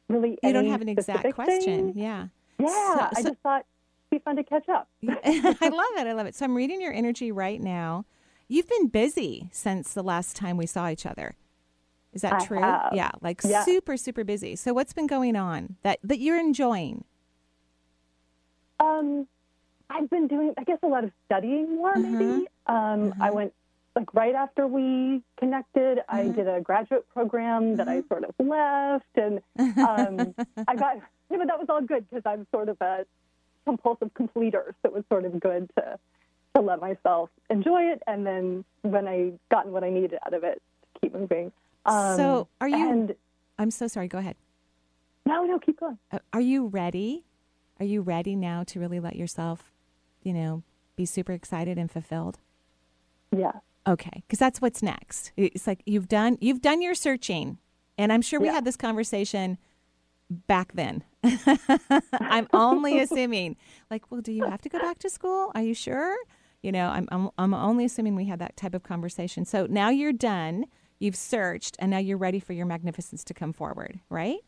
really. 0.08 0.38
You 0.42 0.52
don't 0.52 0.66
have 0.66 0.80
an 0.80 0.88
exact 0.88 1.32
question. 1.34 1.92
thing. 1.92 2.02
Yeah. 2.02 2.28
Yeah, 2.58 2.66
So- 2.68 3.08
I 3.16 3.22
just 3.22 3.38
thought 3.42 3.66
be 4.10 4.18
fun 4.18 4.36
to 4.36 4.44
catch 4.44 4.68
up. 4.68 4.88
I 5.06 5.68
love 5.68 5.94
it. 5.96 6.06
I 6.06 6.12
love 6.12 6.26
it. 6.26 6.34
So 6.34 6.44
I'm 6.44 6.54
reading 6.54 6.80
your 6.80 6.92
energy 6.92 7.30
right 7.32 7.60
now. 7.60 8.04
You've 8.48 8.68
been 8.68 8.88
busy 8.88 9.48
since 9.52 9.94
the 9.94 10.02
last 10.02 10.34
time 10.36 10.56
we 10.56 10.66
saw 10.66 10.88
each 10.88 11.06
other. 11.06 11.36
Is 12.12 12.22
that 12.22 12.32
I 12.42 12.44
true? 12.44 12.60
have. 12.60 12.90
Yeah, 12.92 13.12
like 13.22 13.40
Yeah. 13.44 13.64
super, 13.64 13.96
super 13.96 14.24
busy. 14.24 14.56
So 14.56 14.72
what's 14.74 14.92
been 14.92 15.06
going 15.06 15.36
on 15.36 15.76
that 15.82 16.00
that 16.02 16.18
you're 16.18 16.38
enjoying? 16.38 17.04
Um, 18.80 19.28
I've 19.88 20.10
been 20.10 20.26
doing, 20.26 20.52
I 20.58 20.64
guess, 20.64 20.78
a 20.82 20.88
lot 20.88 21.04
of 21.04 21.12
studying 21.26 21.76
more. 21.76 21.94
Mm-hmm. 21.94 22.18
Maybe 22.18 22.48
um, 22.66 23.14
I 23.20 23.30
went 23.30 23.52
like 23.94 24.12
right 24.14 24.34
after 24.34 24.66
we 24.66 25.22
connected. 25.38 26.00
I 26.08 26.22
Mm-hmm. 26.22 26.32
did 26.32 26.48
a 26.48 26.60
graduate 26.60 27.08
program 27.10 27.76
that 27.76 27.88
I 27.88 28.02
sort 28.08 28.24
of 28.24 28.34
left, 28.44 29.04
and 29.16 29.40
um, 29.78 30.34
I 30.68 30.74
got. 30.74 30.96
Yeah, 31.30 31.36
but 31.38 31.46
that 31.46 31.60
was 31.60 31.66
all 31.68 31.80
good 31.80 32.08
because 32.10 32.22
I'm 32.26 32.44
sort 32.52 32.68
of 32.68 32.76
a 32.80 33.06
compulsive 33.74 34.12
completer, 34.14 34.74
so 34.82 34.88
it 34.90 34.92
was 34.94 35.04
sort 35.08 35.24
of 35.24 35.38
good 35.38 35.70
to 35.78 35.98
to 36.56 36.60
let 36.60 36.80
myself 36.80 37.30
enjoy 37.48 37.82
it, 37.82 38.02
and 38.08 38.26
then 38.26 38.64
when 38.82 39.06
I 39.06 39.32
gotten 39.52 39.70
what 39.70 39.84
I 39.84 39.90
needed 39.90 40.14
out 40.26 40.34
of 40.34 40.42
it, 40.42 40.60
to 40.94 41.00
keep 41.00 41.14
moving. 41.14 41.52
Um, 41.86 42.16
so 42.16 42.48
are 42.60 42.68
you? 42.68 42.90
And 42.90 43.14
I'm 43.58 43.70
so 43.70 43.86
sorry. 43.86 44.08
Go 44.08 44.18
ahead. 44.18 44.34
no, 45.26 45.44
no, 45.44 45.58
keep 45.60 45.78
going. 45.78 45.96
Uh, 46.10 46.18
Are 46.32 46.40
you 46.40 46.66
ready? 46.66 47.24
Are 47.78 47.84
you 47.86 48.00
ready 48.02 48.34
now 48.34 48.64
to 48.64 48.80
really 48.80 48.98
let 49.00 49.14
yourself, 49.16 49.72
you 50.24 50.32
know, 50.34 50.62
be 50.96 51.06
super 51.06 51.32
excited 51.32 51.78
and 51.78 51.88
fulfilled? 51.90 52.38
Yeah. 53.30 53.52
Okay, 53.86 54.22
because 54.26 54.38
that's 54.40 54.60
what's 54.60 54.82
next. 54.82 55.30
It's 55.36 55.66
like 55.68 55.82
you've 55.86 56.08
done 56.08 56.36
you've 56.40 56.60
done 56.60 56.82
your 56.82 56.96
searching, 56.96 57.58
and 57.96 58.12
I'm 58.12 58.22
sure 58.22 58.40
we 58.40 58.46
Yeah. 58.46 58.54
had 58.54 58.64
this 58.64 58.76
conversation 58.76 59.56
back 60.30 60.72
then. 60.74 61.04
I'm 62.12 62.48
only 62.52 63.00
assuming. 63.00 63.56
Like, 63.90 64.10
well, 64.10 64.20
do 64.20 64.32
you 64.32 64.44
have 64.44 64.60
to 64.62 64.68
go 64.68 64.78
back 64.78 64.98
to 65.00 65.10
school? 65.10 65.50
Are 65.54 65.62
you 65.62 65.74
sure? 65.74 66.16
You 66.62 66.72
know, 66.72 66.88
I'm 66.88 67.08
I'm 67.10 67.30
I'm 67.38 67.54
only 67.54 67.84
assuming 67.84 68.14
we 68.16 68.26
had 68.26 68.38
that 68.38 68.56
type 68.56 68.74
of 68.74 68.82
conversation. 68.82 69.44
So 69.44 69.66
now 69.68 69.88
you're 69.90 70.12
done. 70.12 70.64
You've 70.98 71.16
searched, 71.16 71.76
and 71.78 71.90
now 71.90 71.98
you're 71.98 72.18
ready 72.18 72.38
for 72.40 72.52
your 72.52 72.66
magnificence 72.66 73.24
to 73.24 73.34
come 73.34 73.52
forward, 73.54 74.00
right? 74.10 74.38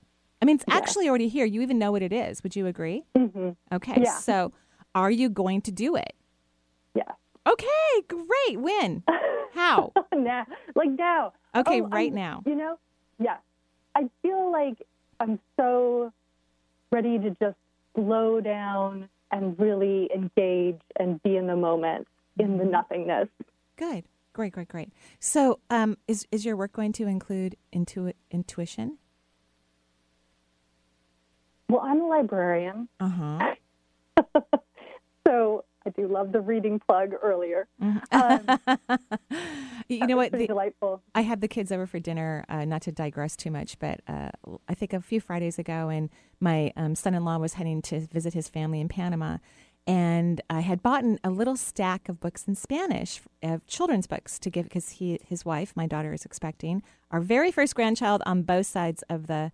I 0.40 0.44
mean, 0.44 0.56
it's 0.56 0.64
actually 0.68 1.08
already 1.08 1.28
here. 1.28 1.46
You 1.46 1.62
even 1.62 1.78
know 1.78 1.92
what 1.92 2.02
it 2.02 2.12
is. 2.12 2.42
Would 2.42 2.54
you 2.56 2.66
agree? 2.66 3.04
Mm-hmm. 3.16 3.50
Okay. 3.74 4.02
Yeah. 4.02 4.18
So, 4.18 4.52
are 4.94 5.10
you 5.10 5.30
going 5.30 5.62
to 5.62 5.72
do 5.72 5.96
it? 5.96 6.12
Yeah. 6.94 7.12
Okay, 7.46 8.02
great. 8.08 8.60
When? 8.60 9.02
How? 9.54 9.92
now, 10.14 10.44
like 10.74 10.90
now. 10.90 11.32
Okay, 11.56 11.80
Oh, 11.80 11.86
right 11.88 12.12
I'm- 12.12 12.14
now. 12.14 12.42
You 12.44 12.56
know, 12.56 12.78
yeah. 13.18 13.36
I 13.94 14.08
feel 14.22 14.50
like 14.52 14.82
I'm 15.22 15.38
so 15.58 16.12
ready 16.90 17.16
to 17.20 17.30
just 17.40 17.56
slow 17.94 18.40
down 18.40 19.08
and 19.30 19.56
really 19.58 20.10
engage 20.12 20.80
and 20.96 21.22
be 21.22 21.36
in 21.36 21.46
the 21.46 21.54
moment, 21.56 22.08
in 22.38 22.48
Mm-hmm. 22.48 22.58
the 22.58 22.64
nothingness. 22.64 23.28
Good. 23.76 24.04
Great, 24.32 24.52
great, 24.52 24.68
great. 24.68 24.90
So, 25.20 25.60
um, 25.70 25.96
is 26.08 26.26
is 26.32 26.44
your 26.44 26.56
work 26.56 26.72
going 26.72 26.92
to 26.94 27.06
include 27.06 27.54
intu- 27.70 28.12
intuition? 28.30 28.98
Well, 31.68 31.82
I'm 31.82 32.00
a 32.00 32.06
librarian, 32.06 32.88
Uh 32.98 33.08
huh. 33.08 33.54
so 35.26 35.64
I 35.86 35.90
do 35.90 36.06
love 36.06 36.32
the 36.32 36.40
reading 36.40 36.78
plug 36.78 37.12
earlier. 37.22 37.66
Mm-hmm. 37.82 38.94
you 39.88 40.06
know 40.06 40.16
what? 40.16 40.32
The- 40.32 40.46
delightful. 40.46 41.02
I 41.14 41.22
had 41.22 41.40
the 41.40 41.48
kids 41.48 41.72
over 41.72 41.86
for 41.86 41.98
dinner. 41.98 42.44
Uh, 42.48 42.64
not 42.64 42.82
to 42.82 42.92
digress 42.92 43.36
too 43.36 43.50
much, 43.50 43.78
but 43.78 44.00
uh, 44.06 44.30
I 44.68 44.74
think 44.74 44.92
a 44.92 45.00
few 45.00 45.20
Fridays 45.20 45.58
ago, 45.58 45.88
and 45.88 46.10
my 46.40 46.72
um, 46.76 46.94
son-in-law 46.94 47.38
was 47.38 47.54
heading 47.54 47.82
to 47.82 48.00
visit 48.00 48.34
his 48.34 48.48
family 48.48 48.80
in 48.80 48.88
Panama, 48.88 49.38
and 49.86 50.40
I 50.48 50.60
had 50.60 50.82
bought 50.82 51.04
a 51.24 51.30
little 51.30 51.56
stack 51.56 52.08
of 52.08 52.20
books 52.20 52.46
in 52.46 52.54
Spanish, 52.54 53.20
of 53.42 53.66
children's 53.66 54.06
books, 54.06 54.38
to 54.38 54.50
give 54.50 54.64
because 54.64 54.90
he, 54.90 55.18
his 55.26 55.44
wife, 55.44 55.72
my 55.74 55.86
daughter, 55.86 56.12
is 56.12 56.24
expecting 56.24 56.82
our 57.10 57.20
very 57.20 57.50
first 57.50 57.74
grandchild 57.74 58.22
on 58.24 58.42
both 58.42 58.66
sides 58.66 59.02
of 59.08 59.26
the 59.26 59.52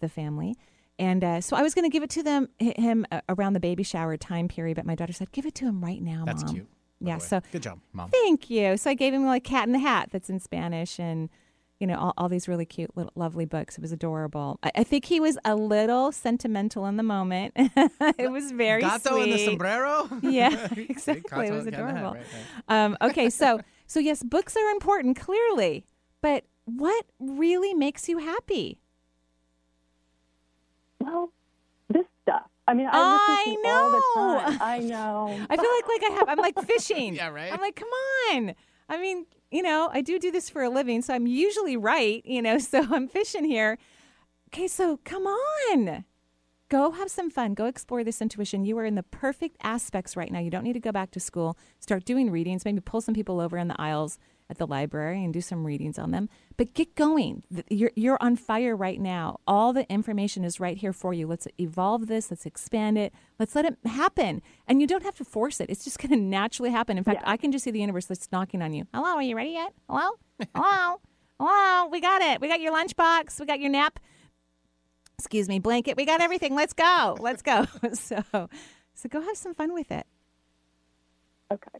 the 0.00 0.08
family. 0.08 0.56
And 0.98 1.22
uh, 1.22 1.40
so 1.42 1.56
I 1.56 1.62
was 1.62 1.74
going 1.74 1.84
to 1.84 1.90
give 1.90 2.02
it 2.02 2.10
to 2.10 2.22
them 2.22 2.48
him 2.58 3.04
uh, 3.12 3.20
around 3.28 3.52
the 3.52 3.60
baby 3.60 3.82
shower 3.82 4.16
time 4.16 4.48
period, 4.48 4.76
but 4.76 4.86
my 4.86 4.94
daughter 4.94 5.12
said, 5.12 5.30
"Give 5.32 5.44
it 5.46 5.54
to 5.56 5.64
him 5.66 5.84
right 5.84 6.00
now, 6.00 6.24
That's 6.24 6.44
mom." 6.44 6.54
cute, 6.54 6.68
by 7.00 7.08
Yeah. 7.08 7.14
the 7.16 7.22
way. 7.22 7.26
So 7.28 7.40
Good 7.52 7.62
job, 7.62 7.80
Mom. 7.92 8.10
Thank 8.10 8.48
you. 8.48 8.76
So 8.78 8.90
I 8.90 8.94
gave 8.94 9.12
him 9.12 9.26
like 9.26 9.44
Cat 9.44 9.66
in 9.66 9.72
the 9.72 9.78
Hat 9.78 10.08
that's 10.10 10.30
in 10.30 10.40
Spanish 10.40 10.98
and, 10.98 11.28
you 11.78 11.86
know, 11.86 11.98
all, 11.98 12.14
all 12.16 12.28
these 12.30 12.48
really 12.48 12.64
cute, 12.64 12.96
little, 12.96 13.12
lovely 13.14 13.44
books. 13.44 13.76
It 13.76 13.82
was 13.82 13.92
adorable. 13.92 14.58
I, 14.62 14.70
I 14.76 14.84
think 14.84 15.04
he 15.04 15.20
was 15.20 15.36
a 15.44 15.54
little 15.54 16.12
sentimental 16.12 16.86
in 16.86 16.96
the 16.96 17.02
moment. 17.02 17.52
it 18.18 18.30
was 18.30 18.50
very 18.52 18.80
Gato 18.80 19.20
in 19.20 19.28
the 19.30 19.44
sombrero? 19.44 20.08
Yeah, 20.22 20.68
exactly. 20.78 21.48
It 21.48 21.50
was 21.52 21.66
and 21.66 21.74
in 21.74 21.80
the 21.80 21.92
Hat, 21.92 21.96
adorable. 21.96 22.14
right, 22.14 22.26
right. 22.70 22.84
Um, 22.84 22.96
okay, 23.02 23.28
so 23.28 23.60
so 23.86 24.00
yes, 24.00 24.22
books 24.22 24.56
are 24.56 24.70
important, 24.70 25.18
clearly, 25.20 25.84
but 26.22 26.44
what 26.64 27.04
really 27.20 27.74
makes 27.74 28.08
you 28.08 28.16
happy? 28.18 28.80
Well, 31.06 31.32
this 31.88 32.04
stuff. 32.22 32.42
I 32.68 32.74
mean, 32.74 32.88
I, 32.90 32.98
I 32.98 33.12
listen 33.12 33.62
to 33.62 33.68
you 33.68 33.74
all 33.74 33.90
the 33.90 33.98
know. 33.98 34.40
time. 34.40 34.58
I 34.60 34.78
know. 34.80 35.46
I 35.48 35.56
feel 35.56 35.70
like 35.72 35.88
like 35.88 36.10
I 36.10 36.14
have 36.14 36.28
I'm 36.28 36.38
like 36.38 36.60
fishing. 36.66 37.14
Yeah, 37.14 37.28
right? 37.28 37.52
I'm 37.52 37.60
like, 37.60 37.76
come 37.76 37.88
on. 37.88 38.54
I 38.88 39.00
mean, 39.00 39.26
you 39.50 39.62
know, 39.62 39.90
I 39.92 40.00
do 40.00 40.18
do 40.18 40.30
this 40.30 40.50
for 40.50 40.62
a 40.62 40.68
living, 40.68 41.02
so 41.02 41.14
I'm 41.14 41.26
usually 41.26 41.76
right, 41.76 42.24
you 42.24 42.42
know, 42.42 42.58
so 42.72 42.86
I'm 42.92 43.08
fishing 43.08 43.44
here. 43.44 43.78
Okay, 44.48 44.68
so 44.68 44.98
come 45.04 45.26
on. 45.26 46.04
Go 46.68 46.90
have 46.90 47.10
some 47.10 47.30
fun. 47.30 47.54
Go 47.54 47.66
explore 47.66 48.02
this 48.02 48.20
intuition. 48.20 48.64
You 48.64 48.76
are 48.78 48.84
in 48.84 48.96
the 48.96 49.04
perfect 49.04 49.56
aspects 49.62 50.16
right 50.16 50.32
now. 50.32 50.40
You 50.40 50.50
don't 50.50 50.64
need 50.64 50.72
to 50.72 50.80
go 50.80 50.90
back 50.90 51.12
to 51.12 51.20
school. 51.20 51.56
Start 51.78 52.04
doing 52.04 52.28
readings. 52.28 52.64
Maybe 52.64 52.80
pull 52.80 53.00
some 53.00 53.14
people 53.14 53.40
over 53.40 53.56
in 53.56 53.68
the 53.68 53.80
aisles 53.80 54.18
at 54.48 54.58
the 54.58 54.66
library 54.66 55.24
and 55.24 55.32
do 55.32 55.40
some 55.40 55.66
readings 55.66 55.98
on 55.98 56.10
them. 56.10 56.28
But 56.56 56.74
get 56.74 56.94
going. 56.94 57.42
You're, 57.68 57.90
you're 57.96 58.18
on 58.20 58.36
fire 58.36 58.76
right 58.76 59.00
now. 59.00 59.40
All 59.46 59.72
the 59.72 59.90
information 59.90 60.44
is 60.44 60.60
right 60.60 60.76
here 60.76 60.92
for 60.92 61.12
you. 61.12 61.26
Let's 61.26 61.48
evolve 61.58 62.06
this. 62.06 62.30
Let's 62.30 62.46
expand 62.46 62.98
it. 62.98 63.12
Let's 63.38 63.54
let 63.54 63.64
it 63.64 63.76
happen. 63.84 64.42
And 64.66 64.80
you 64.80 64.86
don't 64.86 65.02
have 65.02 65.16
to 65.16 65.24
force 65.24 65.60
it. 65.60 65.68
It's 65.68 65.84
just 65.84 65.98
going 66.00 66.10
to 66.10 66.16
naturally 66.16 66.70
happen. 66.70 66.98
In 66.98 67.04
fact, 67.04 67.22
I 67.24 67.36
can 67.36 67.52
just 67.52 67.64
see 67.64 67.70
the 67.70 67.80
universe 67.80 68.06
that's 68.06 68.30
knocking 68.30 68.62
on 68.62 68.72
you. 68.72 68.86
Hello, 68.94 69.16
are 69.16 69.22
you 69.22 69.36
ready 69.36 69.50
yet? 69.50 69.72
Hello? 69.88 70.10
Hello? 70.54 71.00
Hello? 71.40 71.88
We 71.90 72.00
got 72.00 72.22
it. 72.22 72.40
We 72.40 72.48
got 72.48 72.60
your 72.60 72.72
lunchbox. 72.72 73.38
We 73.40 73.46
got 73.46 73.60
your 73.60 73.70
nap 73.70 74.00
excuse 75.18 75.48
me, 75.48 75.58
blanket. 75.58 75.96
We 75.96 76.04
got 76.04 76.20
everything. 76.20 76.54
Let's 76.54 76.72
go. 76.72 77.16
Let's 77.18 77.42
go. 77.42 77.66
so, 77.94 78.22
so 78.32 79.08
go 79.08 79.20
have 79.20 79.36
some 79.36 79.54
fun 79.54 79.72
with 79.72 79.90
it. 79.90 80.06
Okay. 81.52 81.78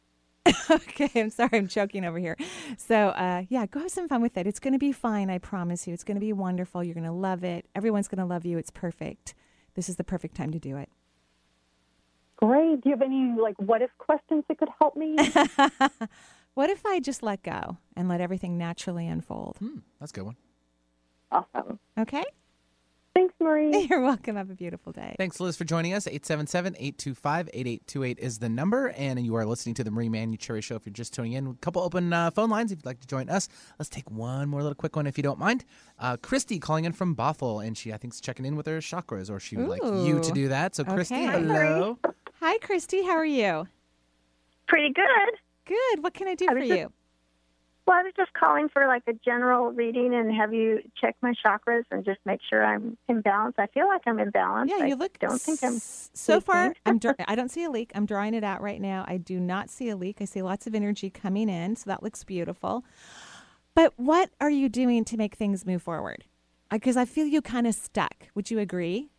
okay. 0.71 1.11
I'm 1.15 1.31
sorry. 1.31 1.51
I'm 1.53 1.69
choking 1.69 2.05
over 2.05 2.19
here. 2.19 2.37
So, 2.79 3.09
uh, 3.09 3.45
yeah, 3.49 3.67
go 3.67 3.81
have 3.81 3.91
some 3.91 4.09
fun 4.09 4.23
with 4.23 4.37
it. 4.37 4.47
It's 4.47 4.61
going 4.61 4.73
to 4.73 4.79
be 4.79 4.93
fine. 4.93 5.31
I 5.31 5.39
promise 5.39 5.87
you. 5.87 5.95
It's 5.95 6.05
going 6.05 6.17
to 6.17 6.21
be 6.21 6.33
wonderful. 6.33 6.83
You're 6.85 6.95
going 6.95 7.05
to 7.05 7.13
love 7.13 7.45
it. 7.45 7.67
Everyone's 7.75 8.09
going 8.09 8.19
to 8.19 8.25
love 8.25 8.45
you. 8.45 8.59
It's 8.59 8.71
perfect. 8.71 9.35
This 9.75 9.89
is 9.89 9.97
the 9.97 10.05
perfect 10.05 10.37
time 10.37 10.53
to 10.53 10.59
do 10.59 10.77
it. 10.77 10.89
Great. 12.37 12.83
Do 12.83 12.91
you 12.91 12.95
have 12.95 13.03
any 13.03 13.35
like 13.41 13.57
what 13.59 13.83
if 13.83 13.91
questions 13.99 14.45
that 14.49 14.59
could 14.59 14.69
help 14.79 14.97
me? 14.97 15.17
What 16.55 16.71
if 16.71 16.87
I 16.87 17.01
just 17.01 17.23
let 17.23 17.43
go 17.43 17.77
and 17.95 18.09
let 18.09 18.23
everything 18.23 18.57
naturally 18.57 19.07
unfold? 19.07 19.59
That's 20.01 20.11
a 20.11 20.15
good 20.15 20.25
one. 20.25 20.37
awesome. 21.31 21.79
Okay. 21.99 22.25
Thanks, 23.17 23.35
Marie. 23.41 23.87
You're 23.91 24.03
welcome. 24.03 24.37
Have 24.37 24.51
a 24.51 24.55
beautiful 24.55 24.93
day. 24.93 25.15
Thanks, 25.17 25.41
Liz, 25.41 25.57
for 25.57 25.65
joining 25.65 25.95
us. 25.95 26.05
877-825-8828 26.07 28.19
is 28.19 28.41
the 28.41 28.51
number, 28.51 28.89
and 28.91 29.19
you 29.25 29.35
are 29.37 29.47
listening 29.47 29.75
to 29.77 29.85
the 29.85 29.91
Marie 29.91 30.11
Manuchehri 30.11 30.63
Show. 30.63 30.77
If 30.77 30.85
you're 30.85 30.93
just 30.93 31.15
tuning 31.15 31.33
in, 31.33 31.47
a 31.47 31.55
couple 31.55 31.81
open 31.81 32.13
uh, 32.13 32.31
phone 32.31 32.51
lines 32.51 32.73
if 32.73 32.81
you'd 32.81 32.85
like 32.85 33.01
to 33.01 33.07
join 33.07 33.31
us. 33.31 33.49
Let's 33.79 33.89
take 33.89 34.11
one 34.11 34.51
more 34.51 34.61
little 34.61 34.75
quick 34.75 34.97
one 34.97 35.07
if 35.07 35.17
you 35.17 35.23
don't 35.23 35.39
mind. 35.39 35.65
Uh, 35.99 36.19
Christy 36.19 36.59
calling 36.59 36.85
in 36.85 36.93
from 36.93 37.17
Bothell, 37.17 37.67
and 37.67 37.75
she, 37.75 37.91
I 37.91 37.97
think, 37.97 38.13
is 38.13 38.21
checking 38.21 38.45
in 38.45 38.55
with 38.55 38.67
her 38.67 38.81
chakras, 38.81 39.31
or 39.31 39.41
she 39.41 39.57
would 39.57 39.69
like 39.69 39.83
you 39.83 40.21
to 40.21 40.33
do 40.33 40.49
that. 40.49 40.75
So, 40.77 40.85
Christy, 40.85 41.15
Okay. 41.15 41.25
hello. 41.27 41.99
Hi, 42.41 42.59
Christy. 42.59 43.03
How 43.03 43.17
are 43.17 43.25
you? 43.25 43.67
Pretty 44.69 44.93
good. 44.93 45.31
Good. 45.65 46.03
What 46.05 46.13
can 46.13 46.29
I 46.29 46.35
do 46.35 46.49
I 46.51 46.53
for 46.53 46.61
just- 46.61 46.71
you? 46.71 46.93
Well, 47.87 47.97
I 47.97 48.03
was 48.03 48.15
just 48.17 48.33
calling 48.33 48.69
for 48.69 48.89
like 48.89 49.05
a 49.07 49.13
general 49.13 49.71
reading 49.71 50.13
and 50.13 50.35
have 50.35 50.53
you 50.53 50.81
check 51.01 51.15
my 51.23 51.35
chakras 51.45 51.85
and 51.93 52.05
just 52.05 52.19
make 52.25 52.41
sure 52.51 52.65
I'm 52.65 52.97
in 53.09 53.21
balance. 53.21 53.55
I 53.59 53.69
feel 53.69 53.87
like 53.87 54.03
I'm 54.07 54.19
in 54.19 54.31
balance. 54.31 54.73
Yeah, 54.77 54.85
you 54.87 54.95
I 54.95 54.99
look. 54.99 55.19
Don't 55.21 55.41
think 55.41 55.63
I'm. 55.63 55.79
So 55.79 56.41
far, 56.41 56.75
I'm. 56.87 57.01
I 57.29 57.37
don't 57.37 57.51
see 57.51 57.63
a 57.63 57.71
leak. 57.71 57.93
I'm 57.95 58.05
drawing 58.05 58.35
it 58.35 58.43
out 58.43 58.61
right 58.61 58.81
now. 58.81 59.05
I 59.07 59.19
do 59.19 59.39
not 59.39 59.71
see 59.71 59.89
a 59.89 59.97
leak. 59.97 60.17
I 60.21 60.25
see 60.25 60.43
lots 60.43 60.67
of 60.67 60.75
energy 60.75 61.11
coming 61.11 61.49
in, 61.49 61.77
so 61.77 61.89
that 61.89 62.03
looks 62.03 62.25
beautiful. 62.25 62.85
But 63.77 63.93
what 63.97 64.31
are 64.41 64.51
you 64.51 64.69
doing 64.69 65.05
to 65.05 65.17
make 65.17 65.37
things 65.37 65.65
move 65.65 65.83
forward? 65.83 66.25
Because 66.71 66.97
I 66.97 67.05
feel 67.05 67.27
you 67.27 67.41
kind 67.41 67.69
of 67.69 67.75
stuck. 67.77 68.31
Would 68.35 68.51
you 68.51 68.59
agree? 68.59 69.11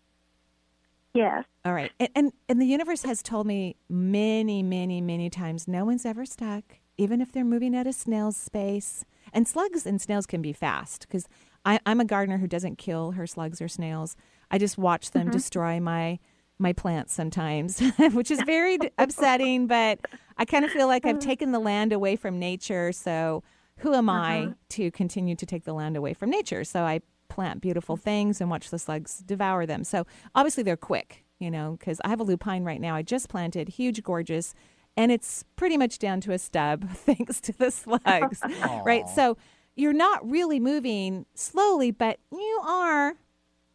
Yes. 1.13 1.45
All 1.63 1.73
right. 1.73 1.91
And, 1.99 2.09
and 2.15 2.33
and 2.49 2.61
the 2.61 2.65
universe 2.65 3.03
has 3.03 3.23
told 3.23 3.47
me 3.47 3.77
many, 3.87 4.61
many, 4.61 4.99
many 4.99 5.29
times 5.29 5.69
no 5.69 5.85
one's 5.85 6.05
ever 6.05 6.25
stuck, 6.25 6.63
even 6.97 7.21
if 7.21 7.31
they're 7.31 7.45
moving 7.45 7.75
at 7.75 7.87
a 7.87 7.93
snail's 7.93 8.37
space. 8.37 9.05
And 9.33 9.47
slugs 9.47 9.85
and 9.85 10.01
snails 10.01 10.25
can 10.25 10.41
be 10.41 10.53
fast 10.53 11.01
because 11.01 11.27
I'm 11.65 11.99
a 11.99 12.05
gardener 12.05 12.37
who 12.37 12.47
doesn't 12.47 12.77
kill 12.77 13.11
her 13.11 13.27
slugs 13.27 13.61
or 13.61 13.67
snails. 13.67 14.15
I 14.49 14.57
just 14.57 14.77
watch 14.77 15.11
them 15.11 15.27
Mhm. 15.27 15.31
destroy 15.31 15.79
my 15.79 16.19
my 16.59 16.73
plants 16.73 17.13
sometimes, 17.13 17.79
which 18.13 18.31
is 18.31 18.41
very 18.41 18.79
upsetting. 18.97 19.67
But 19.67 19.99
I 20.37 20.45
kind 20.45 20.65
of 20.65 20.71
feel 20.71 20.87
like 20.87 21.05
I've 21.05 21.19
taken 21.31 21.51
the 21.51 21.59
land 21.59 21.93
away 21.93 22.15
from 22.15 22.39
nature. 22.39 22.91
So 22.91 23.43
who 23.79 23.93
am 23.93 24.09
I 24.09 24.37
Uh-huh. 24.45 24.53
to 24.69 24.89
continue 24.91 25.35
to 25.35 25.45
take 25.45 25.65
the 25.65 25.73
land 25.73 25.95
away 25.97 26.13
from 26.15 26.31
nature? 26.31 26.63
So 26.63 26.81
I 26.83 27.01
plant 27.29 27.61
beautiful 27.61 27.95
things 27.97 28.41
and 28.41 28.49
watch 28.49 28.69
the 28.71 28.79
slugs 28.79 29.19
devour 29.19 29.67
them. 29.67 29.83
So 29.83 30.07
obviously 30.33 30.63
they're 30.63 30.77
quick, 30.77 31.25
you 31.37 31.51
know, 31.51 31.75
because 31.77 32.01
I 32.03 32.09
have 32.09 32.19
a 32.21 32.23
lupine 32.23 32.63
right 32.63 32.81
now. 32.81 32.95
I 32.95 33.03
just 33.03 33.29
planted, 33.29 33.67
huge, 33.69 34.01
gorgeous, 34.01 34.55
and 34.97 35.11
it's 35.11 35.45
pretty 35.55 35.77
much 35.77 35.99
down 35.99 36.19
to 36.21 36.33
a 36.33 36.39
stub 36.39 36.89
thanks 36.93 37.39
to 37.41 37.53
the 37.53 37.71
slugs, 37.71 38.41
right? 38.83 39.07
So 39.07 39.37
you're 39.75 39.93
not 39.93 40.27
really 40.29 40.59
moving 40.59 41.25
slowly, 41.35 41.91
but 41.91 42.19
you 42.31 42.61
are. 42.65 43.13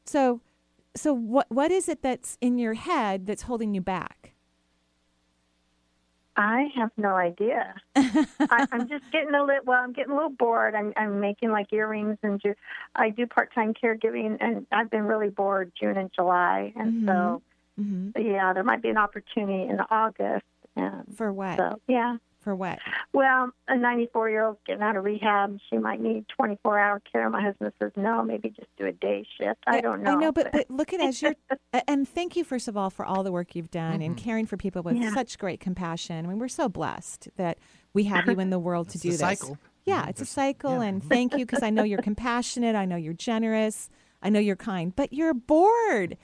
So, 0.05 0.41
so 0.95 1.15
what 1.15 1.47
what 1.51 1.71
is 1.71 1.89
it 1.89 2.03
that's 2.03 2.37
in 2.41 2.59
your 2.59 2.75
head 2.75 3.27
that's 3.27 3.43
holding 3.43 3.75
you 3.75 3.81
back? 3.81 4.35
I 6.35 6.69
have 6.77 6.91
no 6.97 7.15
idea. 7.15 7.75
I, 7.95 8.67
I'm 8.73 8.89
just 8.89 9.05
getting 9.13 9.35
a 9.35 9.45
little. 9.45 9.65
Well, 9.65 9.81
I'm 9.83 9.93
getting 9.93 10.13
a 10.13 10.17
little 10.17 10.31
bored. 10.31 10.75
I'm 10.75 10.93
I'm 10.97 11.21
making 11.21 11.51
like 11.51 11.73
earrings 11.73 12.19
and 12.23 12.41
do. 12.41 12.55
I 12.97 13.11
do 13.11 13.27
part 13.27 13.55
time 13.55 13.75
caregiving, 13.75 14.39
and 14.41 14.67
I've 14.73 14.91
been 14.91 15.05
really 15.05 15.29
bored 15.29 15.73
June 15.79 15.97
and 15.97 16.11
July, 16.15 16.73
and 16.75 17.07
so 17.07 17.43
Mm-hmm. 17.81 18.21
yeah, 18.21 18.53
there 18.53 18.65
might 18.65 18.83
be 18.83 18.91
an 18.91 18.99
opportunity 18.99 19.69
in 19.69 19.79
August. 19.91 20.45
And 20.77 21.17
For 21.17 21.33
what? 21.33 21.59
So 21.59 21.81
yeah, 21.89 22.17
For 22.41 22.55
what? 22.55 22.79
Well, 23.13 23.51
a 23.69 23.77
94 23.77 24.31
year 24.31 24.45
old 24.45 24.57
getting 24.67 24.83
out 24.83 24.97
of 24.97 25.05
rehab, 25.05 25.59
she 25.71 25.79
might 25.79 26.01
need 26.01 26.27
24 26.37 26.79
hour 26.79 27.03
care. 27.13 27.29
My 27.31 27.43
husband 27.43 27.73
says 27.81 27.93
no, 27.97 28.23
maybe 28.23 28.49
just 28.51 28.69
do 28.79 28.87
a 28.87 28.93
day 28.93 29.27
shift. 29.39 29.63
I 29.67 29.81
don't 29.81 30.03
know. 30.03 30.13
I 30.13 30.15
know, 30.17 30.33
but, 30.33 30.51
but 30.53 30.71
look 30.71 30.93
at 30.93 31.01
as 31.01 31.21
you're, 31.23 31.35
and 31.89 32.09
thank 32.09 32.37
you 32.37 32.45
first 32.45 32.69
of 32.69 32.77
all 32.77 32.91
for 32.91 33.05
all 33.05 33.23
the 33.23 33.33
work 33.33 33.55
you've 33.55 33.71
done 33.71 34.03
and 34.03 34.17
mm-hmm. 34.17 34.25
caring 34.25 34.47
for 34.47 34.57
people 34.57 34.83
with 34.83 34.97
Yeah. 34.97 35.13
such 35.15 35.39
great 35.39 35.61
compassion. 35.61 36.25
I 36.25 36.29
mean, 36.29 36.39
we're 36.39 36.49
so 36.49 36.69
blessed 36.69 37.29
that 37.37 37.59
we 37.93 38.05
have 38.05 38.27
you 38.27 38.41
in 38.41 38.51
the 38.51 38.59
world 38.59 38.89
to 38.91 38.97
It's 38.97 39.03
do 39.03 39.09
a 39.09 39.13
this. 39.13 39.21
cycle. 39.21 39.59
Yeah, 39.85 40.01
mm-hmm. 40.01 40.11
it's 40.11 40.21
a 40.21 40.27
cycle, 40.27 40.81
and 40.81 41.01
mm-hmm. 41.01 41.09
thank 41.09 41.33
you 41.37 41.45
because 41.45 41.63
I 41.63 41.71
know 41.71 41.83
you're 41.83 42.03
compassionate. 42.03 42.77
I 42.77 42.85
know 42.85 42.97
you're 42.97 43.13
generous. 43.15 43.91
I 44.23 44.31
know 44.31 44.39
you're 44.39 44.57
kind, 44.57 44.95
but 44.95 45.13
you're 45.13 45.35
bored. 45.35 46.17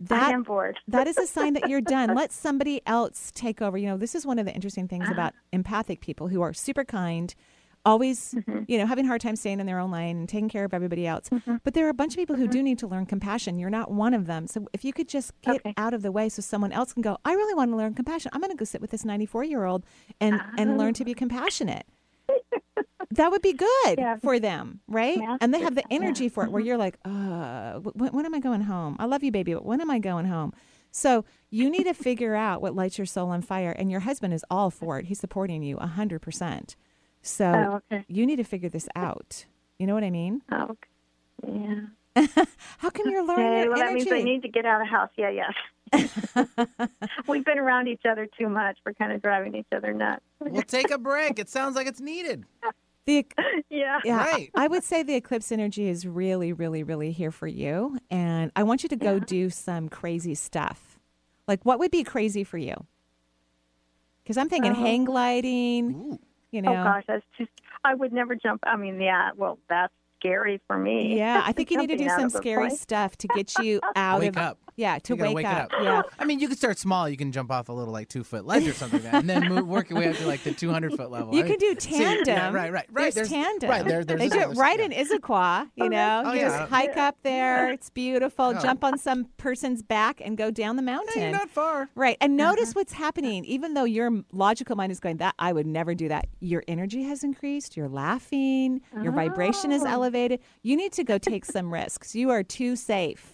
That, 0.00 0.34
am 0.34 0.42
bored. 0.42 0.78
that 0.88 1.06
is 1.06 1.16
a 1.16 1.26
sign 1.26 1.54
that 1.54 1.68
you're 1.68 1.80
done. 1.80 2.14
Let 2.14 2.30
somebody 2.32 2.82
else 2.86 3.32
take 3.34 3.62
over. 3.62 3.78
You 3.78 3.86
know, 3.88 3.96
this 3.96 4.14
is 4.14 4.26
one 4.26 4.38
of 4.38 4.44
the 4.46 4.52
interesting 4.52 4.84
Uh-huh. 4.84 4.88
things 5.04 5.08
about 5.10 5.32
empathic 5.52 6.00
people 6.00 6.28
who 6.28 6.42
are 6.42 6.52
super 6.52 6.84
kind, 6.84 7.34
always, 7.84 8.34
Mm-hmm. 8.34 8.64
you 8.68 8.76
know, 8.78 8.84
having 8.86 9.04
a 9.06 9.08
hard 9.08 9.20
time 9.22 9.36
staying 9.36 9.58
in 9.60 9.66
their 9.66 9.78
own 9.78 9.90
lane 9.90 10.18
and 10.18 10.28
taking 10.28 10.48
care 10.50 10.64
of 10.64 10.74
everybody 10.74 11.06
else. 11.06 11.28
Mm-hmm. 11.30 11.56
But 11.64 11.72
there 11.74 11.86
are 11.86 11.88
a 11.88 11.94
bunch 11.94 12.12
of 12.12 12.18
people 12.18 12.36
who 12.36 12.46
do 12.48 12.62
need 12.62 12.78
to 12.80 12.86
learn 12.86 13.06
compassion. 13.06 13.58
You're 13.58 13.70
not 13.70 13.90
one 13.90 14.12
of 14.12 14.26
them. 14.26 14.46
So 14.48 14.66
if 14.74 14.84
you 14.84 14.92
could 14.92 15.08
just 15.08 15.32
get 15.42 15.62
out 15.78 15.94
of 15.94 16.02
the 16.02 16.12
way 16.12 16.28
so 16.28 16.42
someone 16.42 16.72
else 16.72 16.92
can 16.92 17.00
go, 17.02 17.16
I 17.24 17.32
really 17.32 17.54
want 17.54 17.70
to 17.70 17.76
learn 17.76 17.94
compassion. 17.94 18.30
I'm 18.34 18.40
going 18.40 18.50
to 18.50 18.56
go 18.56 18.64
sit 18.66 18.80
with 18.80 18.90
this 18.90 19.04
94 19.04 19.44
year 19.44 19.64
old 19.64 19.84
and, 20.20 20.40
and 20.58 20.76
learn 20.76 20.92
to 20.94 21.04
be 21.04 21.14
compassionate. 21.14 21.86
That 23.16 23.30
would 23.30 23.42
be 23.42 23.52
good 23.52 23.98
for 24.22 24.38
them, 24.38 24.80
right? 24.88 25.18
And 25.40 25.52
they 25.52 25.60
have 25.60 25.74
the 25.74 25.84
energy 25.90 26.28
for 26.28 26.44
it 26.44 26.50
where 26.50 26.62
you're 26.62 26.76
like, 26.78 26.96
uh, 27.04 27.74
when, 27.80 28.12
when 28.12 28.26
am 28.26 28.34
I 28.34 28.40
going 28.40 28.62
home? 28.62 28.96
I 28.98 29.04
love 29.06 29.22
you, 29.22 29.32
baby, 29.32 29.54
but 29.54 29.64
when 29.64 29.80
am 29.80 29.90
I 29.90 29.98
going 29.98 30.26
home? 30.26 30.52
So 30.90 31.24
you 31.50 31.68
need 31.68 31.84
to 31.84 31.92
figure 31.94 32.34
out 32.34 32.62
what 32.62 32.74
lights 32.74 32.96
your 32.98 33.06
soul 33.06 33.28
on 33.28 33.42
fire. 33.42 33.70
And 33.72 33.90
your 33.90 34.00
husband 34.00 34.32
is 34.32 34.44
all 34.50 34.70
for 34.70 34.98
it. 34.98 35.06
He's 35.06 35.18
supporting 35.20 35.62
you 35.62 35.76
100%. 35.76 36.74
So 37.20 37.44
Oh, 37.54 37.74
okay. 37.92 38.04
you 38.08 38.24
need 38.24 38.36
to 38.36 38.44
figure 38.44 38.68
this 38.70 38.88
out. 38.96 39.44
You 39.78 39.86
know 39.86 39.94
what 39.94 40.04
I 40.04 40.10
mean? 40.10 40.40
Oh, 40.50 40.74
okay. 41.44 41.52
yeah. 42.16 42.26
How 42.78 42.88
come 42.88 43.10
you're 43.10 43.26
lowering 43.26 43.46
Okay, 43.46 43.60
your 43.64 43.70
well, 43.72 43.78
that 43.78 43.92
means 43.92 44.10
I 44.10 44.22
need 44.22 44.40
to 44.42 44.48
get 44.48 44.64
out 44.64 44.80
of 44.80 44.86
the 44.86 44.90
house. 44.90 45.10
Yeah, 45.18 45.30
yeah. 45.30 46.86
We've 47.28 47.44
been 47.44 47.58
around 47.58 47.88
each 47.88 48.06
other 48.08 48.26
too 48.38 48.48
much. 48.48 48.78
We're 48.86 48.94
kind 48.94 49.12
of 49.12 49.20
driving 49.20 49.54
each 49.54 49.66
other 49.74 49.92
nuts. 49.92 50.22
We'll 50.40 50.62
take 50.62 50.90
a 50.90 50.96
break. 50.98 51.38
It 51.38 51.50
sounds 51.50 51.76
like 51.76 51.86
it's 51.86 52.00
needed. 52.00 52.44
The, 53.06 53.26
yeah. 53.70 54.00
Yeah, 54.04 54.18
I- 54.18 54.32
Right. 54.32 54.50
I 54.54 54.68
would 54.68 54.84
say 54.84 55.02
the 55.02 55.14
eclipse 55.14 55.50
energy 55.52 55.88
is 55.88 56.06
really, 56.06 56.52
really, 56.52 56.82
really 56.82 57.12
here 57.12 57.30
for 57.30 57.46
you. 57.46 57.98
And 58.10 58.50
I 58.56 58.62
want 58.64 58.82
you 58.82 58.88
to 58.90 58.96
go 58.96 59.18
do 59.18 59.48
some 59.50 59.88
crazy 59.88 60.34
stuff. 60.34 60.98
Like, 61.48 61.64
what 61.64 61.78
would 61.78 61.90
be 61.92 62.02
crazy 62.04 62.42
for 62.44 62.58
you? 62.58 62.74
Because 64.22 64.36
I'm 64.36 64.48
thinking 64.48 64.72
Oh. 64.72 64.74
hang 64.74 65.04
gliding, 65.04 66.18
you 66.50 66.58
oh, 66.58 66.60
know. 66.60 66.72
Oh 66.72 66.84
gosh, 66.84 67.04
that's 67.06 67.24
just. 67.38 67.50
I 67.84 67.94
would 67.94 68.12
never 68.12 68.34
jump. 68.34 68.62
I 68.66 68.76
mean, 68.76 69.00
yeah. 69.00 69.30
Well, 69.36 69.60
that's 69.68 69.92
scary 70.18 70.60
for 70.66 70.76
me. 70.76 71.16
Yeah, 71.16 71.42
I 71.44 71.52
think 71.52 71.70
you 71.70 71.78
need 71.78 71.86
to 71.90 71.96
do 71.96 72.08
some 72.08 72.28
scary 72.30 72.66
plane. 72.66 72.76
stuff 72.76 73.16
to 73.18 73.28
get 73.28 73.56
you 73.60 73.80
out 73.96 74.20
Wake 74.20 74.30
of 74.30 74.36
up. 74.38 74.58
Yeah, 74.76 74.98
to 74.98 75.16
You 75.16 75.22
wake, 75.22 75.36
wake 75.36 75.46
up. 75.46 75.72
up. 75.72 75.82
Yeah. 75.82 76.02
I 76.18 76.26
mean, 76.26 76.38
you 76.38 76.48
can 76.48 76.56
start 76.56 76.78
small. 76.78 77.08
You 77.08 77.16
can 77.16 77.32
jump 77.32 77.50
off 77.50 77.70
a 77.70 77.72
little 77.72 77.92
like 77.94 78.08
two 78.08 78.22
foot 78.22 78.44
ledge 78.44 78.66
or 78.68 78.74
something, 78.74 79.02
like 79.02 79.10
that, 79.10 79.20
and 79.20 79.28
then 79.30 79.48
move, 79.48 79.66
work 79.66 79.88
your 79.88 79.98
way 79.98 80.08
up 80.08 80.16
to 80.16 80.26
like 80.26 80.42
the 80.42 80.52
200 80.52 80.92
foot 80.94 81.10
level. 81.10 81.34
You 81.34 81.40
I 81.40 81.42
can 81.48 81.56
mean, 81.58 81.74
do 81.74 81.80
see, 81.80 81.98
yeah, 81.98 82.22
tandem. 82.24 82.54
right, 82.54 82.70
right, 82.72 82.86
right. 82.92 83.14
There's, 83.14 83.28
tandem. 83.30 83.70
Right, 83.70 83.84
there, 83.86 84.04
there's 84.04 84.18
they 84.18 84.28
do 84.28 84.38
it 84.38 84.48
this- 84.50 84.58
right 84.58 84.78
in 84.78 84.92
Issaquah. 84.92 85.70
You 85.76 85.84
oh, 85.84 85.88
know, 85.88 86.22
Oh, 86.26 86.32
you 86.34 86.40
yeah. 86.40 86.58
just 86.58 86.70
hike 86.70 86.96
up 86.98 87.16
there. 87.22 87.72
It's 87.72 87.88
beautiful. 87.90 88.46
Oh. 88.56 88.60
Jump 88.60 88.84
on 88.84 88.98
some 88.98 89.28
person's 89.38 89.82
back 89.82 90.20
and 90.22 90.36
go 90.36 90.50
down 90.50 90.76
the 90.76 90.82
mountain. 90.82 91.22
you're 91.22 91.32
not 91.32 91.48
far. 91.50 91.88
Right, 91.94 92.18
and 92.20 92.32
mm-hmm. 92.32 92.36
notice 92.48 92.74
what's 92.74 92.92
happening. 92.92 93.46
Even 93.46 93.72
though 93.74 93.84
your 93.84 94.10
logical 94.32 94.76
mind 94.76 94.92
is 94.92 95.00
going, 95.00 95.16
"That 95.16 95.34
I 95.38 95.52
would 95.54 95.66
never 95.66 95.94
do 95.94 96.08
that," 96.08 96.26
your 96.40 96.62
energy 96.68 97.02
has 97.04 97.24
increased. 97.24 97.76
You're 97.78 97.88
laughing. 97.88 98.82
Your 99.02 99.12
vibration 99.12 99.72
is 99.72 99.82
Oh. 99.82 99.86
elevated. 99.86 100.40
You 100.62 100.76
need 100.76 100.92
to 100.92 101.04
go 101.04 101.16
take 101.16 101.44
some 101.46 101.72
risks. 101.72 102.14
You 102.14 102.30
are 102.30 102.42
too 102.42 102.76
safe. 102.76 103.32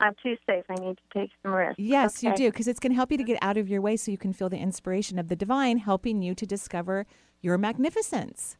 I'm 0.00 0.14
too 0.22 0.36
safe. 0.46 0.64
I 0.68 0.74
need 0.74 0.98
to 0.98 1.18
take 1.20 1.30
some 1.42 1.54
risks. 1.54 1.76
Yes, 1.78 2.22
you 2.22 2.34
do, 2.34 2.50
because 2.50 2.68
it's 2.68 2.78
going 2.80 2.92
to 2.92 2.96
help 2.96 3.10
you 3.10 3.16
to 3.18 3.24
get 3.24 3.38
out 3.40 3.56
of 3.56 3.68
your 3.68 3.80
way 3.80 3.96
so 3.96 4.10
you 4.10 4.18
can 4.18 4.32
feel 4.34 4.48
the 4.50 4.58
inspiration 4.58 5.18
of 5.18 5.28
the 5.28 5.36
divine 5.36 5.78
helping 5.78 6.20
you 6.22 6.34
to 6.34 6.44
discover 6.46 7.06
your 7.40 7.56
magnificence. 7.56 8.58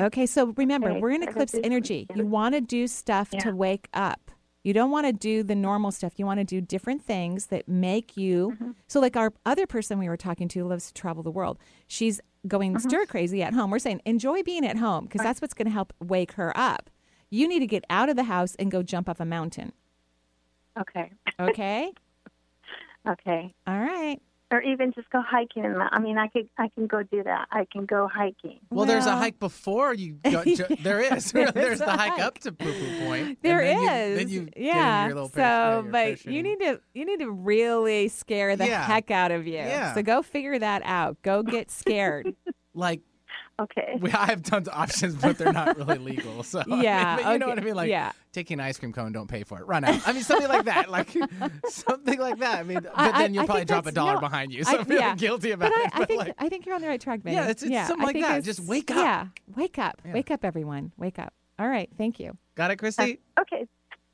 Okay, 0.00 0.26
so 0.26 0.54
remember, 0.56 0.90
Okay, 0.90 1.00
we're 1.00 1.10
in 1.10 1.22
eclipse 1.22 1.54
energy. 1.62 2.06
You 2.14 2.26
want 2.26 2.54
to 2.54 2.60
do 2.60 2.86
stuff 2.86 3.28
Yeah. 3.32 3.40
to 3.40 3.54
wake 3.54 3.88
up. 3.92 4.30
You 4.64 4.72
don't 4.72 4.90
want 4.90 5.06
to 5.06 5.12
do 5.12 5.42
the 5.42 5.54
normal 5.54 5.92
stuff. 5.92 6.14
You 6.16 6.26
want 6.26 6.40
to 6.40 6.44
do 6.44 6.60
different 6.60 7.02
things 7.02 7.46
that 7.46 7.68
make 7.68 8.16
you. 8.16 8.52
Mm-hmm. 8.54 8.70
So, 8.88 9.00
like 9.00 9.16
our 9.16 9.32
other 9.44 9.66
person 9.66 9.98
we 9.98 10.08
were 10.08 10.16
talking 10.16 10.48
to 10.48 10.64
loves 10.64 10.88
to 10.88 10.94
travel 10.94 11.22
the 11.22 11.30
world. 11.30 11.58
She's 11.86 12.20
going 12.48 12.74
Mm-hmm. 12.74 12.88
stir 12.88 13.06
crazy 13.06 13.42
at 13.42 13.54
home. 13.54 13.70
We're 13.70 13.78
saying 13.78 14.00
enjoy 14.04 14.42
being 14.42 14.64
at 14.66 14.76
home 14.78 15.04
because 15.04 15.20
that's 15.22 15.40
what's 15.40 15.54
going 15.54 15.66
to 15.66 15.72
help 15.72 15.92
wake 16.00 16.32
her 16.32 16.52
up. 16.56 16.90
You 17.30 17.46
need 17.46 17.60
to 17.60 17.66
get 17.66 17.84
out 17.90 18.08
of 18.08 18.16
the 18.16 18.24
house 18.24 18.54
and 18.56 18.70
go 18.70 18.82
jump 18.82 19.08
off 19.08 19.20
a 19.20 19.24
mountain. 19.24 19.72
Okay. 20.80 21.10
Okay. 21.40 21.92
Okay. 23.08 23.54
All 23.68 23.78
right. 23.78 24.18
Or 24.50 24.60
even 24.62 24.92
just 24.92 25.08
go 25.10 25.20
hiking. 25.24 25.64
In 25.64 25.74
the, 25.74 25.88
I 25.92 26.00
mean, 26.00 26.18
I 26.18 26.26
could. 26.26 26.48
I 26.58 26.68
can 26.74 26.88
go 26.88 27.04
do 27.04 27.22
that. 27.22 27.46
I 27.52 27.64
can 27.70 27.84
go 27.86 28.08
hiking. 28.12 28.58
Well, 28.70 28.84
there's 28.84 29.06
a 29.06 29.14
hike 29.16 29.38
before 29.38 29.94
you 29.94 30.14
go. 30.24 30.42
ju- 30.44 30.64
there 30.82 31.00
is. 31.00 31.30
There's 31.32 31.52
there's 31.52 31.78
the 31.78 31.86
hike 31.90 32.14
hike. 32.14 32.20
up 32.20 32.38
to 32.40 32.50
Poo 32.52 32.72
Poo 32.72 33.06
Point. 33.06 33.38
There 33.42 33.60
and 33.62 33.78
is, 33.78 33.86
then 33.86 34.10
You, 34.10 34.16
then 34.16 34.28
you 34.28 34.40
get 34.46 34.56
yeah. 34.56 35.06
your 35.06 35.14
little 35.14 35.28
so, 35.30 35.40
parach- 35.40 35.92
yeah, 35.92 36.06
your 36.06 36.16
but 36.16 36.26
you 36.26 36.42
need 36.42 36.58
to 36.60 36.80
you 36.94 37.04
need 37.04 37.20
to 37.20 37.30
really 37.30 38.08
scare 38.08 38.56
the 38.56 38.66
Yeah. 38.66 38.84
heck 38.84 39.12
out 39.12 39.30
of 39.30 39.46
you. 39.46 39.54
Yeah. 39.54 39.94
So 39.94 40.02
go 40.02 40.22
figure 40.22 40.58
that 40.58 40.82
out. 40.84 41.20
Go 41.22 41.44
get 41.44 41.70
scared. 41.70 42.34
like 42.74 43.02
Okay. 43.58 43.96
we, 44.00 44.10
I 44.12 44.26
have 44.26 44.42
tons 44.42 44.68
of 44.68 44.74
options, 44.74 45.14
but 45.16 45.38
they're 45.38 45.52
not 45.52 45.76
really 45.78 45.98
legal. 46.16 46.42
So 46.42 46.60
I 46.60 46.64
mean, 46.66 46.82
Yeah, 46.82 47.16
but 47.16 47.32
you 47.32 47.38
know 47.38 47.48
what 47.48 47.58
I 47.58 47.62
mean. 47.62 47.74
Like 47.74 47.88
yeah. 47.88 48.12
taking 48.32 48.60
an 48.60 48.66
ice 48.66 48.78
cream 48.78 48.92
cone, 48.92 49.12
don't 49.12 49.28
pay 49.28 49.44
for 49.44 49.58
it. 49.58 49.66
Run 49.66 49.82
out. 49.84 50.06
I 50.06 50.12
mean, 50.12 50.22
something 50.22 50.48
like 50.48 50.66
that. 50.66 50.90
Like 50.90 51.08
something 51.68 52.18
like 52.18 52.38
that. 52.40 52.58
I 52.60 52.62
mean, 52.64 52.80
but 52.82 52.92
I- 52.94 53.10
I- 53.12 53.22
then 53.22 53.32
you'll 53.34 53.44
I 53.44 53.46
probably 53.46 53.64
drop 53.64 53.86
a 53.86 53.92
dollar 53.92 54.14
no, 54.14 54.20
behind 54.20 54.52
you. 54.52 54.62
So 54.64 54.78
I'm 54.78 54.84
feeling 54.84 55.02
yeah. 55.02 55.14
guilty 55.16 55.52
about 55.52 55.72
but 55.72 55.80
it. 55.80 55.90
I, 55.94 56.02
I 56.02 56.04
think 56.04 56.18
like, 56.18 56.34
I 56.38 56.48
think 56.50 56.66
you're 56.66 56.74
on 56.74 56.82
the 56.82 56.88
right 56.88 57.00
track, 57.00 57.24
man. 57.24 57.32
Yeah, 57.34 57.48
it's- 57.48 57.62
it's 57.62 57.88
something 57.88 58.04
like 58.06 58.20
that. 58.20 58.44
Just 58.44 58.60
wake 58.60 58.90
up. 58.90 58.96
Yeah, 58.98 59.26
wake 59.56 59.78
up. 59.78 60.02
Yeah. 60.04 60.12
Wake 60.12 60.30
up, 60.30 60.44
everyone. 60.44 60.92
Wake 60.98 61.18
up. 61.18 61.32
All 61.58 61.68
right. 61.68 61.88
Thank 61.96 62.20
you. 62.20 62.36
got 62.56 62.70
it, 62.70 62.76
Christy. 62.76 63.20
Uh, 63.36 63.40
okay. 63.40 63.66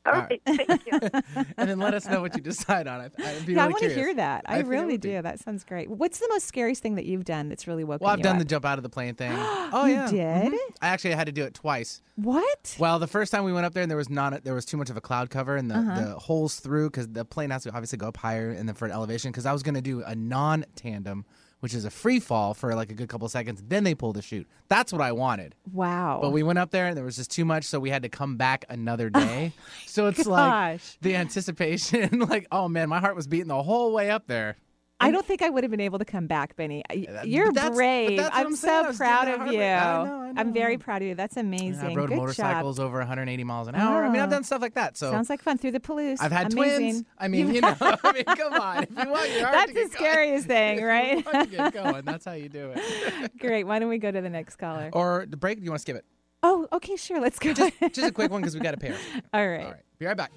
All 0.05 0.12
All 0.14 0.20
right. 0.20 0.40
Thank 0.44 0.86
you. 0.86 0.98
and 1.57 1.68
then 1.70 1.78
let 1.78 1.94
us 1.94 2.09
know 2.09 2.20
what 2.20 2.34
you 2.36 2.42
decide 2.42 2.88
on. 2.88 3.00
it. 3.03 3.12
I'd 3.18 3.46
be 3.46 3.53
yeah, 3.55 3.64
I 3.64 3.66
really 3.66 3.72
want 3.72 3.82
to 3.84 3.94
hear 3.94 4.14
that. 4.14 4.44
I, 4.46 4.55
think 4.57 4.66
it 4.66 4.68
really 4.68 4.98
do. 4.98 5.22
That 5.22 5.38
sounds 5.38 5.62
great. 5.64 5.88
What's 5.90 6.18
the 6.18 6.26
most 6.28 6.46
scariest 6.46 6.82
thing 6.82 6.96
that 6.96 7.05
you've 7.05 7.24
done 7.24 7.48
that's 7.48 7.66
really 7.68 7.84
woken 7.84 8.05
Well, 8.05 8.12
I've 8.12 8.18
you 8.18 8.24
done 8.24 8.36
up? 8.36 8.40
the 8.40 8.44
jump 8.44 8.64
out 8.64 8.78
of 8.78 8.82
the 8.82 8.88
plane 8.88 9.14
thing. 9.14 9.30
oh 9.36 9.86
yeah. 9.86 10.11
You 10.11 10.16
yeah, 10.18 10.42
did? 10.42 10.53
Mhm. 10.55 10.57
I 10.80 10.88
actually 10.88 11.12
had 11.14 11.26
to 11.26 11.32
do 11.32 11.44
it 11.44 11.55
twice. 11.55 12.03
What? 12.16 12.76
Well, 12.78 12.98
the 12.98 13.07
first 13.07 13.30
time 13.32 13.44
we 13.44 13.53
went 13.53 13.64
up 13.64 13.74
there, 13.74 13.82
and 13.82 13.90
there 13.90 13.96
was 13.96 14.11
not 14.11 14.42
there 14.44 14.55
was 14.55 14.64
too 14.64 14.76
much 14.76 14.90
of 14.90 14.96
a 14.96 15.00
cloud 15.00 15.30
cover, 15.30 15.57
and 15.57 15.70
the, 15.70 15.76
Uh-huh. 15.76 16.00
the 16.00 16.18
holes 16.18 16.59
through 16.61 16.90
because 16.90 17.09
the 17.09 17.24
plane 17.24 17.50
has 17.50 17.62
to 17.62 17.70
obviously 17.70 17.98
go 17.98 18.09
up 18.09 18.16
higher 18.16 18.50
and 18.50 18.68
then 18.68 18.74
for 18.74 18.88
elevation. 18.88 19.30
Because 19.30 19.46
I 19.46 19.53
was 19.53 19.62
going 19.62 19.76
to 19.76 19.80
do 19.82 20.03
a 20.03 20.14
non 20.14 20.64
tandem, 20.74 21.24
which 21.62 21.74
is 21.74 21.84
a 21.84 21.90
free 21.90 22.18
fall 22.18 22.54
for 22.54 22.74
like 22.74 22.90
a 22.90 22.94
good 22.94 23.08
couple 23.08 23.28
seconds. 23.28 23.62
Then 23.68 23.84
they 23.84 23.94
pull 23.94 24.12
the 24.12 24.20
chute. 24.20 24.48
That's 24.66 24.92
what 24.92 25.00
I 25.00 25.12
wanted. 25.12 25.54
Wow. 25.72 26.18
But 26.20 26.30
we 26.30 26.42
went 26.42 26.58
up 26.58 26.72
there 26.72 26.88
and 26.88 26.96
there 26.96 27.04
was 27.04 27.14
just 27.14 27.30
too 27.30 27.44
much, 27.44 27.62
so 27.62 27.78
we 27.78 27.88
had 27.88 28.02
to 28.02 28.08
come 28.08 28.36
back 28.36 28.64
another 28.68 29.12
oh 29.14 29.20
day. 29.20 29.52
so 29.86 30.08
it's 30.08 30.26
like 30.26 30.80
the 31.02 31.14
anticipation, 31.14 32.18
like, 32.28 32.48
oh 32.50 32.66
man, 32.66 32.88
my 32.88 32.98
heart 32.98 33.14
was 33.14 33.28
beating 33.28 33.46
the 33.46 33.62
whole 33.62 33.92
way 33.92 34.10
up 34.10 34.26
there. 34.26 34.56
I 35.03 35.11
don't 35.11 35.26
think 35.26 35.42
I 35.42 35.50
would 35.50 35.64
have 35.64 35.70
been 35.70 35.80
able 35.80 35.98
to 35.98 36.05
come 36.05 36.26
back, 36.26 36.57
Benny. 36.57 36.82
Uh, 36.88 37.22
you're 37.24 37.53
that's- 37.53 37.74
brave. 37.74 38.18
that's 38.18 38.36
I'm, 38.36 38.46
I'm 38.48 38.57
saying. 38.57 38.86
I 38.86 38.90
so 38.92 38.96
proud 38.96 39.28
of 39.28 39.34
you. 39.34 39.36
hard 39.38 39.50
way. 39.57 39.74
I 39.74 40.05
know, 40.05 40.32
I 40.36 40.40
am 40.40 40.53
very 40.53 40.78
proud 40.78 41.03
of 41.03 41.09
you. 41.09 41.14
That's 41.14 41.36
amazing. 41.36 41.90
I 41.90 41.94
rode 41.94 42.09
Good 42.09 42.16
motorcycles 42.18 42.76
job. 42.78 42.86
over 42.86 42.98
180 42.98 43.44
miles 43.44 43.68
an 43.68 43.74
hour. 43.74 44.05
I 44.05 44.09
mean, 44.11 44.20
I've 44.20 44.28
Oh. 44.28 44.32
done 44.32 44.44
stuff 44.44 44.62
like 44.62 44.74
that. 44.74 44.96
So 44.96 45.11
Sounds 45.11 45.28
like 45.28 45.42
fun 45.42 45.59
through 45.59 45.72
the 45.72 45.80
Palouse. 45.80 46.18
I've 46.20 46.32
had 46.32 46.53
Amazing. 46.53 46.78
twins. 46.92 47.05
I 47.18 47.28
mean, 47.28 47.55
you 47.55 47.61
know, 47.62 47.74
I 47.80 48.12
mean, 48.12 48.24
come 48.24 48.55
on. 48.55 48.82
If 48.84 48.90
you 48.90 49.11
want 49.11 49.30
your 49.30 49.40
heart 49.46 49.53
That's 49.53 49.66
to 49.68 49.74
the 49.74 49.74
get 49.74 49.74
going- 49.74 49.90
scariest 50.12 50.46
thing, 50.48 50.74
if 50.76 50.80
you 50.80 50.86
right? 50.86 51.24
want 51.34 51.50
to 51.50 51.57
get 51.57 51.72
going. 51.74 52.05
That's 52.05 52.24
how 52.24 52.32
you 52.32 52.48
do 52.48 52.72
it. 52.74 53.32
Great. 53.38 53.64
Why 53.64 53.78
don't 53.78 53.88
we 53.88 53.98
go 53.98 54.11
to 54.11 54.20
the 54.20 54.30
next 54.30 54.57
caller? 54.57 54.90
Or 54.92 55.26
the 55.28 55.36
break? 55.36 55.59
Do 55.59 55.64
you 55.64 55.70
want 55.70 55.80
to 55.80 55.82
skip 55.82 55.96
it? 55.96 56.05
Oh, 56.44 56.66
okay, 56.72 56.96
sure. 56.96 57.20
Let's 57.20 57.38
go. 57.38 57.53
Just, 57.53 57.72
just 57.80 57.98
a 57.98 58.11
quick 58.12 58.30
one 58.30 58.40
because 58.40 58.55
we 58.55 58.61
got 58.61 58.74
a 58.74 58.76
pair. 58.78 58.96
All 59.34 59.46
right. 59.46 59.61
All 59.64 59.70
right. 59.72 59.82
Be 59.98 60.07
right 60.07 60.16
back. 60.16 60.32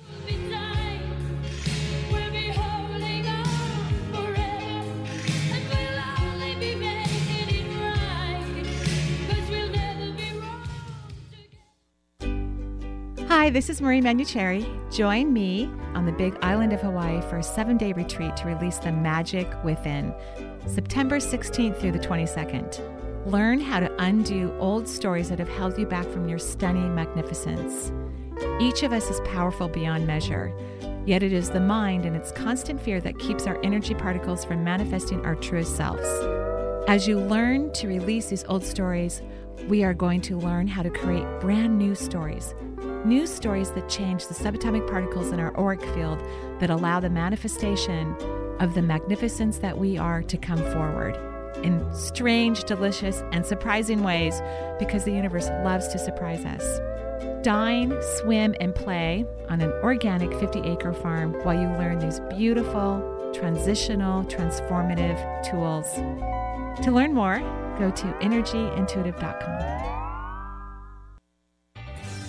Hi, 13.27 13.49
this 13.49 13.71
is 13.71 13.81
Marie 13.81 14.01
Manuchehri. 14.01 14.93
Join 14.95 15.33
me 15.33 15.65
on 15.95 16.05
the 16.05 16.11
big 16.11 16.37
island 16.43 16.73
of 16.73 16.81
Hawaii 16.81 17.21
for 17.21 17.37
a 17.37 17.43
seven 17.43 17.75
day 17.75 17.91
retreat 17.91 18.37
to 18.37 18.45
release 18.45 18.77
the 18.77 18.91
magic 18.91 19.51
within. 19.63 20.13
September 20.67 21.17
16th 21.17 21.79
through 21.79 21.93
the 21.93 21.99
22nd. 21.99 23.25
Learn 23.25 23.59
how 23.59 23.79
to 23.79 23.91
undo 23.97 24.55
old 24.59 24.87
stories 24.87 25.29
that 25.29 25.39
have 25.39 25.49
held 25.49 25.75
you 25.75 25.87
back 25.87 26.05
from 26.05 26.29
your 26.29 26.37
stunning 26.37 26.93
magnificence. 26.93 27.91
Each 28.59 28.83
of 28.83 28.93
us 28.93 29.09
is 29.09 29.19
powerful 29.21 29.69
beyond 29.69 30.05
measure, 30.05 30.53
yet 31.07 31.23
it 31.23 31.33
is 31.33 31.49
the 31.49 31.59
mind 31.59 32.05
and 32.05 32.15
its 32.15 32.31
constant 32.31 32.79
fear 32.79 33.01
that 33.01 33.17
keeps 33.17 33.47
our 33.47 33.59
energy 33.63 33.95
particles 33.95 34.45
from 34.45 34.63
manifesting 34.63 35.25
our 35.25 35.35
truest 35.35 35.75
selves. 35.75 36.07
As 36.87 37.07
you 37.07 37.19
learn 37.19 37.73
to 37.73 37.87
release 37.87 38.27
these 38.27 38.45
old 38.47 38.63
stories, 38.63 39.23
we 39.67 39.83
are 39.83 39.95
going 39.95 40.21
to 40.21 40.37
learn 40.37 40.67
how 40.67 40.83
to 40.83 40.91
create 40.91 41.25
brand 41.39 41.79
new 41.79 41.95
stories. 41.95 42.53
New 43.05 43.27
stories 43.27 43.69
that 43.71 43.87
change 43.87 44.25
the 44.25 44.33
subatomic 44.33 44.89
particles 44.89 45.31
in 45.31 45.39
our 45.39 45.55
auric 45.59 45.81
field 45.93 46.19
that 46.59 46.71
allow 46.71 46.99
the 46.99 47.09
manifestation 47.09 48.15
of 48.59 48.73
the 48.73 48.81
magnificence 48.81 49.59
that 49.59 49.77
we 49.77 49.95
are 49.95 50.23
to 50.23 50.37
come 50.37 50.57
forward 50.57 51.15
in 51.63 51.87
strange, 51.93 52.63
delicious, 52.63 53.21
and 53.31 53.45
surprising 53.45 54.01
ways 54.01 54.41
because 54.79 55.03
the 55.03 55.11
universe 55.11 55.47
loves 55.63 55.87
to 55.89 55.99
surprise 55.99 56.43
us. 56.45 56.79
Dine, 57.45 57.93
swim, 58.17 58.55
and 58.59 58.73
play 58.73 59.23
on 59.49 59.61
an 59.61 59.71
organic 59.83 60.33
50 60.39 60.61
acre 60.61 60.93
farm 60.93 61.33
while 61.43 61.53
you 61.53 61.67
learn 61.77 61.99
these 61.99 62.19
beautiful, 62.35 63.31
transitional, 63.35 64.23
transformative 64.23 65.19
tools. 65.47 65.93
To 66.83 66.91
learn 66.91 67.13
more, 67.13 67.37
go 67.77 67.91
to 67.91 68.05
energyintuitive.com. 68.21 69.74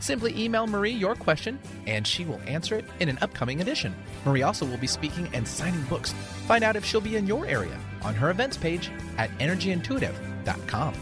Simply 0.00 0.36
email 0.38 0.66
Marie 0.66 0.92
your 0.92 1.14
question 1.14 1.58
and 1.86 2.06
she 2.06 2.24
will 2.24 2.40
answer 2.46 2.76
it 2.76 2.84
in 3.00 3.08
an 3.08 3.18
upcoming 3.20 3.60
edition. 3.60 3.94
Marie 4.24 4.42
also 4.42 4.66
will 4.66 4.78
be 4.78 4.86
speaking 4.86 5.28
and 5.32 5.46
signing 5.46 5.82
books. 5.84 6.12
Find 6.46 6.64
out 6.64 6.76
if 6.76 6.84
she'll 6.84 7.00
be 7.00 7.16
in 7.16 7.26
your 7.26 7.46
area 7.46 7.78
on 8.02 8.14
her 8.14 8.30
events 8.30 8.56
page 8.56 8.90
at 9.16 9.30
energyintuitive.com. 9.38 10.94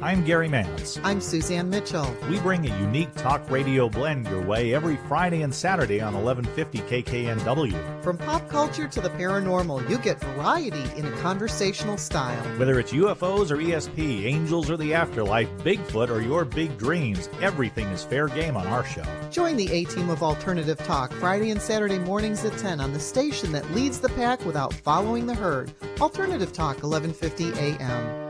I'm 0.00 0.24
Gary 0.24 0.48
Mance. 0.48 1.00
I'm 1.02 1.20
Suzanne 1.20 1.68
Mitchell. 1.68 2.16
We 2.30 2.38
bring 2.38 2.70
a 2.70 2.78
unique 2.78 3.12
talk 3.16 3.50
radio 3.50 3.88
blend 3.88 4.28
your 4.28 4.40
way 4.40 4.72
every 4.72 4.96
Friday 5.08 5.42
and 5.42 5.52
Saturday 5.52 6.00
on 6.00 6.14
1150 6.14 7.02
KKNW. 7.02 8.04
From 8.04 8.16
pop 8.16 8.48
culture 8.48 8.86
to 8.86 9.00
the 9.00 9.10
paranormal, 9.10 9.90
you 9.90 9.98
get 9.98 10.20
variety 10.20 10.84
in 10.96 11.04
a 11.04 11.10
conversational 11.16 11.96
style. 11.96 12.40
Whether 12.58 12.78
it's 12.78 12.92
UFOs 12.92 13.50
or 13.50 13.56
ESP, 13.56 14.24
angels 14.24 14.70
or 14.70 14.76
the 14.76 14.94
afterlife, 14.94 15.48
Bigfoot 15.64 16.10
or 16.10 16.20
your 16.20 16.44
big 16.44 16.78
dreams, 16.78 17.28
everything 17.42 17.88
is 17.88 18.04
fair 18.04 18.28
game 18.28 18.56
on 18.56 18.68
our 18.68 18.84
show. 18.84 19.04
Join 19.32 19.56
the 19.56 19.68
A 19.72 19.84
team 19.86 20.10
of 20.10 20.22
Alternative 20.22 20.78
Talk 20.78 21.12
Friday 21.14 21.50
and 21.50 21.60
Saturday 21.60 21.98
mornings 21.98 22.44
at 22.44 22.56
10 22.56 22.80
on 22.80 22.92
the 22.92 23.00
station 23.00 23.50
that 23.50 23.68
leads 23.72 23.98
the 23.98 24.10
pack 24.10 24.46
without 24.46 24.72
following 24.72 25.26
the 25.26 25.34
herd. 25.34 25.72
Alternative 26.00 26.52
Talk 26.52 26.84
1150 26.84 27.52
AM. 27.58 28.27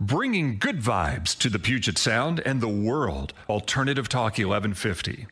Bringing 0.00 0.58
good 0.58 0.80
vibes 0.80 1.36
to 1.38 1.50
the 1.50 1.58
Puget 1.58 1.98
Sound 1.98 2.38
and 2.46 2.60
the 2.60 2.68
world. 2.68 3.32
Alternative 3.48 4.08
Talk 4.08 4.38
1150. 4.38 5.26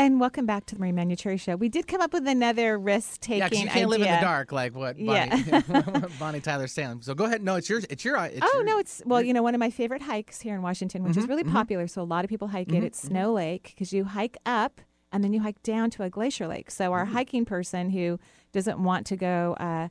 And 0.00 0.18
welcome 0.18 0.46
back 0.46 0.64
to 0.64 0.74
the 0.76 0.80
Marie 0.80 0.92
Manuchehri 0.92 1.38
Show. 1.38 1.56
We 1.56 1.68
did 1.68 1.86
come 1.86 2.00
up 2.00 2.14
with 2.14 2.26
another 2.26 2.78
risk 2.78 3.20
taking 3.20 3.38
Yeah, 3.40 3.44
you 3.50 3.56
can't 3.66 3.70
idea. 3.76 3.86
live 3.86 4.00
in 4.00 4.10
the 4.10 4.20
dark 4.22 4.50
like 4.50 4.74
what 4.74 4.96
Bonnie, 4.96 5.04
Yeah. 5.04 5.60
Bonnie 6.18 6.40
Tyler 6.40 6.68
saying. 6.68 7.02
So 7.02 7.12
go 7.14 7.26
ahead. 7.26 7.42
No, 7.42 7.56
it's 7.56 7.68
yours. 7.68 7.84
It's 7.90 8.02
your. 8.02 8.16
It's 8.24 8.38
oh 8.42 8.50
your- 8.54 8.64
no, 8.64 8.78
it's 8.78 9.02
well, 9.04 9.20
you 9.20 9.34
know, 9.34 9.42
one 9.42 9.54
of 9.54 9.58
my 9.58 9.68
favorite 9.68 10.00
hikes 10.00 10.40
here 10.40 10.54
in 10.54 10.62
Washington, 10.62 11.02
which 11.02 11.18
is 11.18 11.26
Mhm, 11.26 11.28
really 11.28 11.44
mhm. 11.44 11.52
popular. 11.52 11.86
So 11.86 12.00
a 12.00 12.04
lot 12.04 12.24
of 12.24 12.30
people 12.30 12.48
hike 12.48 12.68
Mhm, 12.68 12.76
it. 12.78 12.84
It's 12.84 13.02
Snow 13.02 13.34
Lake 13.34 13.72
because 13.74 13.92
you 13.92 14.04
hike 14.04 14.38
up 14.46 14.80
and 15.12 15.22
then 15.22 15.34
you 15.34 15.40
hike 15.42 15.62
down 15.62 15.90
to 15.90 16.02
a 16.02 16.08
glacier 16.08 16.48
lake. 16.48 16.70
So 16.70 16.92
our 16.94 17.04
hiking 17.04 17.44
person 17.44 17.90
who 17.90 18.18
doesn't 18.52 18.82
want 18.82 19.06
to 19.08 19.16
go 19.16 19.54
uh, 19.60 19.88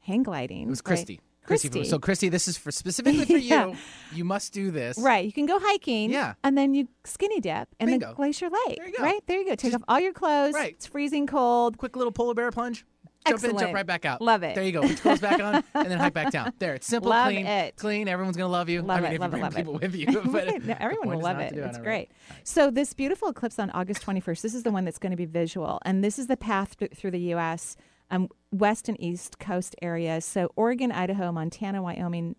hang 0.00 0.24
gliding, 0.24 0.64
It 0.66 0.68
was 0.68 0.82
right? 0.84 0.98
Christy. 1.44 1.68
Christy. 1.68 1.88
So 1.90 1.98
Christy, 1.98 2.28
this 2.28 2.46
is 2.48 2.56
for 2.56 2.70
specifically 2.70 3.24
for 3.24 3.32
Yeah. 3.36 3.66
you. 3.68 3.76
You 4.14 4.24
must 4.24 4.52
do 4.52 4.70
this. 4.70 4.96
Right, 4.98 5.24
you 5.24 5.32
can 5.32 5.46
go 5.46 5.58
hiking, 5.60 6.10
Yeah. 6.10 6.34
and 6.44 6.56
then 6.56 6.74
you 6.74 6.88
skinny 7.04 7.40
dip 7.40 7.68
in 7.80 7.86
Bingo. 7.86 8.08
the 8.08 8.14
glacier 8.14 8.48
lake. 8.48 8.76
There 8.78 8.88
you 8.88 8.96
go. 8.96 9.02
Right 9.02 9.20
there, 9.26 9.38
you 9.40 9.46
go. 9.48 9.54
Take 9.54 9.74
off 9.74 9.82
all 9.88 10.00
your 10.00 10.12
clothes. 10.12 10.54
Right. 10.54 10.72
it's 10.74 10.86
freezing 10.86 11.26
cold. 11.26 11.78
Quick 11.78 11.96
little 11.96 12.12
polar 12.12 12.34
bear 12.34 12.50
plunge. 12.50 12.84
Jump 13.24 13.44
in, 13.44 13.56
jump 13.56 13.72
right 13.72 13.86
back 13.86 14.04
out. 14.04 14.20
Love 14.20 14.42
it. 14.42 14.56
There 14.56 14.64
you 14.64 14.72
go. 14.72 14.80
Put 14.80 14.90
your 14.90 14.98
clothes 14.98 15.20
back 15.20 15.40
on, 15.40 15.62
and 15.74 15.88
then 15.88 15.96
hike 16.00 16.12
back 16.12 16.32
down. 16.32 16.52
There, 16.58 16.74
it's 16.74 16.88
simple, 16.88 17.10
Love 17.10 17.28
clean, 17.28 17.46
it. 17.46 17.76
clean. 17.76 18.08
Everyone's 18.08 18.36
gonna 18.36 18.48
love 18.50 18.68
you. 18.68 18.82
Love 18.82 18.98
I 18.98 19.00
mean, 19.02 19.12
it, 19.12 19.14
if 19.14 19.20
love 19.20 19.30
you 19.32 19.36
it, 19.36 19.40
bring 19.40 19.42
love 19.42 19.54
people 19.54 19.76
it. 19.76 19.82
with 19.82 19.94
you, 19.94 20.22
but 20.32 20.64
no, 20.64 20.76
everyone 20.80 21.08
will 21.08 21.20
love 21.20 21.36
not 21.36 21.52
it. 21.52 21.56
It's 21.56 21.78
great. 21.78 22.10
So 22.42 22.70
this 22.72 22.92
beautiful 22.94 23.28
eclipse 23.28 23.60
on 23.60 23.70
August 23.70 24.04
21st. 24.04 24.40
This 24.42 24.54
is 24.54 24.64
the 24.64 24.72
one 24.72 24.84
that's 24.84 24.98
going 24.98 25.12
to 25.12 25.16
be 25.16 25.24
visual, 25.26 25.78
and 25.84 26.02
this 26.02 26.18
is 26.18 26.26
the 26.26 26.36
path 26.36 26.76
th- 26.78 26.92
through 26.94 27.12
the 27.12 27.20
U.S. 27.20 27.76
Um, 28.10 28.28
west 28.52 28.88
and 28.88 29.00
east 29.00 29.38
coast 29.38 29.74
areas. 29.82 30.24
So 30.24 30.52
Oregon, 30.54 30.92
Idaho, 30.92 31.32
Montana, 31.32 31.82
Wyoming, 31.82 32.36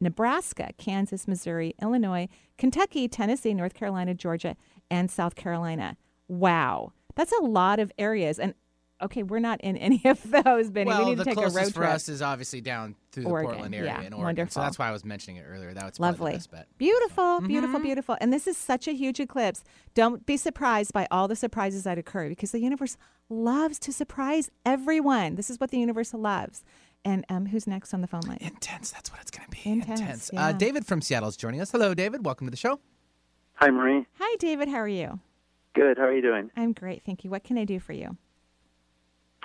Nebraska, 0.00 0.70
Kansas, 0.78 1.28
Missouri, 1.28 1.74
Illinois, 1.82 2.28
Kentucky, 2.56 3.08
Tennessee, 3.08 3.52
North 3.52 3.74
Carolina, 3.74 4.14
Georgia, 4.14 4.56
and 4.90 5.10
South 5.10 5.34
Carolina. 5.34 5.96
Wow, 6.28 6.92
that's 7.14 7.32
a 7.32 7.42
lot 7.42 7.78
of 7.78 7.92
areas. 7.98 8.38
And 8.38 8.54
okay, 9.02 9.22
we're 9.22 9.38
not 9.38 9.60
in 9.60 9.76
any 9.76 10.02
of 10.04 10.20
those, 10.44 10.70
Benny. 10.70 10.88
well, 10.88 11.04
we 11.04 11.10
need 11.10 11.18
the 11.18 11.24
to 11.24 11.30
take 11.30 11.38
a 11.38 11.40
closest 11.42 11.56
road 11.56 11.74
for 11.74 11.84
us 11.84 12.08
is 12.08 12.22
obviously 12.22 12.60
down 12.60 12.94
through 13.12 13.24
the 13.24 13.28
Oregon, 13.28 13.50
Portland 13.52 13.74
area 13.74 13.86
yeah, 13.86 13.98
in 13.98 14.12
Oregon. 14.12 14.24
wonderful. 14.24 14.52
So 14.52 14.60
that's 14.60 14.78
why 14.78 14.88
I 14.88 14.92
was 14.92 15.04
mentioning 15.04 15.36
it 15.36 15.44
earlier. 15.48 15.72
That 15.74 15.84
was 15.84 15.98
probably 15.98 16.16
the 16.16 16.22
Lovely. 16.22 16.32
best 16.32 16.50
bet. 16.50 16.68
Beautiful, 16.78 17.40
beautiful, 17.40 17.80
beautiful. 17.80 18.16
And 18.20 18.32
this 18.32 18.46
is 18.46 18.56
such 18.56 18.88
a 18.88 18.92
huge 18.92 19.20
eclipse. 19.20 19.64
Don't 19.94 20.26
be 20.26 20.36
surprised 20.36 20.92
by 20.92 21.06
all 21.10 21.28
the 21.28 21.36
surprises 21.36 21.84
that 21.84 21.98
occur 21.98 22.28
because 22.28 22.52
the 22.52 22.60
universe 22.60 22.96
loves 23.28 23.78
to 23.80 23.92
surprise 23.92 24.50
everyone. 24.64 25.34
This 25.36 25.50
is 25.50 25.60
what 25.60 25.70
the 25.70 25.78
universe 25.78 26.14
loves. 26.14 26.64
And 27.04 27.24
um, 27.28 27.46
who's 27.46 27.66
next 27.66 27.94
on 27.94 28.00
the 28.00 28.08
phone 28.08 28.22
line? 28.22 28.38
Intense. 28.40 28.90
That's 28.90 29.12
what 29.12 29.20
it's 29.20 29.30
going 29.30 29.48
to 29.48 29.50
be. 29.50 29.70
Intense. 29.70 30.00
Intense. 30.00 30.30
yeah. 30.32 30.46
Uh, 30.46 30.52
David 30.52 30.84
from 30.86 31.00
Seattle 31.00 31.28
is 31.28 31.36
joining 31.36 31.60
us. 31.60 31.70
Hello, 31.70 31.94
David. 31.94 32.24
Welcome 32.24 32.48
to 32.48 32.50
the 32.50 32.56
show. 32.56 32.80
Hi, 33.54 33.70
Marie. 33.70 34.04
Hi, 34.18 34.36
David. 34.36 34.68
How 34.68 34.78
are 34.78 34.88
you? 34.88 35.20
Good. 35.74 35.98
How 35.98 36.04
are 36.04 36.12
you 36.12 36.22
doing? 36.22 36.50
I'm 36.56 36.72
great. 36.72 37.02
Thank 37.04 37.22
you. 37.22 37.30
What 37.30 37.44
can 37.44 37.58
I 37.58 37.64
do 37.64 37.78
for 37.78 37.92
you? 37.92 38.16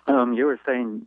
Um, 0.07 0.33
you 0.33 0.45
were 0.45 0.59
saying 0.65 1.05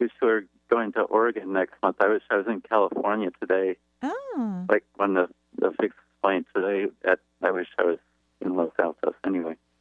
you 0.00 0.08
were 0.20 0.44
going 0.70 0.92
to 0.92 1.02
Oregon 1.02 1.52
next 1.52 1.74
month. 1.82 1.96
I 2.00 2.08
wish 2.08 2.22
I 2.30 2.36
was 2.36 2.46
in 2.46 2.60
California 2.60 3.30
today. 3.40 3.76
Oh. 4.02 4.66
Like 4.68 4.84
when 4.96 5.14
the 5.14 5.28
the 5.58 5.72
fixed 5.80 5.98
plane 6.22 6.44
today. 6.54 6.86
At 7.04 7.20
I 7.42 7.50
wish 7.50 7.68
I 7.78 7.84
was 7.84 7.98
in 8.40 8.56
Los 8.56 8.72
Altos. 8.78 9.14
Anyway. 9.24 9.56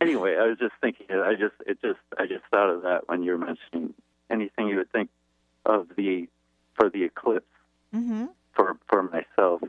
anyway, 0.00 0.36
I 0.36 0.46
was 0.46 0.58
just 0.58 0.74
thinking. 0.80 1.06
I 1.10 1.32
just 1.34 1.54
it 1.66 1.80
just 1.80 2.00
I 2.18 2.26
just 2.26 2.44
thought 2.50 2.70
of 2.70 2.82
that 2.82 3.08
when 3.08 3.22
you 3.22 3.32
were 3.32 3.38
mentioning 3.38 3.94
anything 4.30 4.68
you 4.68 4.76
would 4.76 4.90
think 4.92 5.10
of 5.64 5.88
the 5.96 6.28
for 6.74 6.90
the 6.90 7.04
eclipse 7.04 7.46
Mm-hmm. 7.94 8.26
for 8.52 8.76
for 8.88 9.04
myself. 9.04 9.62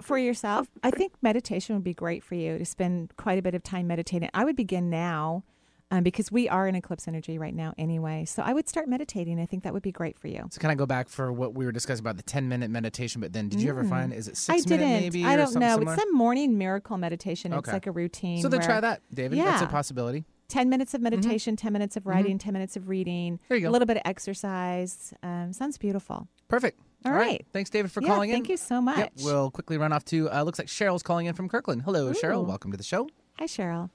For 0.00 0.16
yourself, 0.16 0.68
I 0.82 0.90
think 0.90 1.12
meditation 1.20 1.74
would 1.74 1.84
be 1.84 1.92
great 1.92 2.22
for 2.22 2.36
you 2.36 2.56
to 2.56 2.64
spend 2.64 3.14
quite 3.16 3.38
a 3.38 3.42
bit 3.42 3.54
of 3.54 3.62
time 3.64 3.88
meditating. 3.88 4.30
I 4.32 4.44
would 4.44 4.56
begin 4.56 4.88
now 4.88 5.42
um, 5.90 6.02
because 6.02 6.32
we 6.32 6.48
are 6.48 6.66
in 6.66 6.74
eclipse 6.74 7.06
energy 7.06 7.38
right 7.38 7.54
now 7.54 7.72
anyway. 7.78 8.24
So 8.24 8.42
I 8.42 8.52
would 8.52 8.68
start 8.68 8.88
meditating. 8.88 9.38
I 9.40 9.46
think 9.46 9.62
that 9.64 9.72
would 9.72 9.82
be 9.82 9.92
great 9.92 10.18
for 10.18 10.28
you. 10.28 10.46
So 10.50 10.60
can 10.60 10.70
I 10.70 10.74
go 10.74 10.86
back 10.86 11.08
for 11.08 11.32
what 11.32 11.54
we 11.54 11.64
were 11.64 11.72
discussing 11.72 12.02
about 12.02 12.16
the 12.16 12.22
10 12.22 12.48
minute 12.48 12.70
meditation? 12.70 13.20
But 13.20 13.32
then 13.32 13.48
did 13.48 13.60
you 13.60 13.68
ever 13.70 13.84
Mm. 13.84 13.88
find, 13.90 14.12
is 14.12 14.26
it 14.28 14.32
I 14.32 14.34
six 14.58 14.66
minute 14.68 14.84
didn't. 14.84 15.00
maybe? 15.02 15.24
I 15.24 15.36
don't 15.36 15.54
know. 15.54 15.74
similar? 15.76 15.92
It's 15.94 16.02
some 16.02 16.14
morning 16.14 16.58
miracle 16.58 16.96
meditation. 16.98 17.52
It's 17.52 17.68
like 17.68 17.86
a 17.86 17.92
routine. 17.92 18.42
So 18.42 18.48
then 18.48 18.60
where- 18.60 18.66
try 18.68 18.80
that, 18.80 19.02
David. 19.12 19.38
Yeah. 19.38 19.44
That's 19.44 19.62
a 19.62 19.66
possibility. 19.66 20.24
10 20.48 20.68
minutes 20.68 20.94
of 20.94 21.00
meditation, 21.00 21.56
10 21.56 21.72
minutes 21.72 21.96
of 21.96 22.04
Mhm. 22.04 22.10
writing, 22.10 22.38
10 22.38 22.52
minutes 22.52 22.76
of 22.76 22.88
reading, 22.88 23.40
There 23.48 23.56
you 23.56 23.62
go. 23.64 23.70
a 23.70 23.72
little 23.72 23.86
bit 23.86 23.96
of 23.96 24.02
exercise. 24.04 25.12
Um, 25.22 25.52
sounds 25.52 25.78
beautiful. 25.78 26.28
Perfect. 26.48 26.78
All 27.04 27.12
All 27.12 27.18
right. 27.18 27.26
right. 27.26 27.46
Thanks, 27.52 27.70
David, 27.70 27.90
for 27.90 28.02
Yeah, 28.02 28.08
calling 28.08 28.30
in. 28.30 28.36
Thank 28.36 28.48
you 28.50 28.56
so 28.56 28.80
much. 28.80 28.98
Yep, 28.98 29.12
we'll 29.24 29.50
quickly 29.50 29.78
run 29.78 29.92
off 29.92 30.04
to, 30.06 30.30
uh, 30.30 30.42
looks 30.42 30.58
like 30.58 30.68
Cheryl's 30.68 31.02
calling 31.02 31.26
in 31.26 31.34
from 31.34 31.48
Kirkland. 31.48 31.82
Hello, 31.82 32.12
Cheryl. 32.12 32.46
Welcome 32.46 32.70
to 32.72 32.76
the 32.76 32.82
show. 32.84 33.08
Hi, 33.38 33.46
Cheryl. 33.46 33.90